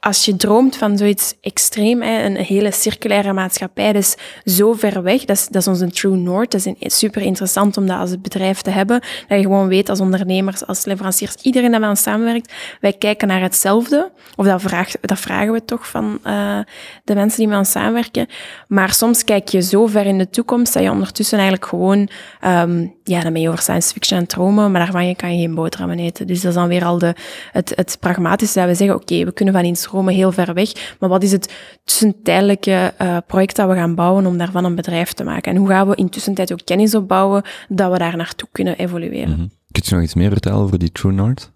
[0.00, 4.16] als je droomt van zoiets extreem, een hele circulaire maatschappij, dat is
[4.54, 5.24] zo ver weg.
[5.24, 6.50] Dat is, dat is onze true north.
[6.50, 9.00] Dat is super interessant om dat als bedrijf te hebben.
[9.00, 13.40] Dat je gewoon weet als ondernemers, als leveranciers, iedereen dat ons samenwerkt, wij kijken naar
[13.40, 14.10] hetzelfde.
[14.36, 16.58] Of dat, vraagt, dat vragen we toch van uh,
[17.04, 18.26] de mensen die met ons samenwerken.
[18.68, 22.08] Maar soms kijk je zo ver in de toekomst dat je ondertussen eigenlijk gewoon,
[22.44, 25.40] um, ja, dan ben je over science fiction aan het dromen, maar daarvan kan je
[25.40, 26.26] geen boterhammen eten.
[26.26, 27.14] Dus dat is dan weer al de,
[27.52, 30.96] het, het pragmatische dat we zeggen, oké, we kunnen van in Rome heel ver weg.
[31.00, 31.54] Maar wat is het
[31.84, 35.52] tussentijdelijke uh, project dat we gaan bouwen om daarvan een bedrijf te maken?
[35.52, 39.28] En hoe gaan we intussen tijd ook kennis opbouwen dat we daar naartoe kunnen evolueren?
[39.28, 39.50] Mm -hmm.
[39.70, 41.50] Kun je nog iets meer vertellen over die True North?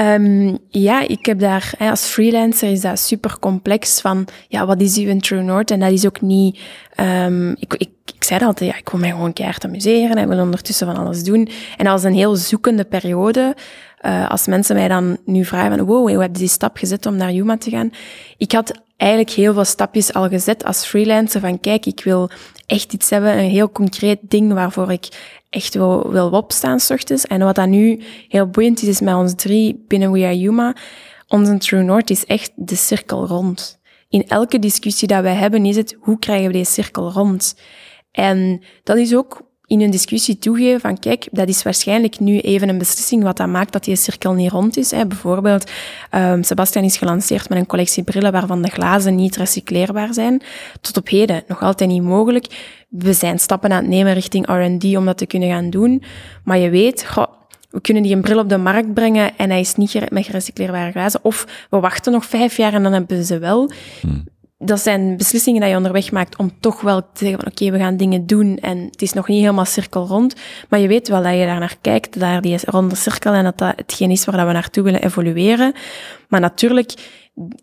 [0.00, 4.96] Um, ja, ik heb daar, als freelancer is dat super complex van, ja, wat is
[4.96, 5.70] uw True North?
[5.70, 6.58] En dat is ook niet,
[7.00, 10.40] um, ik, ik, ik zei altijd, ja, ik wil mij gewoon keihard amuseren en wil
[10.40, 11.48] ondertussen van alles doen.
[11.76, 13.56] En was een heel zoekende periode.
[14.02, 17.06] Uh, als mensen mij dan nu vragen van, wow, hoe heb je die stap gezet
[17.06, 17.90] om naar Yuma te gaan?
[18.36, 22.30] Ik had eigenlijk heel veel stapjes al gezet als freelancer van, kijk, ik wil
[22.66, 25.08] echt iets hebben, een heel concreet ding waarvoor ik
[25.50, 27.26] echt wil, wil opstaan s ochtends.
[27.26, 30.76] En wat dat nu heel boeiend is, is met ons drie binnen We Are Yuma,
[31.28, 33.80] onze True North is echt de cirkel rond.
[34.08, 37.56] In elke discussie dat wij hebben is het, hoe krijgen we deze cirkel rond?
[38.12, 42.68] En dat is ook in een discussie toegeven van kijk, dat is waarschijnlijk nu even
[42.68, 44.90] een beslissing wat dat maakt dat die cirkel niet rond is.
[44.90, 45.06] Hè.
[45.06, 45.70] Bijvoorbeeld,
[46.14, 50.42] um, Sebastian is gelanceerd met een collectie brillen waarvan de glazen niet recycleerbaar zijn.
[50.80, 52.46] Tot op heden nog altijd niet mogelijk.
[52.88, 56.02] We zijn stappen aan het nemen richting R&D om dat te kunnen gaan doen.
[56.44, 57.06] Maar je weet,
[57.70, 60.90] we kunnen die een bril op de markt brengen en hij is niet met gerecycleerbare
[60.90, 61.20] glazen.
[61.22, 63.70] Of we wachten nog vijf jaar en dan hebben ze wel.
[64.00, 64.24] Hmm
[64.58, 67.78] dat zijn beslissingen die je onderweg maakt om toch wel te zeggen van oké, we
[67.78, 70.34] gaan dingen doen en het is nog niet helemaal cirkel rond,
[70.68, 73.58] maar je weet wel dat je daar naar kijkt, daar die ronde cirkel en dat
[73.58, 75.72] dat hetgeen is waar we naartoe willen evolueren.
[76.28, 76.94] Maar natuurlijk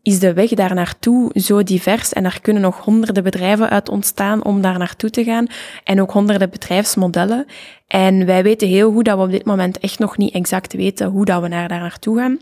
[0.01, 4.43] is de weg daar naartoe zo divers en er kunnen nog honderden bedrijven uit ontstaan
[4.43, 5.47] om daar naartoe te gaan
[5.83, 7.45] en ook honderden bedrijfsmodellen.
[7.87, 11.07] En wij weten heel goed dat we op dit moment echt nog niet exact weten
[11.07, 12.39] hoe dat we naar daar naartoe gaan.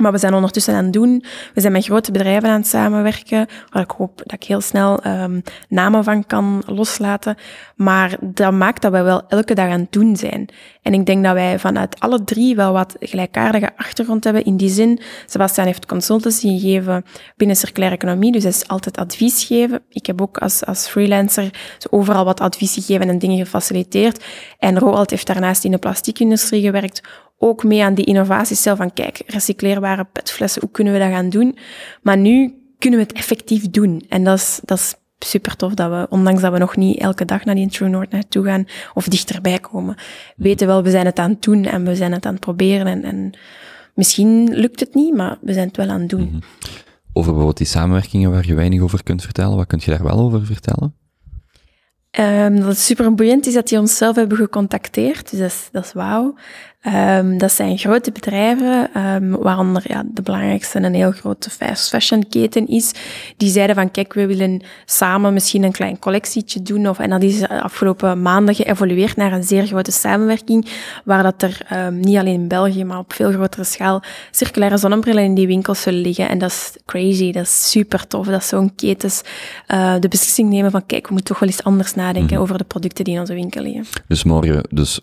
[0.00, 1.24] Maar we zijn ondertussen aan het doen.
[1.54, 5.06] We zijn met grote bedrijven aan het samenwerken, waar ik hoop dat ik heel snel
[5.06, 7.36] um, namen van kan loslaten.
[7.76, 10.48] Maar dat maakt dat we wel elke dag aan het doen zijn.
[10.82, 14.44] En ik denk dat wij vanuit alle drie wel wat gelijkaardige achtergrond hebben.
[14.44, 17.04] In die zin, Sebastian heeft consultancy gegeven
[17.36, 19.82] binnen circulaire economie, dus hij is altijd advies geven.
[19.88, 24.24] Ik heb ook als, als freelancer overal wat advies gegeven en dingen gefaciliteerd.
[24.58, 27.02] En Roald heeft daarnaast in de plastiekindustrie gewerkt
[27.44, 31.28] ook mee aan die innovaties zelf van kijk, recycleerbare petflessen, hoe kunnen we dat gaan
[31.28, 31.56] doen?
[32.02, 34.04] Maar nu kunnen we het effectief doen.
[34.08, 37.24] En dat is, dat is super tof dat we, ondanks dat we nog niet elke
[37.24, 38.64] dag naar die True North naartoe gaan
[38.94, 39.96] of dichterbij komen,
[40.36, 42.86] weten wel, we zijn het aan het doen en we zijn het aan het proberen.
[42.86, 43.30] En, en
[43.94, 46.24] misschien lukt het niet, maar we zijn het wel aan het doen.
[46.24, 46.36] Mhm.
[47.12, 50.18] Over bijvoorbeeld die samenwerkingen waar je weinig over kunt vertellen, wat kun je daar wel
[50.18, 50.94] over vertellen?
[52.18, 55.30] Um, dat is super boeiend is dat die ons zelf hebben gecontacteerd.
[55.30, 56.34] Dus dat is, dat is wauw.
[56.86, 62.28] Um, dat zijn grote bedrijven, um, waaronder ja, de belangrijkste een heel grote fast fashion
[62.28, 62.92] keten is.
[63.36, 66.88] Die zeiden van kijk, we willen samen misschien een klein collectietje doen.
[66.88, 70.68] Of, en dat is de afgelopen maanden geëvolueerd naar een zeer grote samenwerking,
[71.04, 75.24] waar dat er um, niet alleen in België, maar op veel grotere schaal circulaire zonnebrillen
[75.24, 76.28] in die winkels zullen liggen.
[76.28, 78.26] En dat is crazy, dat is super tof.
[78.26, 79.22] Dat zo'n ketens
[79.68, 82.42] uh, de beslissing nemen van kijk, we moeten toch wel eens anders nadenken mhm.
[82.42, 83.84] over de producten die in onze winkel liggen.
[84.08, 85.00] Dus morgen, dus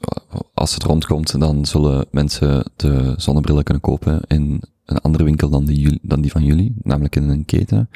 [0.53, 5.65] als het rondkomt, dan zullen mensen de zonnebrillen kunnen kopen in een andere winkel dan
[5.65, 7.89] die, dan die van jullie, namelijk in een keten,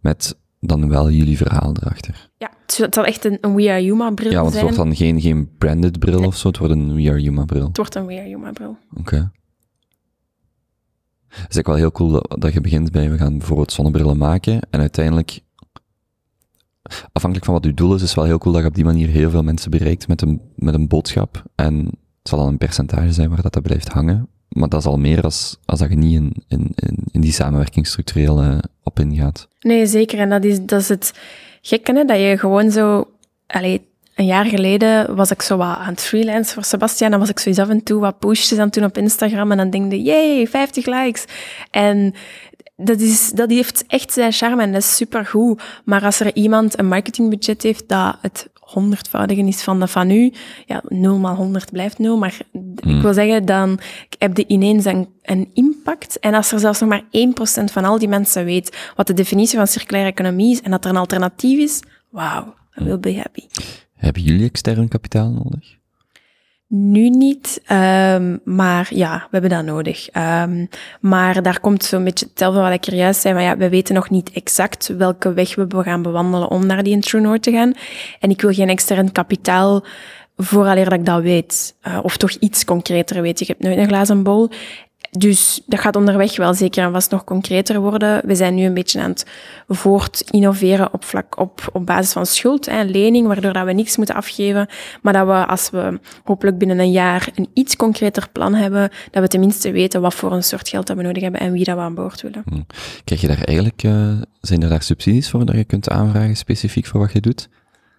[0.00, 2.30] met dan wel jullie verhaal erachter.
[2.38, 4.34] Ja, het zal echt een, een We Are Yuma bril zijn.
[4.34, 7.08] Ja, want het wordt dan geen, geen branded bril of zo, het wordt een We
[7.10, 7.66] Are Yuma bril.
[7.66, 8.76] Het wordt een We Are Yuma bril.
[8.90, 9.00] Oké.
[9.00, 9.30] Okay.
[11.28, 14.16] Het is ook wel heel cool dat, dat je begint bij, we gaan bijvoorbeeld zonnebrillen
[14.16, 15.40] maken en uiteindelijk
[17.12, 18.84] afhankelijk van wat uw doel is, is het wel heel cool dat je op die
[18.84, 21.42] manier heel veel mensen bereikt met een, met een boodschap.
[21.54, 21.90] En
[22.28, 24.28] zal dan een percentage zijn waar dat, dat blijft hangen.
[24.48, 26.74] Maar dat is al meer als, als dat je niet in, in,
[27.10, 29.48] in die samenwerking structureel uh, op ingaat.
[29.60, 30.18] Nee, zeker.
[30.18, 31.12] En dat is, dat is het
[31.62, 32.04] gekke, hè?
[32.04, 33.08] dat je gewoon zo...
[33.46, 37.10] Allee, een jaar geleden was ik zo wat aan het freelance voor Sebastian.
[37.10, 39.50] Dan was ik zoiets af en toe wat postjes aan toen op Instagram.
[39.50, 41.24] En dan denk je, yay, 50 likes.
[41.70, 42.14] En
[42.76, 45.62] dat, is, dat heeft echt zijn charme en dat is supergoed.
[45.84, 50.32] Maar als er iemand een marketingbudget heeft dat het honderdvoudigen is van de van u,
[50.66, 53.02] ja, 0 maal 100 blijft 0, maar ik hmm.
[53.02, 53.78] wil zeggen, dan
[54.18, 56.18] heb je ineens een, een impact.
[56.18, 59.58] En als er zelfs nog maar 1% van al die mensen weet wat de definitie
[59.58, 63.46] van circulaire economie is en dat er een alternatief is, wauw, I will be happy.
[63.94, 65.76] Hebben jullie extern kapitaal nodig?
[66.70, 70.08] Nu niet, um, maar ja, we hebben dat nodig.
[70.16, 70.68] Um,
[71.00, 73.94] maar daar komt zo'n beetje hetzelfde wat ik er juist zei, maar ja, we weten
[73.94, 77.72] nog niet exact welke weg we gaan bewandelen om naar die True North te gaan.
[78.20, 79.84] En ik wil geen extern kapitaal
[80.36, 81.76] vooraleer dat ik dat weet.
[81.82, 83.40] Uh, of toch iets concreter weet.
[83.40, 84.50] Ik heb nooit een glazen bol.
[85.10, 88.26] Dus dat gaat onderweg wel zeker en vast nog concreter worden.
[88.26, 89.26] We zijn nu een beetje aan het
[89.68, 93.96] voort innoveren op, vlak, op, op basis van schuld en lening, waardoor dat we niks
[93.96, 94.68] moeten afgeven.
[95.02, 99.22] Maar dat we, als we hopelijk binnen een jaar een iets concreter plan hebben, dat
[99.22, 101.76] we tenminste weten wat voor een soort geld dat we nodig hebben en wie dat
[101.76, 102.42] we aan boord willen.
[102.44, 102.60] Hm.
[103.04, 106.86] Krijg je daar eigenlijk, uh, zijn er daar subsidies voor dat je kunt aanvragen specifiek
[106.86, 107.48] voor wat je doet?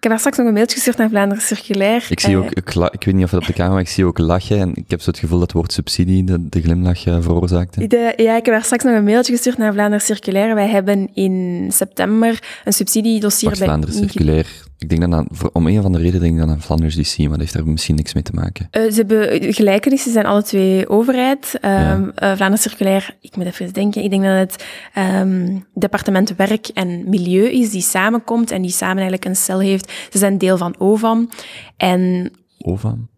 [0.00, 2.06] Ik heb daar straks nog een mailtje gestuurd naar Vlaanderen Circulair.
[2.08, 3.88] Ik zie ook, eh, ik, ik, weet niet of het op de camera, maar ik
[3.88, 6.60] zie ook lachen en ik heb zo het gevoel dat het woord subsidie de, de
[6.62, 7.86] glimlach uh, veroorzaakte.
[7.86, 10.54] De, ja, ik heb daar straks nog een mailtje gestuurd naar Vlaanderen Circulair.
[10.54, 13.58] Wij hebben in september een subsidiedossier bij...
[13.58, 14.46] Vlaanderen Circulair,
[14.80, 17.18] ik denk dan aan, om een van de redenen denk ik dan aan Flanders DC,
[17.18, 18.68] maar dat heeft daar misschien niks mee te maken.
[18.72, 21.58] Uh, ze hebben gelijkenissen, zijn alle twee overheid.
[21.62, 21.96] Um, ja.
[21.98, 24.64] uh, Vlaanderen Circulair, ik moet even denken, ik denk dat het
[24.98, 29.92] um, departement Werk en Milieu is die samenkomt en die samen eigenlijk een cel heeft.
[30.10, 31.30] Ze zijn deel van OVAM.
[31.76, 33.08] En OVAM?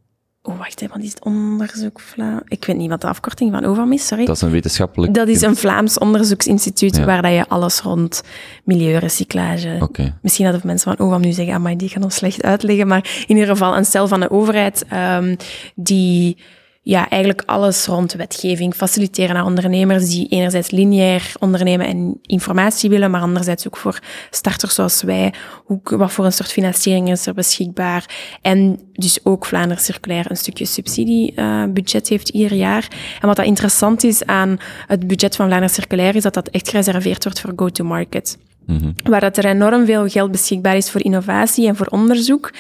[0.45, 2.43] Oh, wacht even, wat is het onderzoek Vlaam?
[2.49, 4.25] Ik weet niet wat de afkorting van OVAM is, sorry.
[4.25, 5.15] Dat is een wetenschappelijk...
[5.15, 7.05] Dat is een Vlaams onderzoeksinstituut Ja.
[7.05, 8.23] waar dat je alles rond
[8.65, 9.77] milieurecyclage...
[9.81, 10.19] Oké.
[10.23, 12.87] Misschien dat de mensen van OVAM nu zeggen, ah, maar die gaan ons slecht uitleggen.
[12.87, 15.37] Maar in ieder geval een stel van de overheid ehm,
[15.75, 16.37] die
[16.85, 23.11] ja, eigenlijk alles rond wetgeving faciliteren naar ondernemers die enerzijds lineair ondernemen en informatie willen,
[23.11, 23.99] maar anderzijds ook voor
[24.31, 25.35] starters zoals wij.
[25.65, 28.15] Hoe, wat voor een soort financiering is er beschikbaar?
[28.41, 32.89] En dus ook Vlaanderen Circulair een stukje subsidiebudget heeft ieder jaar.
[33.21, 36.69] En wat dat interessant is aan het budget van Vlaanderen Circulair is dat dat echt
[36.69, 38.91] gereserveerd wordt voor go-to-market Mhm.
[39.03, 42.51] waar dat er enorm veel geld beschikbaar is voor innovatie en voor onderzoek,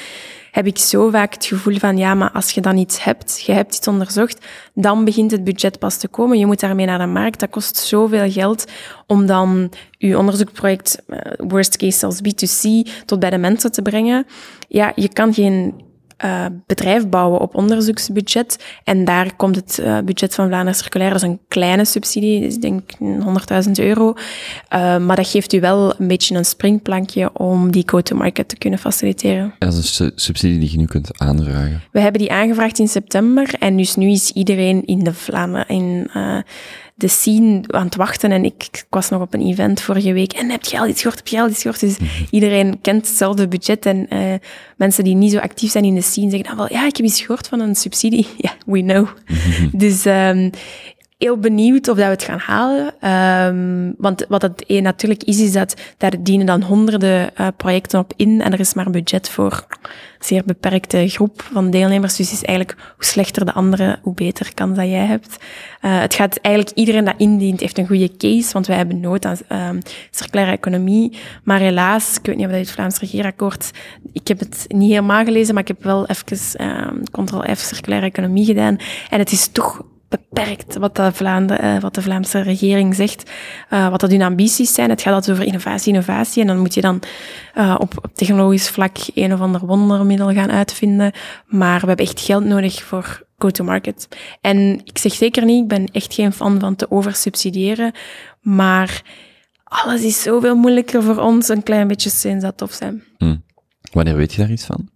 [0.52, 3.52] heb ik zo vaak het gevoel van, ja, maar als je dan iets hebt, je
[3.52, 6.38] hebt iets onderzocht, dan begint het budget pas te komen.
[6.38, 7.40] Je moet daarmee naar de markt.
[7.40, 8.64] Dat kost zoveel geld
[9.06, 14.26] om dan je onderzoekproject, eh, worst case zelfs B2C, tot bij de mensen te brengen.
[14.68, 15.74] Ja, je kan geen
[16.22, 18.64] eh, bedrijf bouwen op onderzoeksbudget.
[18.84, 22.60] En daar komt het eh, budget van Vlaanderen Circulair, is een kleine subsidie, dus ik
[22.60, 22.90] denk
[23.64, 24.14] 100.000 euro.
[24.68, 28.78] Eh, maar dat geeft u wel een beetje een springplankje om die go-to-market te kunnen
[28.78, 29.54] faciliteren.
[29.58, 31.82] Dat is een su- subsidie die je nu kunt aanvragen.
[31.92, 36.10] We hebben die aangevraagd in september en dus nu is iedereen in de Vlaanderen, in
[36.94, 38.32] de scene aan het wachten.
[38.32, 41.02] En ik, ik was nog op een event vorige week en heb je al iets
[41.02, 41.80] gehoord, heb je al iets gehoord?
[41.80, 41.96] Dus
[42.30, 44.34] iedereen kent hetzelfde budget en eh,
[44.76, 47.06] mensen die niet zo actief zijn in de scene zeggen dan wel, ja, ik heb
[47.06, 48.26] iets gehoord van een subsidie.
[48.42, 49.06] Ja, we know.
[49.72, 50.50] Dus ehm,
[51.22, 52.94] heel benieuwd of dat we het gaan halen.
[53.00, 58.12] Ehm, want wat het natuurlijk is, is dat daar dienen dan honderden eh, projecten op
[58.16, 59.88] in en er is maar budget voor een
[60.18, 62.16] zeer beperkte groep van deelnemers.
[62.16, 65.36] Dus is eigenlijk hoe slechter de andere, hoe beter kans dat jij hebt.
[65.80, 69.24] Eh, het gaat eigenlijk iedereen dat indient heeft een goede case, want wij hebben nood
[69.24, 69.80] aan ehm,
[70.10, 71.18] circulaire economie.
[71.44, 73.70] Maar helaas, ik weet niet of dat het Vlaams regeerakkoord,
[74.12, 78.44] ik heb het niet helemaal gelezen, maar ik heb wel even ehm Ctrl-F circulaire economie
[78.44, 78.76] gedaan.
[79.10, 79.82] En het is toch
[80.20, 83.30] beperkt wat de, Vlaanderen, eh, wat de Vlaamse regering zegt,
[83.68, 84.90] eh, wat dat hun ambities zijn.
[84.90, 86.40] Het gaat altijd over innovatie, innovatie.
[86.42, 87.02] En dan moet je dan
[87.54, 91.12] eh, op, technologisch vlak een of ander wondermiddel gaan uitvinden.
[91.46, 94.08] Maar we hebben echt geld nodig voor go-to-market.
[94.40, 97.92] En ik zeg zeker niet, ik ben echt geen fan van te oversubsidiëren.
[98.40, 99.02] Maar
[99.64, 101.48] alles is zoveel moeilijker voor ons.
[101.48, 103.02] Een klein beetje steun zou tof zijn.
[103.18, 103.36] Hm.
[103.92, 104.91] Wanneer weet je daar iets van?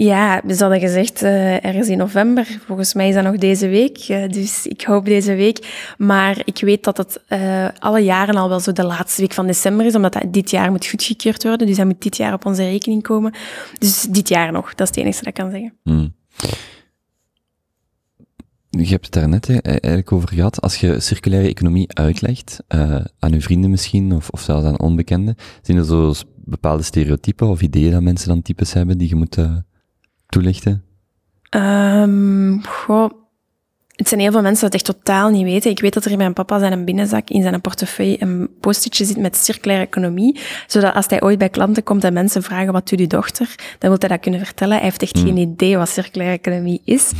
[0.00, 2.58] Ja, we hadden gezegd uh, ergens in november.
[2.66, 4.08] Volgens mij is dat nog deze week.
[4.08, 5.92] Uh, dus ik hoop deze week.
[5.96, 9.46] Maar ik weet dat het uh, alle jaren al wel zo de laatste week van
[9.46, 11.66] december is, omdat dat dit jaar moet goedgekeurd worden.
[11.66, 13.34] Dus dat moet dit jaar op onze rekening komen.
[13.78, 14.74] Dus dit jaar nog.
[14.74, 15.74] Dat is het enige dat ik kan zeggen.
[15.82, 16.08] Hm.
[18.70, 20.60] Je hebt het daar net eigenlijk over gehad.
[20.60, 22.58] Als je circulaire economie uitlegt,
[23.18, 27.60] aan je vrienden misschien, of, of zelfs aan onbekenden, zijn er zo bepaalde stereotypen of
[27.60, 29.38] ideeën dat mensen dan types hebben die je moet
[30.28, 30.84] toelichten?
[31.50, 33.10] Um, goh,
[33.98, 35.70] het zijn heel veel mensen dat echt totaal niet weten.
[35.70, 39.16] Ik weet dat er in mijn papa zijn binnenzak, in zijn portefeuille, een postetje zit
[39.16, 40.40] met circulaire economie.
[40.66, 43.54] Zodat als hij ooit bij klanten komt en mensen vragen, wat doet uw dochter?
[43.78, 44.74] Dan wil hij dat kunnen vertellen.
[44.74, 45.22] Hij heeft echt mm.
[45.22, 47.12] geen idee wat circulaire economie is.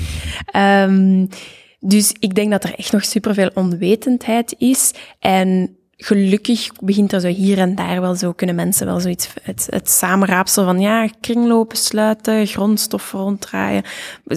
[0.56, 1.28] Um,
[1.80, 4.94] dus ik denk dat er echt nog superveel onwetendheid is.
[5.18, 9.66] En gelukkig begint er zo hier en daar wel zo, kunnen mensen wel zoiets, het,
[9.70, 13.82] het samenraapsel van ja, kringlopen sluiten, grondstoffen ronddraaien,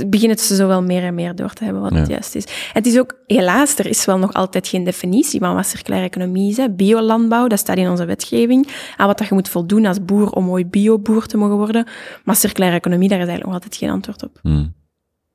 [0.07, 1.97] beginnen ze zo wel meer en meer door te hebben wat ja.
[1.97, 2.45] het juist is.
[2.45, 6.07] En het is ook, helaas, er is wel nog altijd geen definitie van wat circulaire
[6.07, 6.57] economie is.
[6.57, 6.69] Hè.
[6.69, 8.67] Biolandbouw, dat staat in onze wetgeving,
[8.97, 11.87] aan wat dat je moet voldoen als boer om mooi bioboer te mogen worden.
[12.23, 14.39] Maar circulaire economie, daar is eigenlijk nog altijd geen antwoord op.
[14.41, 14.73] Hmm.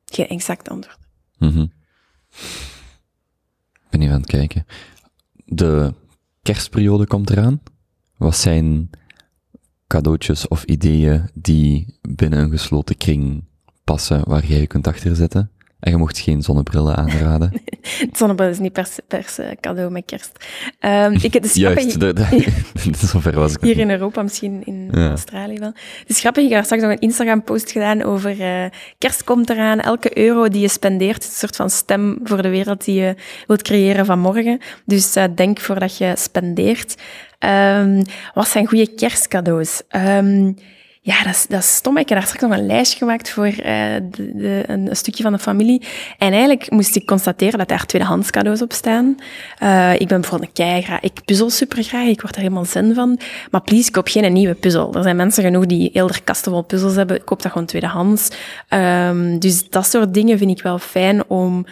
[0.04, 0.98] Geen exact antwoord.
[1.38, 1.72] Mm -hmm.
[3.74, 4.66] Ik ben even aan het kijken.
[5.44, 5.92] De
[6.46, 7.60] kerstperiode komt eraan.
[8.16, 8.90] Wat zijn
[9.86, 13.44] cadeautjes of ideeën die binnen een gesloten kring
[13.84, 15.50] passen, waar jij je kunt achterzetten?
[15.80, 17.52] En je mocht geen zonnebrillen aanraden.
[18.12, 20.32] Zonnebril is niet per, per cadeau met kerst.
[20.80, 22.12] Um, ik heb de Juist, de,
[23.00, 23.60] de, zover was ik.
[23.60, 25.08] Hier in Europa, misschien in ja.
[25.08, 25.72] Australië wel.
[25.98, 28.64] Het is grappig, ik heb straks nog een Instagram-post gedaan over uh,
[28.98, 29.80] kerst komt eraan.
[29.80, 33.14] Elke euro die je spendeert is een soort van stem voor de wereld die je
[33.46, 34.60] wilt creëren van morgen.
[34.84, 36.94] Dus uh, denk voordat je spendeert.
[37.38, 38.02] Um,
[38.34, 39.82] wat zijn goede kerstcadeaus?
[39.90, 40.56] Um,
[41.06, 41.96] ja, dat is, dat stom.
[41.96, 43.54] Ik heb daar straks nog een lijstje gemaakt voor uh,
[44.12, 45.82] de, een stukje van de familie.
[46.18, 49.16] En eigenlijk moest ik constateren dat daar tweedehands cadeaus op staan.
[49.62, 51.00] Uh, ik ben bijvoorbeeld een keigraag.
[51.00, 52.06] Ik puzzel super graag.
[52.06, 53.18] Ik word er helemaal zen van.
[53.50, 54.94] Maar please, koop geen nieuwe puzzel.
[54.94, 57.16] Er zijn mensen genoeg die kasten vol puzzels hebben.
[57.16, 58.28] Ik koop dat gewoon tweedehands.
[58.70, 61.66] Um, dus dat soort dingen vind ik wel fijn om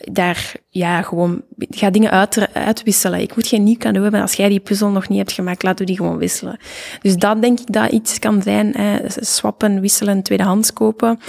[0.00, 3.20] daar ja, gewoon ga dingen uit, uitwisselen.
[3.20, 4.20] Ik moet geen nieuw cadeau hebben.
[4.20, 6.58] Als jij die puzzel nog niet hebt gemaakt, laten we die gewoon wisselen.
[7.02, 8.76] Dus dat denk ik dat iets kan zijn.
[8.76, 8.98] Hè.
[9.06, 11.20] Swappen, wisselen, tweedehands kopen.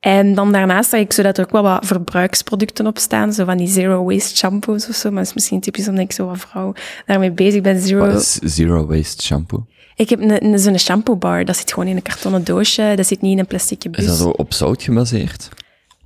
[0.00, 3.32] En dan daarnaast zeg ik zodat er ook wel wat verbruiksproducten op staan.
[3.32, 5.08] Zo van die zero waste shampoos of zo.
[5.08, 6.74] Maar dat is misschien typisch omdat ik zo wat vrouw
[7.06, 7.80] daarmee bezig ben.
[7.80, 9.66] Zero, wat is zero waste shampoo?
[9.96, 11.44] Ik heb een, zo'n shampoo bar.
[11.44, 12.92] Dat zit gewoon in een kartonnen doosje.
[12.96, 14.04] Dat zit niet in een plastic bus.
[14.04, 15.48] Is dat zo op zout gebaseerd?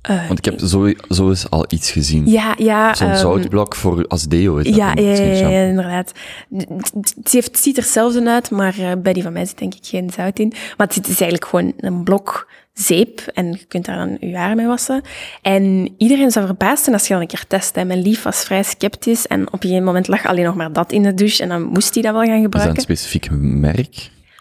[0.09, 2.27] Uh, Want ik heb zo, zo eens al iets gezien.
[2.29, 2.95] Ja, ja.
[2.95, 4.57] Zo'n um, zoutblok voor als deo.
[4.57, 6.11] Is ja, ja, ja, ja, inderdaad.
[6.57, 9.73] Het, heeft, het ziet er zelfs uit, maar uh, bij die van mij zit denk
[9.73, 10.53] ik geen zout in.
[10.77, 14.55] Maar het is eigenlijk gewoon een blok zeep en je kunt daar dan je haren
[14.55, 15.01] mee wassen.
[15.41, 17.75] En iedereen zou verbaasd zijn als je dan een keer test.
[17.75, 17.85] Hè.
[17.85, 20.91] Mijn lief was vrij sceptisch en op een gegeven moment lag alleen nog maar dat
[20.91, 22.75] in de douche en dan moest hij dat wel gaan gebruiken.
[22.75, 23.95] Is dat een specifiek merk?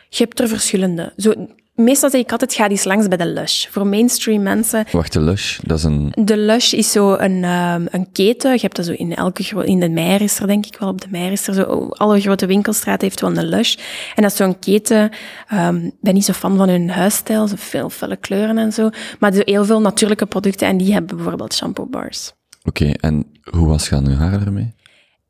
[0.08, 1.12] Je hebt er verschillende.
[1.16, 1.32] Zo,
[1.76, 3.66] Meestal zeg ik altijd, ga eens langs bij de Lush.
[3.66, 4.84] Voor mainstream mensen...
[4.92, 6.12] Wacht, de Lush, dat is een...
[6.14, 8.52] De Lush is zo een, um, een keten.
[8.52, 9.64] Je hebt dat zo in elke...
[9.64, 11.88] In de Meijer is er, denk ik wel, op de Meijer is er zo...
[11.88, 13.74] Alle grote winkelstraten heeft wel een Lush.
[14.14, 15.10] En dat is zo'n keten...
[15.52, 18.90] Um, ik ben niet zo fan van hun huisstijl, zo veel felle kleuren en zo.
[19.18, 22.32] Maar heel veel natuurlijke producten en die hebben bijvoorbeeld shampoo bars.
[22.64, 24.74] Oké, okay, en hoe was je aan je haar ermee?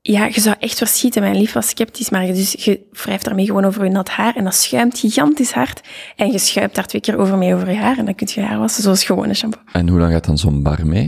[0.08, 1.22] Ja, je zou echt verschieten.
[1.22, 4.44] Mijn lief was sceptisch, maar dus je wrijft daarmee gewoon over je nat haar en
[4.44, 5.80] dat schuimt gigantisch hard.
[6.16, 8.40] En je schuipt daar twee keer over mee over je haar en dan kun je
[8.40, 9.60] je haar wassen zoals gewone shampoo.
[9.72, 11.04] En hoe lang gaat dan zo'n bar mee?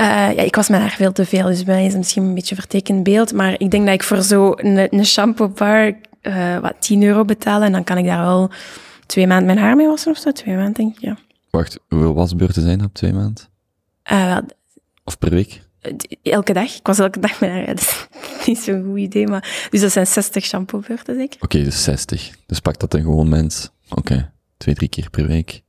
[0.00, 2.22] Uh, ja, ik was mijn haar veel te veel, dus bij mij is het misschien
[2.22, 3.32] een beetje een vertekend beeld.
[3.32, 7.62] Maar ik denk dat ik voor zo'n een, shampoo bar uh, wat 10 euro betaal
[7.62, 8.50] en dan kan ik daar wel
[9.06, 10.32] twee maanden mijn haar mee wassen of zo.
[10.32, 11.16] Twee maanden, denk ik, ja.
[11.50, 13.44] Wacht, hoeveel wasbeurten zijn dat op twee maanden?
[14.12, 14.38] Uh,
[15.04, 15.62] of per week?
[16.22, 16.76] Elke dag.
[16.76, 17.66] Ik was elke dag met haar.
[17.74, 18.06] Dat is
[18.46, 19.68] niet zo'n goed idee, maar...
[19.70, 21.42] Dus dat zijn 60 shampoo-beurten, denk ik.
[21.42, 22.30] Oké, dus 60.
[22.46, 23.70] Dus pak dat een gewoon mens.
[23.88, 24.30] Oké, okay.
[24.56, 25.48] twee, drie keer per week.
[25.48, 25.62] Oké,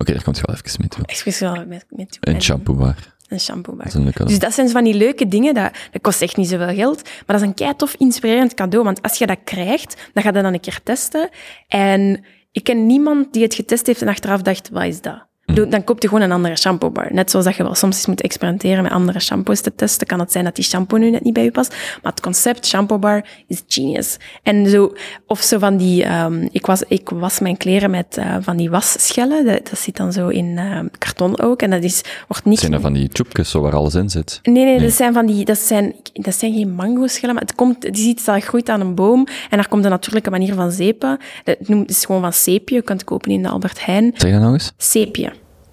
[0.00, 1.02] okay, daar komt je wel even mee toe.
[1.06, 2.34] Ik wel met, met toe.
[2.34, 2.96] Een shampoo-bar.
[3.28, 4.26] Een shampoo-bar.
[4.26, 7.22] Dus dat zijn van die leuke dingen, dat, dat kost echt niet zoveel geld, maar
[7.26, 10.42] dat is een kei tof, inspirerend cadeau, want als je dat krijgt, dan ga je
[10.42, 11.28] dan een keer testen.
[11.68, 15.29] En ik ken niemand die het getest heeft en achteraf dacht, wat is dat?
[15.54, 17.08] Dan koop je gewoon een andere shampoo bar.
[17.12, 20.18] Net zoals dat je wel soms eens moet experimenteren met andere shampoos te testen, kan
[20.18, 21.70] het zijn dat die shampoo nu net niet bij je past.
[22.02, 24.16] Maar het concept shampoo bar is genius.
[24.42, 24.94] En zo,
[25.26, 28.70] of zo van die, um, ik, was, ik was mijn kleren met uh, van die
[28.70, 29.44] wasschellen.
[29.44, 31.62] Dat, dat, zit dan zo in uh, karton ook.
[31.62, 32.58] En dat is, wordt niet...
[32.58, 34.40] Zijn dat van die tjoepjes zo waar alles in zit?
[34.42, 37.44] Nee, nee, nee, dat zijn van die, dat zijn, dat zijn geen mango schellen, maar
[37.44, 39.26] het komt, die ziet dat groeit aan een boom.
[39.50, 41.18] En daar komt een natuurlijke manier van zeepen.
[41.44, 42.74] Dat noemt, is gewoon van zeepje.
[42.74, 44.12] Je kunt het kopen in de Albert Heijn.
[44.16, 44.72] Zeg dat nog eens?
[44.76, 45.32] Zeepje.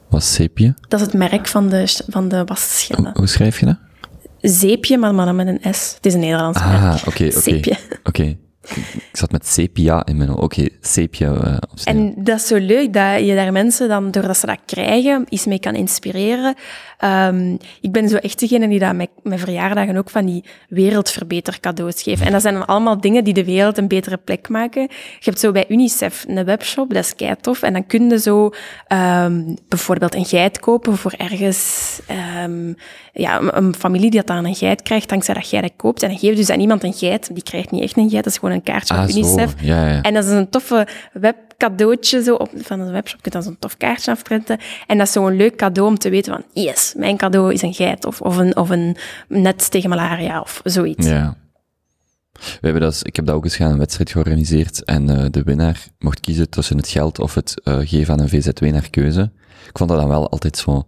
[0.09, 0.73] Wat zeepje?
[0.87, 3.11] Dat is het merk van de, van de wasschellen.
[3.13, 3.77] Hoe, schrijf je dat?
[4.41, 5.93] Zeepje, maar, maar dan met een S.
[5.95, 6.81] Het is een Nederlands ah, merk.
[6.81, 7.77] Ah, oké, oké.
[8.03, 8.37] Oké.
[8.75, 10.29] Ik zat met sepia in mijn...
[10.29, 11.33] Oké, okay, sepia.
[11.33, 15.25] Uh, en dat is zo leuk dat je daar mensen dan, doordat ze dat krijgen,
[15.29, 16.55] iets mee kan inspireren.
[17.05, 21.59] Um, ik ben zo echt degene die dat met, met verjaardagen ook van die wereldverbeter
[21.59, 22.21] cadeaus geeft.
[22.21, 24.81] En dat zijn dan allemaal dingen die de wereld een betere plek maken.
[24.81, 24.89] Je
[25.19, 27.61] hebt zo bij UNICEF een webshop, dat is kei tof.
[27.61, 28.51] En dan kun je zo
[28.87, 31.99] um, bijvoorbeeld een geit kopen voor ergens...
[32.43, 32.75] Um,
[33.13, 36.03] ja, een familie die dat dan een geit krijgt, dankzij dat jij dat koopt.
[36.03, 37.33] En dan geef je dus aan iemand een geit.
[37.33, 39.53] Die krijgt niet echt een geit, dat is gewoon een kaartje van ah, UNICEF.
[39.61, 40.01] Ja, ja.
[40.01, 43.15] En dat is een toffe webcadeautje zo op, van een webshop.
[43.15, 44.57] Je kunt dan zo'n tof kaartje afprinten.
[44.87, 47.73] En dat is zo'n leuk cadeau om te weten van, yes, mijn cadeau is een
[47.73, 48.97] geit of, of, een, of een
[49.27, 51.07] net tegen malaria of zoiets.
[51.07, 51.37] Ja.
[52.33, 55.43] We hebben dat, ik heb dat ook eens gaan een wedstrijd georganiseerd en uh, de
[55.43, 59.31] winnaar mocht kiezen tussen het geld of het uh, geven aan een VZW naar keuze.
[59.69, 60.87] Ik vond dat dan wel altijd zo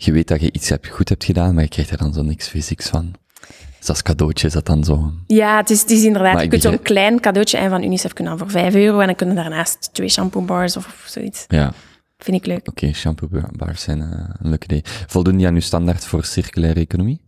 [0.00, 2.22] je weet dat je iets hebt, goed hebt gedaan, maar je krijgt er dan zo
[2.22, 3.14] niks fysieks van.
[3.78, 5.12] Dus als cadeautje is dat dan zo.
[5.26, 6.40] Ja, het is, het is inderdaad.
[6.40, 9.14] je kunt zo'n klein cadeautje en van UNICEF kunnen dan voor 5 euro en dan
[9.14, 11.44] kunnen daarnaast twee shampoo bars of, of zoiets.
[11.48, 11.72] Ja.
[12.18, 12.58] Vind ik leuk.
[12.58, 14.06] Oké, okay, shampoo bars zijn uh,
[14.38, 14.82] een leuk idee.
[14.84, 17.20] Voldoen die aan uw standaard voor circulaire economie?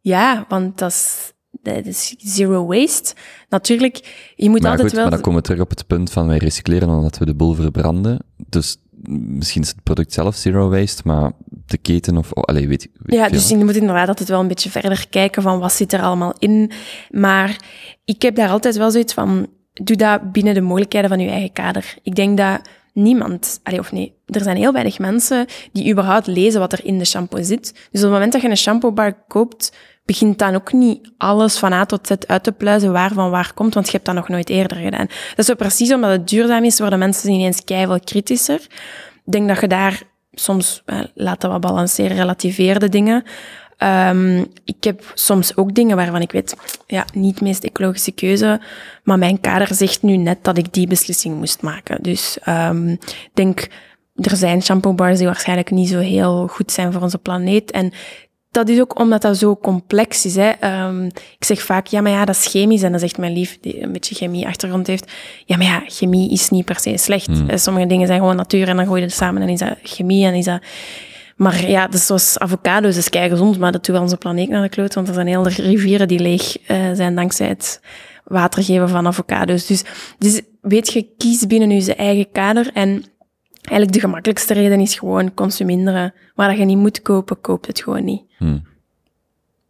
[0.00, 3.14] Ja, want dat is, dat is zero waste.
[3.48, 5.02] Natuurlijk, je moet maar altijd goed, wel...
[5.02, 7.54] Maar dan komen we terug op het punt van wij recycleren omdat we de boel
[7.54, 8.18] verbranden.
[8.46, 8.76] Dus
[9.08, 11.32] misschien is het product zelf zero waste, maar
[11.66, 14.48] de keten of, oh, allez, weet, weet Ja, dus je moet inderdaad altijd wel een
[14.48, 16.70] beetje verder kijken van wat zit er allemaal in.
[17.10, 17.56] Maar
[18.04, 21.52] ik heb daar altijd wel zoiets van, doe dat binnen de mogelijkheden van je eigen
[21.52, 21.94] kader.
[22.02, 22.60] Ik denk dat
[22.92, 26.98] niemand, allez, of nee, er zijn heel weinig mensen die überhaupt lezen wat er in
[26.98, 27.72] de shampoo zit.
[27.72, 29.72] Dus op het moment dat je een shampoo bar koopt,
[30.04, 33.52] begint dan ook niet alles van A tot Z uit te pluizen waar van waar
[33.54, 35.06] komt, want je hebt dat nog nooit eerder gedaan.
[35.06, 38.60] Dat is zo precies omdat het duurzaam is, worden mensen ineens keihard kritischer.
[39.24, 40.02] Ik denk dat je daar
[40.32, 43.24] soms, eh, laten we balanceren, relativeerde dingen.
[43.78, 46.56] Um, ik heb soms ook dingen waarvan ik weet,
[46.86, 48.60] ja, niet de meest ecologische keuze,
[49.02, 52.02] maar mijn kader zegt nu net dat ik die beslissing moest maken.
[52.02, 53.68] Dus um, ik denk,
[54.14, 57.70] er zijn shampoo bars die waarschijnlijk niet zo heel goed zijn voor onze planeet.
[57.70, 57.92] En
[58.52, 60.36] dat is ook omdat dat zo complex is.
[60.36, 60.52] Hè.
[60.86, 61.06] Um,
[61.38, 62.82] ik zeg vaak, ja, maar ja, dat is chemisch.
[62.82, 65.12] En dan zegt mijn lief, die een beetje chemie-achtergrond heeft,
[65.44, 67.28] ja, maar ja, chemie is niet per se slecht.
[67.28, 67.58] Mm.
[67.58, 70.26] Sommige dingen zijn gewoon natuur en dan gooi je het samen en is dat chemie
[70.26, 70.62] en is dat...
[71.36, 74.62] Maar ja, dus zoals avocado's is kei gezond, maar dat doet wel onze planeet naar
[74.62, 77.80] de kloot, want er zijn heel veel rivieren die leeg uh, zijn dankzij het
[78.24, 79.66] water geven van avocado's.
[79.66, 79.84] Dus,
[80.18, 83.04] dus weet je, kies binnen je eigen kader en
[83.62, 86.14] Eigenlijk de gemakkelijkste reden is gewoon consuminderen.
[86.34, 88.22] Waar dat je niet moet kopen, koop het gewoon niet.
[88.36, 88.70] Hmm.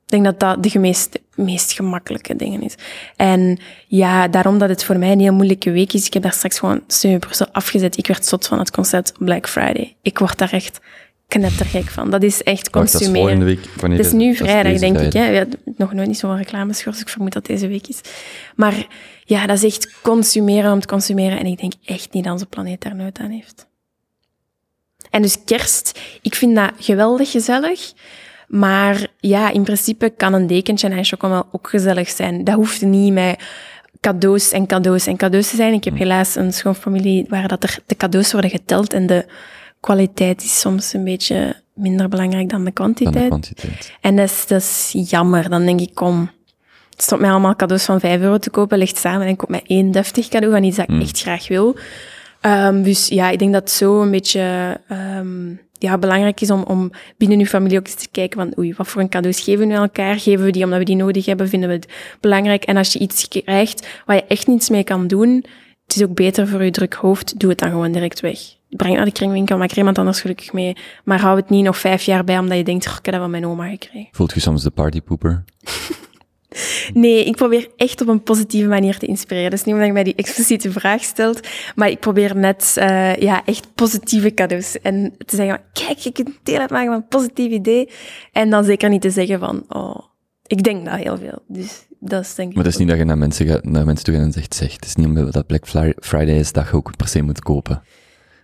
[0.05, 2.74] Ik denk dat dat de meest, meest gemakkelijke dingen is.
[3.16, 6.06] En ja, daarom dat het voor mij een heel moeilijke week is.
[6.06, 6.82] Ik heb daar straks gewoon
[7.19, 7.98] Brussel afgezet.
[7.98, 9.97] Ik werd zot van het concept Black Friday.
[10.02, 10.81] Ik word daar echt
[11.28, 12.10] knettergek van.
[12.10, 13.39] Dat is echt consumeren.
[13.39, 13.90] dat is week.
[13.90, 15.12] Het is nu vrijdag, denk ik.
[15.12, 15.28] Hè?
[15.28, 15.47] Ja,
[15.77, 18.01] nog nooit niet zo'n reclames dus ik vermoed dat deze week is.
[18.56, 18.86] Maar
[19.24, 21.39] ja, dat is echt consumeren om te consumeren.
[21.39, 23.70] En ik denk echt niet dat onze planeet daar nooit aan heeft.
[25.12, 27.93] En dus kerst, ik vind dat geweldig gezellig.
[28.48, 32.44] Maar ja, in principe kan een dekentje en chocomel ook gezellig zijn.
[32.44, 33.43] Dat hoeft niet met
[34.01, 35.72] cadeaus en cadeaus en cadeaus te zijn.
[35.72, 39.26] Ik heb helaas een schoonfamilie waar dat er de cadeaus worden geteld en de
[39.80, 43.14] kwaliteit is soms een beetje minder belangrijk dan de kwantiteit.
[43.14, 43.93] Dan de kwantiteit.
[44.01, 45.51] En dat is, dat is jammer.
[45.51, 46.30] Dan denk ik, kom,
[46.90, 49.48] het stopt mij allemaal cadeaus van 5 euro te kopen, ligt samen en ik koop
[49.48, 51.01] mij één deftig cadeau van iets dat ik mm.
[51.01, 51.76] echt graag wil.
[52.47, 56.62] Um, dus ja, ik denk dat het zo een beetje um, ja, belangrijk is om,
[56.62, 59.69] om binnen uw familie ook eens te kijken van oei, wat voor een cadeaus geven
[59.69, 60.19] we elkaar?
[60.19, 61.48] Geven we die omdat we die nodig hebben?
[61.48, 62.64] Vinden we het belangrijk?
[62.64, 65.44] En als je iets krijgt waar je echt niets mee kan doen,
[65.86, 68.39] het is ook beter voor je druk hoofd, doe het dan gewoon direct weg.
[68.69, 70.77] Breng naar de kringwinkel, maak er iemand anders gelukkig mee.
[71.05, 73.31] Maar hou het niet nog vijf jaar bij omdat je denkt, ik heb dat van
[73.31, 74.09] mijn oma gekregen.
[74.12, 75.44] Voelt je soms de partypooper?
[76.94, 79.50] Nee, ik probeer echt op een positieve manier te inspireren.
[79.50, 83.42] Dus niet omdat je mij die expliciete vraag stelt, maar ik probeer net uh, ja,
[83.44, 84.80] echt positieve cadeaus.
[84.80, 87.88] En te zeggen, kijk, je kunt deel uitmaken van een positief idee.
[88.32, 89.98] En dan zeker niet te zeggen van, oh,
[90.46, 91.42] ik denk dat heel veel.
[91.48, 92.54] Dus dat is denk ik...
[92.54, 94.54] Maar het is niet dat je naar mensen, gaat, naar mensen toe gaat en zegt,
[94.54, 95.66] zeg, het is niet omdat dat Black
[96.00, 97.82] Friday is dat je ook per se moet kopen.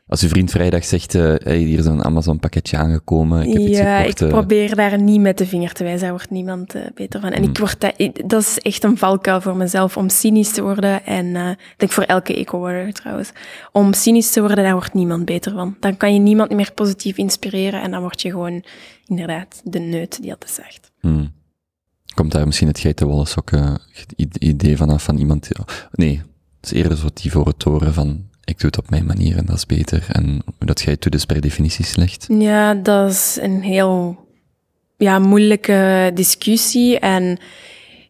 [0.08, 3.62] Als uw vriend vrijdag zegt, uh, hey, hier is een Amazon pakketje aangekomen, ik heb
[3.62, 4.32] iets ja, gekocht, ik uh...
[4.32, 7.30] probeer daar niet met de vinger te wijzen, daar wordt niemand uh, beter van.
[7.30, 7.58] En ik mm.
[7.58, 7.94] word dat,
[8.26, 11.04] dat is echt een valkuil voor mezelf, om cynisch te worden.
[11.04, 13.32] En uh, ik denk voor elke eco-warrior trouwens.
[13.72, 15.76] Om cynisch te worden, daar wordt niemand beter van.
[15.80, 18.64] Dan kan je niemand meer positief inspireren en dan word je gewoon
[19.06, 20.90] inderdaad de neut die altijd zegt.
[21.00, 21.32] Hmm.
[22.14, 23.80] Komt daar misschien het geitenwolle sokken
[24.38, 25.48] idee vanaf van iemand?
[25.92, 26.22] Nee,
[26.60, 29.36] het is eerder zo die voor het toren van ik doe het op mijn manier
[29.36, 30.06] en dat is beter.
[30.12, 32.26] En dat jij het doet is per definitie slecht.
[32.28, 34.26] Ja, dat is een heel
[34.96, 36.98] ja, moeilijke discussie.
[36.98, 37.38] En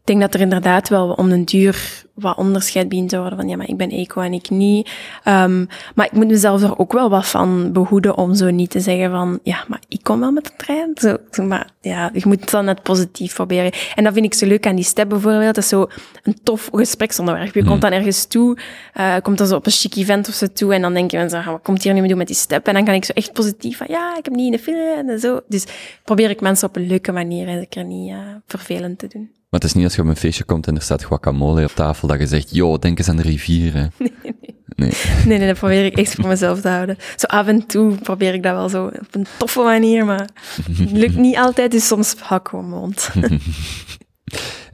[0.08, 3.56] denk dat er inderdaad wel om een duur wat onderscheid begint te worden van ja,
[3.56, 4.90] maar ik ben eco en ik niet.
[5.24, 8.80] Um, maar ik moet mezelf er ook wel wat van behoeden om zo niet te
[8.80, 10.90] zeggen van ja, maar ik kom wel met de trein.
[10.94, 13.72] Zo, maar ja, je moet het dan net positief proberen.
[13.94, 15.54] En dat vind ik zo leuk aan die step bijvoorbeeld.
[15.54, 15.86] Dat is zo
[16.22, 17.54] een tof gespreksonderwerp.
[17.54, 17.80] Je komt hmm.
[17.80, 18.58] dan ergens toe,
[18.96, 21.28] uh, komt dan zo op een chic event of zo toe en dan denk je
[21.28, 22.66] van wat komt hier nu mee doen met die step?
[22.66, 25.08] En dan kan ik zo echt positief van ja, ik heb niet in de film
[25.08, 25.40] en zo.
[25.48, 25.66] Dus
[26.04, 29.37] probeer ik mensen op een leuke manier en zeker niet uh, vervelend te doen.
[29.50, 31.70] Maar het is niet als je op een feestje komt en er staat guacamole op
[31.70, 33.92] tafel, dat je zegt, yo, denk eens aan de rivieren.
[33.98, 34.56] Nee, nee.
[34.76, 34.92] Nee.
[35.26, 36.96] nee, nee, dat probeer ik echt voor mezelf te houden.
[37.16, 40.28] Zo af en toe probeer ik dat wel zo op een toffe manier, maar
[40.62, 43.10] het lukt niet altijd, dus soms hak gewoon mond.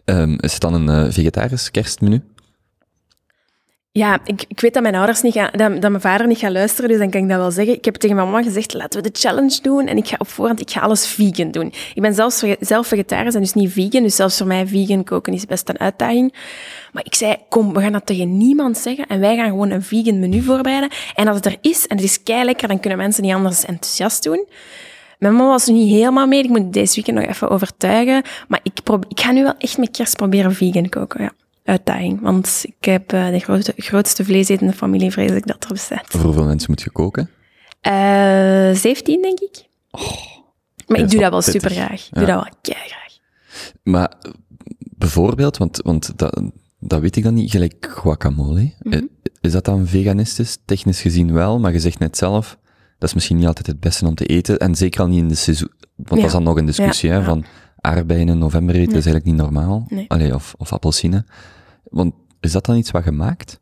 [0.05, 2.22] um, is het dan een uh, vegetarisch kerstmenu?
[3.99, 6.91] Ja, ik, ik weet dat mijn ouders niet gaan, dat, mijn vader niet gaat luisteren,
[6.91, 7.75] dus dan kan ik dat wel zeggen.
[7.75, 9.87] Ik heb tegen mijn mama gezegd, laten we de challenge doen.
[9.87, 11.73] En ik ga op voorhand, ik ga alles vegan doen.
[11.95, 15.33] Ik ben zelfs, zelf vegetarisch en dus niet vegan, dus zelfs voor mij vegan koken
[15.33, 16.35] is best een uitdaging.
[16.93, 19.83] Maar ik zei, kom, we gaan dat tegen niemand zeggen en wij gaan gewoon een
[19.83, 20.91] vegan menu voorbereiden.
[21.15, 23.65] En als het er is en het is kei lekker, dan kunnen mensen niet anders
[23.65, 24.47] enthousiast doen.
[25.19, 28.23] Mijn mama was er niet helemaal mee, ik moet deze weekend nog even overtuigen.
[28.49, 31.33] Maar ik, probeer, ik ga nu wel echt met kerst proberen vegan koken, ja
[31.65, 32.20] uitdaging.
[32.20, 36.07] Want ik heb uh, de grootste, grootste vleesetende familie, vrees ik, dat er bestaat.
[36.07, 37.31] Voor hoeveel mensen moet je koken?
[37.82, 39.66] Uh, eh, 17, denk ik.
[39.91, 40.01] Oh,
[40.86, 42.07] maar ik doe dat wel super graag.
[42.07, 43.19] Ik doe dat wel kei graag.
[43.82, 44.12] Maar
[44.78, 46.43] bijvoorbeeld, want, want dat,
[46.78, 48.73] dat weet ik dan niet, gelijk guacamole.
[48.82, 49.05] Mhm.
[49.41, 50.59] Is dat dan veganistisch?
[50.65, 52.59] Technisch gezien wel, maar je zegt net zelf,
[52.99, 54.59] dat is misschien niet altijd het beste om te eten.
[54.59, 55.73] En zeker al niet in de seizoen.
[55.97, 57.45] Want dat is dan nog een discussie, hè, van
[57.85, 59.86] aardbeien in november eten is eigenlijk niet normaal.
[59.89, 60.05] Nee.
[60.09, 61.24] Allee, of, of appelsine.
[61.85, 63.61] Want is dat dan iets wat gemaakt?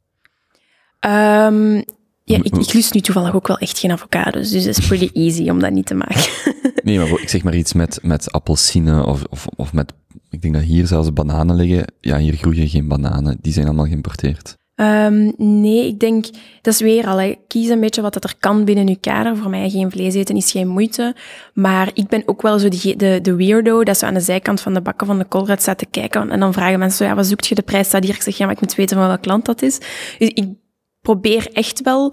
[1.00, 1.84] Um,
[2.24, 5.10] ja, ik, ik lust nu toevallig ook wel echt geen avocados, dus het is pretty
[5.12, 6.30] easy om dat niet te maken.
[6.84, 9.92] nee, maar ik zeg maar iets met, met appelsine of, of, of met,
[10.30, 11.92] ik denk dat hier zelfs bananen liggen.
[12.00, 14.56] Ja, hier groeien geen bananen, die zijn allemaal geïmporteerd.
[14.74, 16.24] Ehm, nee, ik denk,
[16.60, 17.34] dat is weer al, hè.
[17.46, 19.36] kies een beetje wat dat er kan binnen je kader.
[19.36, 21.14] Voor mij geen vlees eten is geen moeite.
[21.54, 24.74] Maar ik ben ook wel zo de, de weirdo, dat ze aan de zijkant van
[24.74, 26.30] de bakken van de koolruit staat te kijken.
[26.30, 27.54] En dan vragen mensen zo, ja, wat zoekt je?
[27.54, 28.14] De prijs staat hier.
[28.14, 29.78] Ik zeg, ja, maar ik moet weten van welk land dat is.
[30.18, 30.48] Dus ik
[31.00, 32.12] probeer echt wel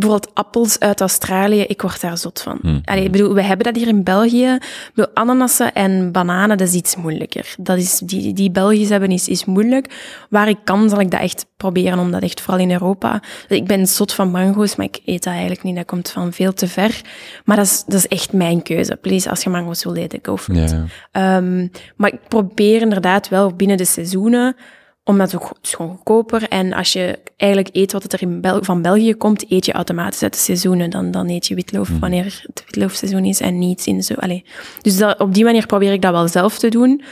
[0.00, 2.58] bijvoorbeeld appels uit Australië, ik word daar zot van.
[2.62, 2.80] Hmm.
[2.84, 4.52] Allee, ik bedoel, we hebben dat hier in België.
[4.60, 7.54] Ik bedoel, ananassen en bananen, dat is iets moeilijker.
[7.58, 9.94] Dat is, die, die Belgisch hebben is, is moeilijk.
[10.30, 13.22] Waar ik kan, zal ik dat echt proberen, omdat echt vooral in Europa.
[13.48, 15.76] Ik ben zot van mango's, maar ik eet dat eigenlijk niet.
[15.76, 17.00] Dat komt van veel te ver.
[17.44, 18.96] Maar dat is, dat is echt mijn keuze.
[18.96, 20.74] Please, als je mango's wil eten, go for it.
[21.12, 21.66] Ehm,
[21.96, 24.56] maar ik probeer inderdaad wel binnen de seizoenen,
[25.10, 26.48] omdat het ook het is gewoon goedkoper.
[26.48, 29.72] En als je eigenlijk eet wat het er in Bel van België komt, eet je
[29.72, 30.90] automatisch uit de seizoenen.
[30.90, 34.14] Dan, dan eet je witloof wanneer het witloofseizoen is en niet in zo.
[34.14, 34.44] Allee.
[34.82, 37.02] Dus dat, op die manier probeer ik dat wel zelf te doen.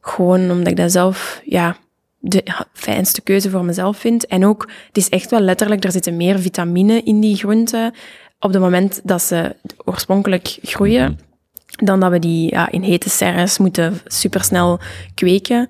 [0.00, 1.76] Gewoon omdat ik dat zelf, ja,
[2.18, 2.42] de
[2.72, 4.26] fijnste keuze voor mezelf vind.
[4.26, 7.94] En ook, het is echt wel letterlijk, er zitten meer vitamine in die groenten
[8.40, 11.18] op het moment dat ze oorspronkelijk groeien,
[11.66, 14.78] dan dat we die ja, in hete serres moeten supersnel
[15.14, 15.68] kweken.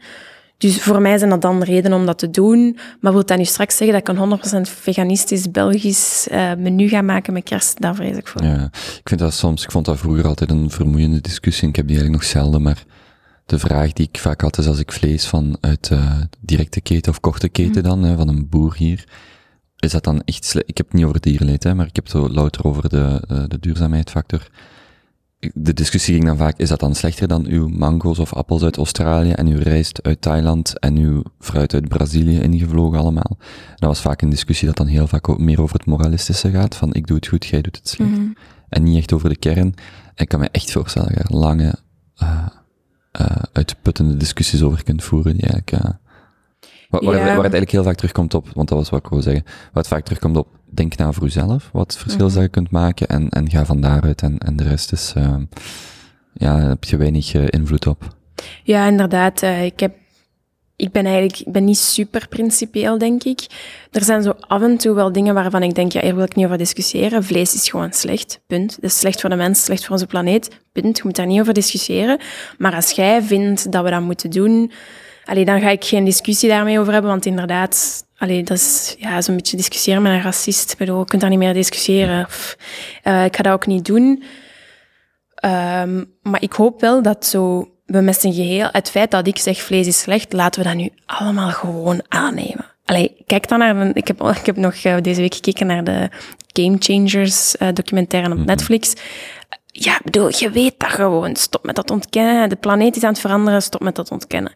[0.58, 2.78] Dus voor mij zijn dat dan redenen om dat te doen.
[3.00, 7.02] Maar wil dat nu straks zeggen dat ik een 100% veganistisch Belgisch eh, menu ga
[7.02, 7.80] maken met kerst?
[7.80, 8.42] Daar vrees ik voor.
[8.42, 11.68] Ja, ik vind dat soms, ik vond dat vroeger altijd een vermoeiende discussie.
[11.68, 12.84] Ik heb die eigenlijk nog zelden, maar
[13.46, 17.12] de vraag die ik vaak had is als ik vlees van uit uh, directe keten
[17.12, 19.04] of korte keten dan, hè, van een boer hier,
[19.76, 20.68] is dat dan echt slecht?
[20.68, 23.42] Ik heb het niet over dierenleed, hè, maar ik heb het louter over de, uh,
[23.46, 24.48] de duurzaamheidsfactor.
[25.54, 28.76] De discussie ging dan vaak, is dat dan slechter dan uw mango's of appels uit
[28.76, 33.36] Australië en uw rijst uit Thailand en uw fruit uit Brazilië ingevlogen allemaal?
[33.38, 36.50] En dat was vaak een discussie dat dan heel vaak ook meer over het moralistische
[36.50, 38.10] gaat, van ik doe het goed, jij doet het slecht.
[38.10, 38.32] Mhm.
[38.68, 39.74] En niet echt over de kern.
[40.14, 41.74] En ik kan me echt voorstellen dat je er lange,
[42.22, 42.46] uh,
[43.20, 45.90] uh, uitputtende discussies over kunt voeren, die eigenlijk, uh,
[46.88, 47.20] waar, waar, Ja.
[47.20, 49.88] waar het eigenlijk heel vaak terugkomt op, want dat was wat ik wou zeggen, het
[49.88, 53.28] vaak terugkomt op, denk na voor jezelf, wat verschil is dat je kunt maken, en,
[53.28, 55.36] en ga van daaruit, en, en de rest is, uh,
[56.32, 58.16] ja, heb je weinig uh, invloed op.
[58.62, 59.42] Ja, inderdaad.
[59.42, 59.94] Uh, ik heb
[60.78, 63.46] ik ben eigenlijk ik ben niet super principieel, denk ik.
[63.90, 66.34] Er zijn zo af en toe wel dingen waarvan ik denk, ja, hier wil ik
[66.34, 67.24] niet over discussiëren.
[67.24, 68.74] Vlees is gewoon slecht, punt.
[68.74, 70.96] Het is slecht voor de mens, slecht voor onze planeet, punt.
[70.96, 72.20] Je moet daar niet over discussiëren.
[72.58, 74.72] Maar als jij vindt dat we dat moeten doen,
[75.28, 79.20] allee, dan ga ik geen discussie daarmee over hebben, want inderdaad, allee, dat is ja,
[79.20, 80.72] zo'n beetje discussiëren met een racist.
[80.72, 82.26] Ik bedoel, je kunt daar niet meer discussiëren.
[83.04, 84.22] Uh, ik ga dat ook niet doen.
[85.44, 89.38] Um, maar ik hoop wel dat zo we met zijn geheel, het feit dat ik
[89.38, 92.64] zeg vlees is slecht, laten we dat nu allemaal gewoon aannemen.
[92.84, 95.84] Allee, kijk dan naar, een, ik, heb, ik heb nog uh, deze week gekeken naar
[95.84, 96.08] de
[96.52, 98.46] Game Changers uh, documentaire op -hmm.
[98.46, 98.92] Netflix.
[99.66, 101.36] Ja, bedoel, je weet dat gewoon.
[101.36, 102.48] Stop met dat ontkennen.
[102.48, 104.52] De planeet is aan het veranderen, stop met dat ontkennen.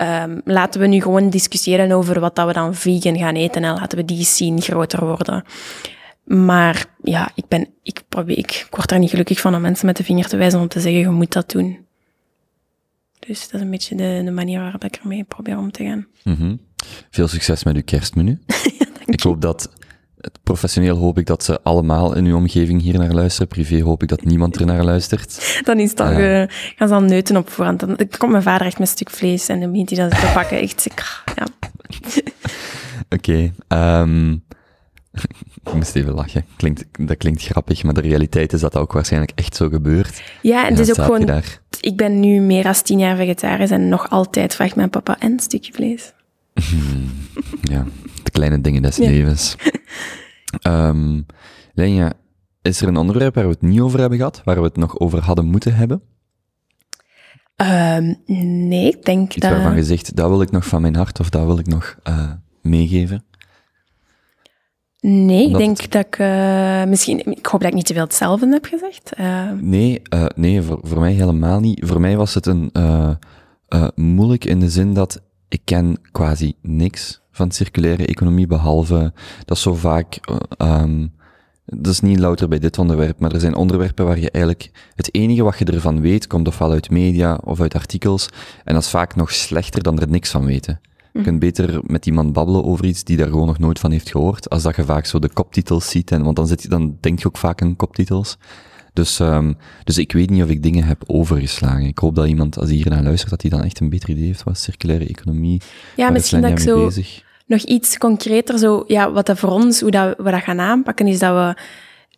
[0.00, 3.74] Um, laten we nu gewoon discussiëren over wat dat we dan vegan gaan eten en
[3.74, 5.44] laten we die scene groter worden.
[6.24, 9.86] Maar ja, ik, ben, ik, probeer, ik, ik word daar niet gelukkig van om mensen
[9.86, 11.86] met de vinger te wijzen om te zeggen, je moet dat doen.
[13.18, 16.06] Dus dat is een beetje de, de manier waarop ik ermee probeer om te gaan.
[16.24, 16.60] Mm -hmm.
[17.10, 18.38] Veel succes met uw kerstmenu.
[18.78, 19.70] ja, ik hoop dat,
[20.42, 23.48] professioneel hoop ik dat ze allemaal in uw omgeving hier naar luisteren.
[23.48, 25.38] Privé hoop ik dat niemand er naar luistert.
[25.64, 26.42] Dan is dat, uh,
[26.76, 27.80] gaan ze al neuten op voorhand.
[27.80, 30.30] Dan komt mijn vader echt met een stuk vlees en dan begint hij dat te
[30.34, 30.58] pakken.
[30.60, 31.46] Echt, ik, ja.
[33.08, 34.42] Oké, okay, um,
[35.64, 36.44] ik moest even lachen.
[36.56, 40.22] Klinkt, dat klinkt grappig, maar de realiteit is dat dat ook waarschijnlijk echt zo gebeurt.
[40.42, 41.26] Ja, en het is ook gewoon...
[41.26, 41.60] Daar.
[41.80, 45.40] Ik ben nu meer dan tien jaar vegetarisch en nog altijd vraagt mijn papa een
[45.40, 46.12] stukje vlees.
[47.62, 47.86] ja,
[48.32, 49.10] kleine dingen des ja.
[49.10, 49.56] levens.
[50.66, 51.26] Um,
[51.74, 52.12] Lenja,
[52.62, 54.98] is er een onderwerp waar we het niet over hebben gehad, waar we het nog
[54.98, 56.02] over hadden moeten hebben?
[57.56, 58.16] Um,
[58.68, 59.50] nee, ik denk Iets dat...
[59.50, 61.96] waarvan je zegt, dat wil ik nog van mijn hart of dat wil ik nog
[62.08, 62.30] uh,
[62.62, 63.24] meegeven?
[65.00, 65.92] Nee, Omdat ik denk het...
[65.92, 67.18] dat ik uh, misschien...
[67.18, 69.12] Ik hoop dat ik niet te veel hetzelfde heb gezegd.
[69.20, 69.50] Uh...
[69.60, 71.82] Nee, uh, nee voor, voor mij helemaal niet.
[71.86, 72.72] Voor mij was het een
[73.94, 79.12] moeilijk in de zin dat ik ken quasi niks van circulaire economie, behalve
[79.44, 80.20] dat zo vaak...
[80.58, 81.12] Um,
[81.64, 85.14] dat is niet louter bij dit onderwerp, maar er zijn onderwerpen waar je eigenlijk het
[85.14, 88.28] enige wat je ervan weet, komt ofwel uit media of uit artikels,
[88.64, 90.80] en dat is vaak nog slechter dan er niks van weten.
[91.12, 94.10] Je kunt beter met iemand babbelen over iets die daar gewoon nog nooit van heeft
[94.10, 96.96] gehoord, als dat je vaak zo de koptitels ziet, en, want dan, zit je, dan
[97.00, 98.38] denk je ook vaak aan koptitels.
[98.92, 101.86] Dus, um, dus ik weet niet of ik dingen heb overgeslagen.
[101.86, 104.08] Ik hoop dat iemand, als hij hier naar luistert, dat hij dan echt een beter
[104.10, 105.60] idee heeft wat circulaire economie.
[105.96, 107.22] Ja, misschien dat ik zo bezig.
[107.46, 111.06] nog iets concreter, zo, ja, wat dat voor ons, hoe dat, we dat gaan aanpakken,
[111.06, 111.62] is dat we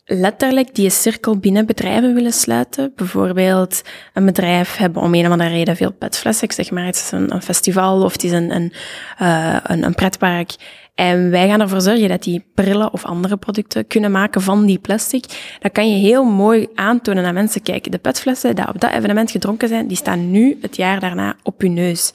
[0.05, 2.91] letterlijk die cirkel binnen bedrijven willen sluiten.
[2.95, 3.81] Bijvoorbeeld
[4.13, 6.47] een bedrijf hebben om een of andere reden veel petflessen.
[6.47, 8.73] Ik zeg maar, het is een, een festival of het is een, een,
[9.21, 10.55] uh, een, een pretpark.
[10.95, 14.79] En wij gaan ervoor zorgen dat die brillen of andere producten kunnen maken van die
[14.79, 15.25] plastic.
[15.59, 17.61] Dat kan je heel mooi aantonen aan mensen.
[17.61, 21.35] Kijk, de petflessen die op dat evenement gedronken zijn, die staan nu het jaar daarna
[21.43, 22.13] op je neus.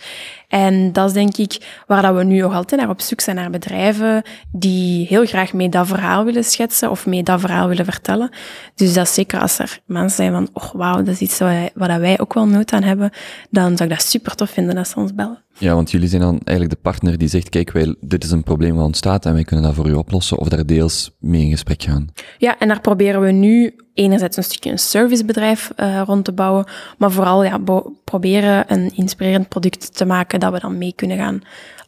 [0.51, 3.37] En dat is denk ik waar dat we nu nog altijd naar op zoek zijn
[3.37, 4.23] naar bedrijven
[4.53, 8.31] die heel graag mee dat verhaal willen schetsen of mee dat verhaal willen vertellen.
[8.75, 11.39] Dus dat zeker als er mensen zijn van, oh wauw, dat is iets
[11.75, 13.11] wat wij, ook wel nood aan hebben,
[13.51, 15.45] dan zou ik dat super tof vinden dat ze ons bellen.
[15.59, 18.43] Ja, want jullie zijn dan eigenlijk de partner die zegt, kijk, wij, dit is een
[18.43, 21.51] probleem wat ontstaat en wij kunnen dat voor u oplossen of daar deels mee in
[21.51, 22.09] gesprek gaan.
[22.39, 26.65] Ja, en daar proberen we nu enerzijds een stukje een servicebedrijf uh, rond te bouwen,
[26.99, 27.61] maar vooral ja,
[28.05, 31.43] proberen een inspirerend product te maken dat we dan mee kunnen gaan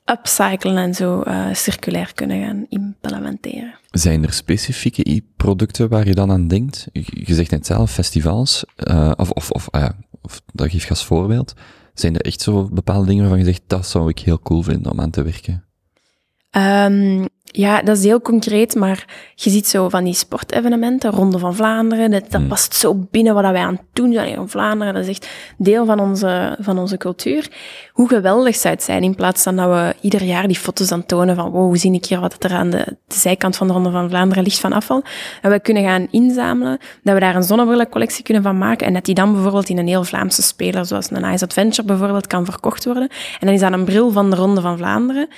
[0.04, 3.74] upcyclen en zo uh, circulair kunnen gaan implementeren.
[3.90, 6.86] Zijn er specifieke producten waar je dan aan denkt?
[6.92, 9.88] Je zegt net zelf, festivals, uh, of, of, of, uh,
[10.22, 11.54] of dat geef je als voorbeeld.
[11.94, 14.92] Zijn er echt zo bepaalde dingen waarvan je zegt, dat zou ik heel cool vinden
[14.92, 15.64] om aan te werken?
[16.56, 19.04] Um, ja, dat is heel concreet, maar
[19.34, 22.48] je ziet zo van die sportevenementen, Ronde van Vlaanderen, dat, dat hmm.
[22.48, 24.94] past zo binnen wat wij aan het doen zijn in Vlaanderen.
[24.94, 27.50] Dat is echt deel van onze, van onze cultuur.
[27.92, 31.06] Hoe geweldig zou het zijn, in plaats van dat we ieder jaar die foto's aan
[31.06, 33.72] tonen van, wow, hoe zie ik hier wat er aan de, de zijkant van de
[33.72, 35.02] Ronde van Vlaanderen ligt van afval.
[35.42, 39.04] Dat we kunnen gaan inzamelen, dat we daar een zonnebrillencollectie kunnen van maken en dat
[39.04, 42.84] die dan bijvoorbeeld in een heel Vlaamse speler, zoals een Ice Adventure bijvoorbeeld, kan verkocht
[42.84, 43.08] worden.
[43.40, 45.28] En dan is dat een bril van de Ronde van Vlaanderen.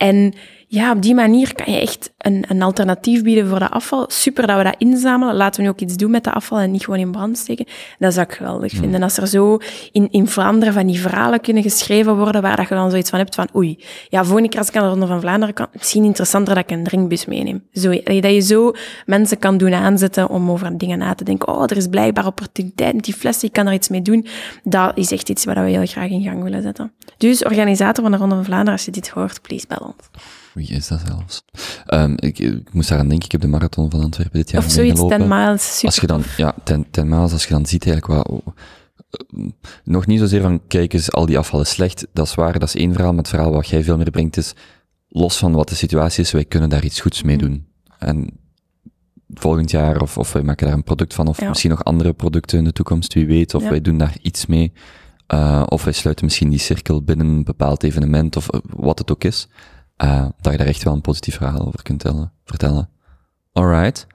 [0.00, 0.34] En
[0.72, 4.04] ja, op die manier kan je echt een, een alternatief bieden voor dat afval.
[4.08, 5.34] Super dat we dat inzamelen.
[5.34, 7.66] Laten we nu ook iets doen met dat afval en niet gewoon in brand steken.
[7.98, 8.94] Dat zou ik geweldig vinden.
[8.94, 9.58] En als er zo
[9.92, 13.18] in, in Vlaanderen van die verhalen kunnen geschreven worden, waar dat je dan zoiets van
[13.18, 16.04] hebt van, oei, ja, volgende keer als ik aan de Ronde van Vlaanderen kan, misschien
[16.04, 17.62] interessanter dat ik een drinkbus meeneem.
[17.72, 18.72] Zo, dat je zo
[19.06, 21.48] mensen kan doen aanzetten om over dingen na te denken.
[21.48, 24.26] Oh, er is blijkbaar opportuniteit met die fles, ik kan er iets mee doen.
[24.62, 26.92] Dat is echt iets wat we heel graag in gang willen zetten.
[27.16, 30.08] Dus organisator van de Ronde van Vlaanderen, als je dit hoort, please bel ons.
[30.54, 31.44] Wie is dat zelfs?
[31.86, 34.70] Um, ik, ik moest daaraan denken, ik heb de marathon van Antwerpen dit jaar Of
[34.70, 35.86] zoiets, 10 miles, super.
[35.86, 36.54] Als je dan, ja,
[36.90, 38.42] 10 miles, als je dan ziet eigenlijk wat,
[39.34, 39.48] uh,
[39.84, 42.68] nog niet zozeer van, kijk eens, al die afval is slecht, dat is waar, dat
[42.68, 44.54] is één verhaal, maar het verhaal wat jij veel meer brengt is,
[45.08, 47.66] los van wat de situatie is, wij kunnen daar iets goeds mee doen.
[47.98, 48.38] En
[49.34, 52.58] volgend jaar, of, of wij maken daar een product van, of misschien nog andere producten
[52.58, 54.72] in de toekomst, wie weet, of wij doen daar iets mee.
[55.34, 59.10] Uh, of wij sluiten misschien die cirkel binnen een bepaald evenement, of uh, wat het
[59.10, 59.48] ook is
[60.02, 62.88] uh, dat je daar echt wel een positief verhaal over kunt tellen, vertellen.
[63.52, 64.06] Alright.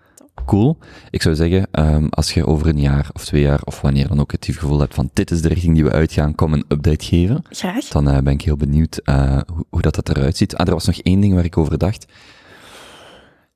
[0.46, 0.78] Cool.
[1.10, 4.20] Ik zou zeggen, um, als je over een jaar of twee jaar of wanneer dan
[4.20, 7.06] ook het gevoel hebt van dit is de richting die we uitgaan, kom een update
[7.06, 7.44] geven.
[7.50, 7.86] Graag.
[7.86, 10.56] Dan uh, ben ik heel benieuwd uh, hoe, hoe, dat, dat eruit ziet.
[10.56, 12.06] Ah, er was nog één ding waar ik over dacht.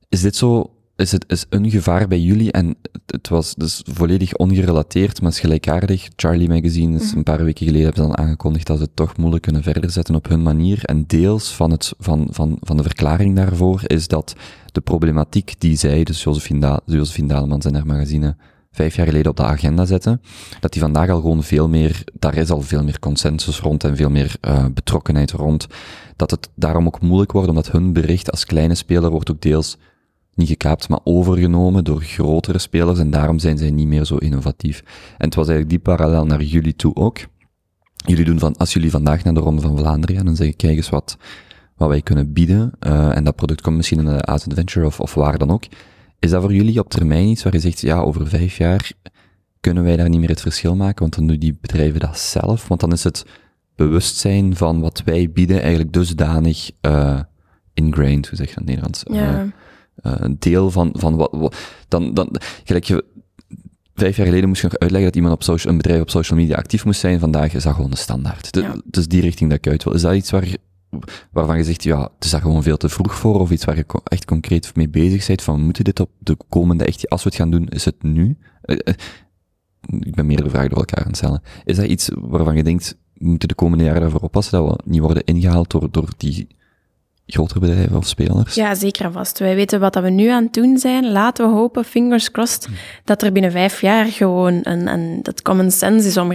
[0.10, 4.36] Is dit zo is het is een gevaar bij jullie en het was dus volledig
[4.36, 6.10] ongerelateerd, maar is gelijkaardig.
[6.16, 7.18] Charlie Magazine is mhm.
[7.18, 9.92] een paar weken geleden hebben ze dan aangekondigd dat ze het toch moeilijk kunnen verder
[9.92, 10.86] zetten op hun manier.
[10.86, 14.36] En deels van, het, van, van, van de verklaring daarvoor is dat
[14.66, 18.36] de problematiek die zij, dus Josephine, da Josephine Dalemans en haar magazine,
[18.72, 20.22] vijf jaar geleden op de agenda zetten,
[20.60, 23.96] dat die vandaag al gewoon veel meer, daar is al veel meer consensus rond en
[23.96, 25.68] veel meer uh, betrokkenheid rond.
[26.16, 29.78] Dat het daarom ook moeilijk wordt, omdat hun bericht als kleine speler wordt ook deels
[30.40, 34.84] niet gekaapt, maar overgenomen door grotere spelers en daarom zijn zij niet meer zo innovatief.
[35.18, 37.18] En het was eigenlijk die parallel naar jullie toe ook.
[37.96, 40.76] Jullie doen van, als jullie vandaag naar de Ronde van Vlaanderen gaan, dan zeggen, kijk
[40.76, 41.18] eens wat,
[41.76, 45.00] wat wij kunnen bieden, uh, en dat product komt misschien in de Art Adventure of,
[45.00, 45.64] of waar dan ook.
[46.20, 48.92] Is dat voor jullie op termijn iets waar je zegt, ja, over vijf jaar
[49.60, 52.68] kunnen wij daar niet meer het verschil maken, want dan doen die bedrijven dat zelf,
[52.68, 53.26] want dan is het
[53.76, 57.20] bewustzijn van wat wij bieden eigenlijk dusdanig uh,
[57.74, 59.04] ingrained, hoe zeg je dat in het Nederlands?
[59.06, 59.44] Ja.
[59.44, 59.52] Uh,
[60.02, 61.56] een deel van, van wat, wat,
[61.88, 63.06] dan, dan, gelijk je,
[64.00, 66.40] vijf jaar geleden moest je nog uitleggen dat iemand op social, een bedrijf op social
[66.40, 67.20] media actief moest zijn.
[67.20, 68.54] Vandaag is dat gewoon de standaard.
[68.54, 68.82] De, ja.
[68.86, 69.94] Dus die richting dat ik uit wil.
[69.94, 70.56] Is dat iets waar,
[71.32, 73.40] waarvan je zegt, ja, het is daar gewoon veel te vroeg voor?
[73.40, 75.42] Of iets waar je echt concreet mee bezig bent?
[75.42, 78.04] Van, we moeten dit op de komende, echt, als we het gaan doen, is het
[78.04, 78.38] nu?
[78.66, 78.94] Uh, uh,
[80.00, 81.42] ik ben meerdere vragen door elkaar aan het stellen.
[81.66, 84.90] Is dat iets waarvan je denkt, we moeten de komende jaren daarvoor oppassen dat we
[84.90, 86.48] niet worden ingehaald door, door die
[87.32, 88.56] grotere bedrijven of spelers?
[88.56, 89.40] Ja, zeker en vast.
[89.40, 91.12] Wij weten wat we nu aan het doen zijn.
[91.12, 92.72] Laten we hopen, fingers crossed, hm.
[93.04, 96.32] dat er binnen vijf jaar gewoon een, een dat common sense is om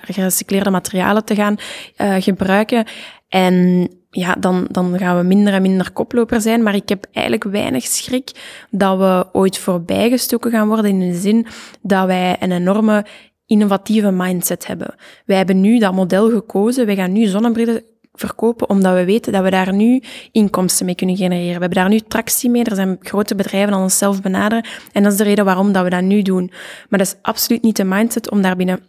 [0.00, 1.56] gerecycleerde materialen te gaan
[1.96, 2.84] uh, gebruiken.
[3.28, 6.62] En ja, dan, dan gaan we minder en minder koploper zijn.
[6.62, 8.30] Maar ik heb eigenlijk weinig schrik
[8.70, 11.46] dat we ooit voorbijgestoken gaan worden in de zin
[11.82, 13.04] dat wij een enorme
[13.46, 14.94] innovatieve mindset hebben.
[15.24, 16.86] Wij hebben nu dat model gekozen.
[16.86, 17.82] Wij gaan nu zonnebrillen
[18.14, 21.54] verkopen, omdat we weten dat we daar nu inkomsten mee kunnen genereren.
[21.54, 22.64] We hebben daar nu tractie mee.
[22.64, 24.66] Er zijn grote bedrijven die onszelf benaderen.
[24.92, 26.50] En dat is de reden waarom dat we dat nu doen.
[26.88, 28.80] Maar dat is absoluut niet de mindset om daar binnen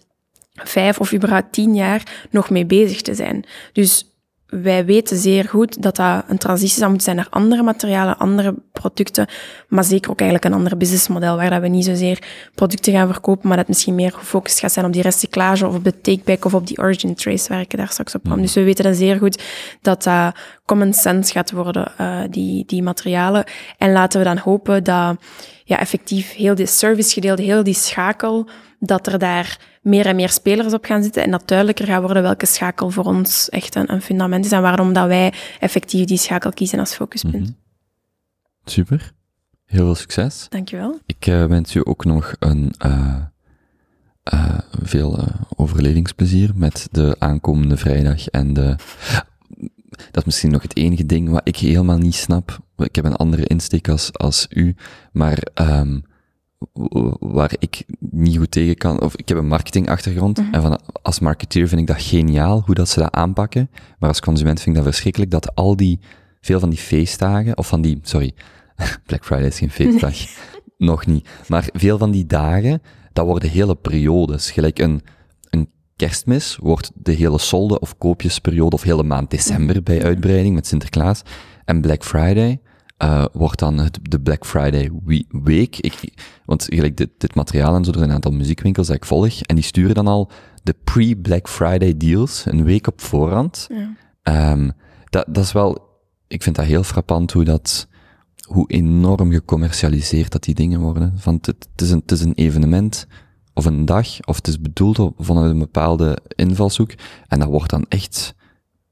[0.53, 3.45] vijf of überhaupt tien jaar nog mee bezig te zijn.
[3.73, 4.14] Dus
[4.61, 8.55] wij weten zeer goed dat dat een transitie zou moeten zijn naar andere materialen, andere
[8.71, 9.27] producten,
[9.67, 12.23] maar zeker ook eigenlijk een ander businessmodel, waar dat we niet zozeer
[12.55, 15.83] producten gaan verkopen, maar dat misschien meer gefocust gaat zijn op die recyclage of op
[15.83, 18.41] de takeback of op die origin trace, waar ik daar straks op kwam.
[18.41, 19.43] Dus we weten dan zeer goed
[19.81, 20.33] dat dat
[20.65, 23.43] common sense gaat worden, uh, die, die materialen.
[23.77, 25.17] En laten we dan hopen dat
[25.63, 28.47] ja, effectief heel die servicegedeelte, heel die schakel,
[28.79, 32.23] dat er daar meer en meer spelers op gaan zitten en dat duidelijker gaat worden
[32.23, 36.17] welke schakel voor ons echt een, een fundament is en waarom dat wij effectief die
[36.17, 37.33] schakel kiezen als focuspunt.
[37.33, 37.51] Mhm.
[38.65, 39.13] Super.
[39.65, 40.45] Heel veel succes.
[40.49, 40.99] Dankjewel.
[41.05, 43.15] Ik uh, wens u ook nog een uh,
[44.33, 48.75] uh, veel overlevingsplezier met de aankomende vrijdag en de...
[49.89, 52.59] Dat is misschien nog het enige ding wat ik helemaal niet snap.
[52.77, 54.75] Ik heb een andere insteek als, als u,
[55.11, 56.03] maar um,
[57.19, 60.53] waar ik niet goed tegen kan, of ik heb een marketingachtergrond, mm -hmm.
[60.53, 63.69] en van, als marketeer vind ik dat geniaal, hoe dat ze dat aanpakken,
[63.99, 65.99] maar als consument vind ik dat verschrikkelijk, dat al die,
[66.41, 68.33] veel van die feestdagen, of van die, sorry,
[69.05, 70.15] Black Friday is geen feestdag,
[70.77, 72.81] nog niet, maar veel van die dagen,
[73.13, 75.01] dat worden hele periodes, gelijk een,
[75.49, 80.67] een kerstmis wordt de hele solde of koopjesperiode, of hele maand december bij uitbreiding met
[80.67, 81.21] Sinterklaas,
[81.65, 82.59] en Black Friday,
[83.03, 84.91] uh, wordt dan het, de Black Friday
[85.29, 85.77] week.
[85.77, 86.13] Ik,
[86.45, 89.41] want gelijk dit, dit materiaal en zo, er zijn een aantal muziekwinkels dat ik volg,
[89.41, 90.31] en die sturen dan al
[90.63, 93.67] de pre-Black Friday deals een week op voorhand.
[94.23, 94.51] Ja.
[94.51, 94.71] Um,
[95.09, 95.89] dat, dat is wel,
[96.27, 97.87] ik vind dat heel frappant hoe dat,
[98.47, 101.17] hoe enorm gecommercialiseerd dat die dingen worden.
[101.23, 103.07] Want het, het, is, een, het is een evenement,
[103.53, 106.91] of een dag, of het is bedoeld vanuit een bepaalde invalshoek,
[107.27, 108.35] en dat wordt dan echt,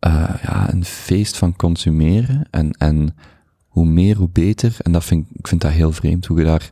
[0.07, 3.15] uh, ja, een feest van consumeren en, en
[3.73, 4.75] hoe meer, hoe beter.
[4.81, 6.71] En dat vind, ik vind dat heel vreemd, hoe je daar,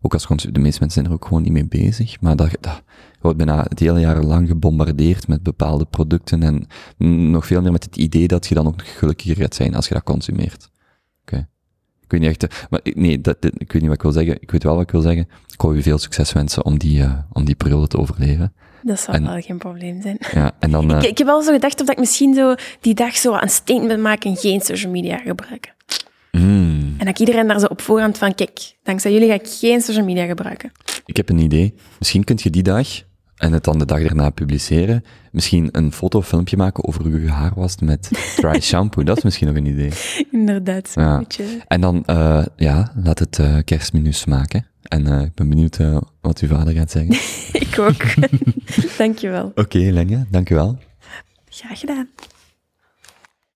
[0.00, 2.82] ook als de meeste mensen zijn er ook gewoon niet mee bezig, maar dat, dat
[3.20, 6.66] wordt bijna het hele jaar lang gebombardeerd met bepaalde producten en
[7.30, 9.94] nog veel meer met het idee dat je dan ook gelukkiger gaat zijn als je
[9.94, 10.70] dat consumeert.
[11.22, 11.34] Oké.
[11.34, 11.46] Okay.
[12.02, 14.36] Ik weet niet echt, maar nee, dat, dit, ik weet niet wat ik wil zeggen.
[14.40, 15.28] Ik weet wel wat ik wil zeggen.
[15.52, 18.52] Ik wil je veel succes wensen om die, uh, om die periode te overleven.
[18.82, 20.16] Dat zou en, wel geen probleem zijn.
[20.32, 22.54] Ja, en dan, uh, ik, ik heb wel zo gedacht of dat ik misschien zo
[22.80, 25.74] die dag zo een statement maak en geen social media gebruiken.
[26.40, 26.94] Mm.
[26.98, 30.04] En dat iedereen daar zo op voorhand van, kijk, dankzij jullie ga ik geen social
[30.04, 30.72] media gebruiken.
[31.04, 31.74] Ik heb een idee.
[31.98, 32.88] Misschien kunt je die dag,
[33.36, 37.20] en het dan de dag daarna publiceren, misschien een foto of filmpje maken over hoe
[37.20, 38.10] je haar was met
[38.40, 39.02] dry shampoo.
[39.02, 39.90] Dat is misschien nog een idee.
[40.30, 40.92] Inderdaad.
[40.94, 41.22] Ja.
[41.66, 44.66] En dan, uh, ja, laat het uh, kerstmenu smaken.
[44.82, 47.14] En uh, ik ben benieuwd uh, wat uw vader gaat zeggen.
[47.68, 48.04] ik ook.
[48.98, 49.46] dankjewel.
[49.46, 50.78] Oké, okay, Lenja, dankjewel.
[51.48, 52.08] Graag gedaan.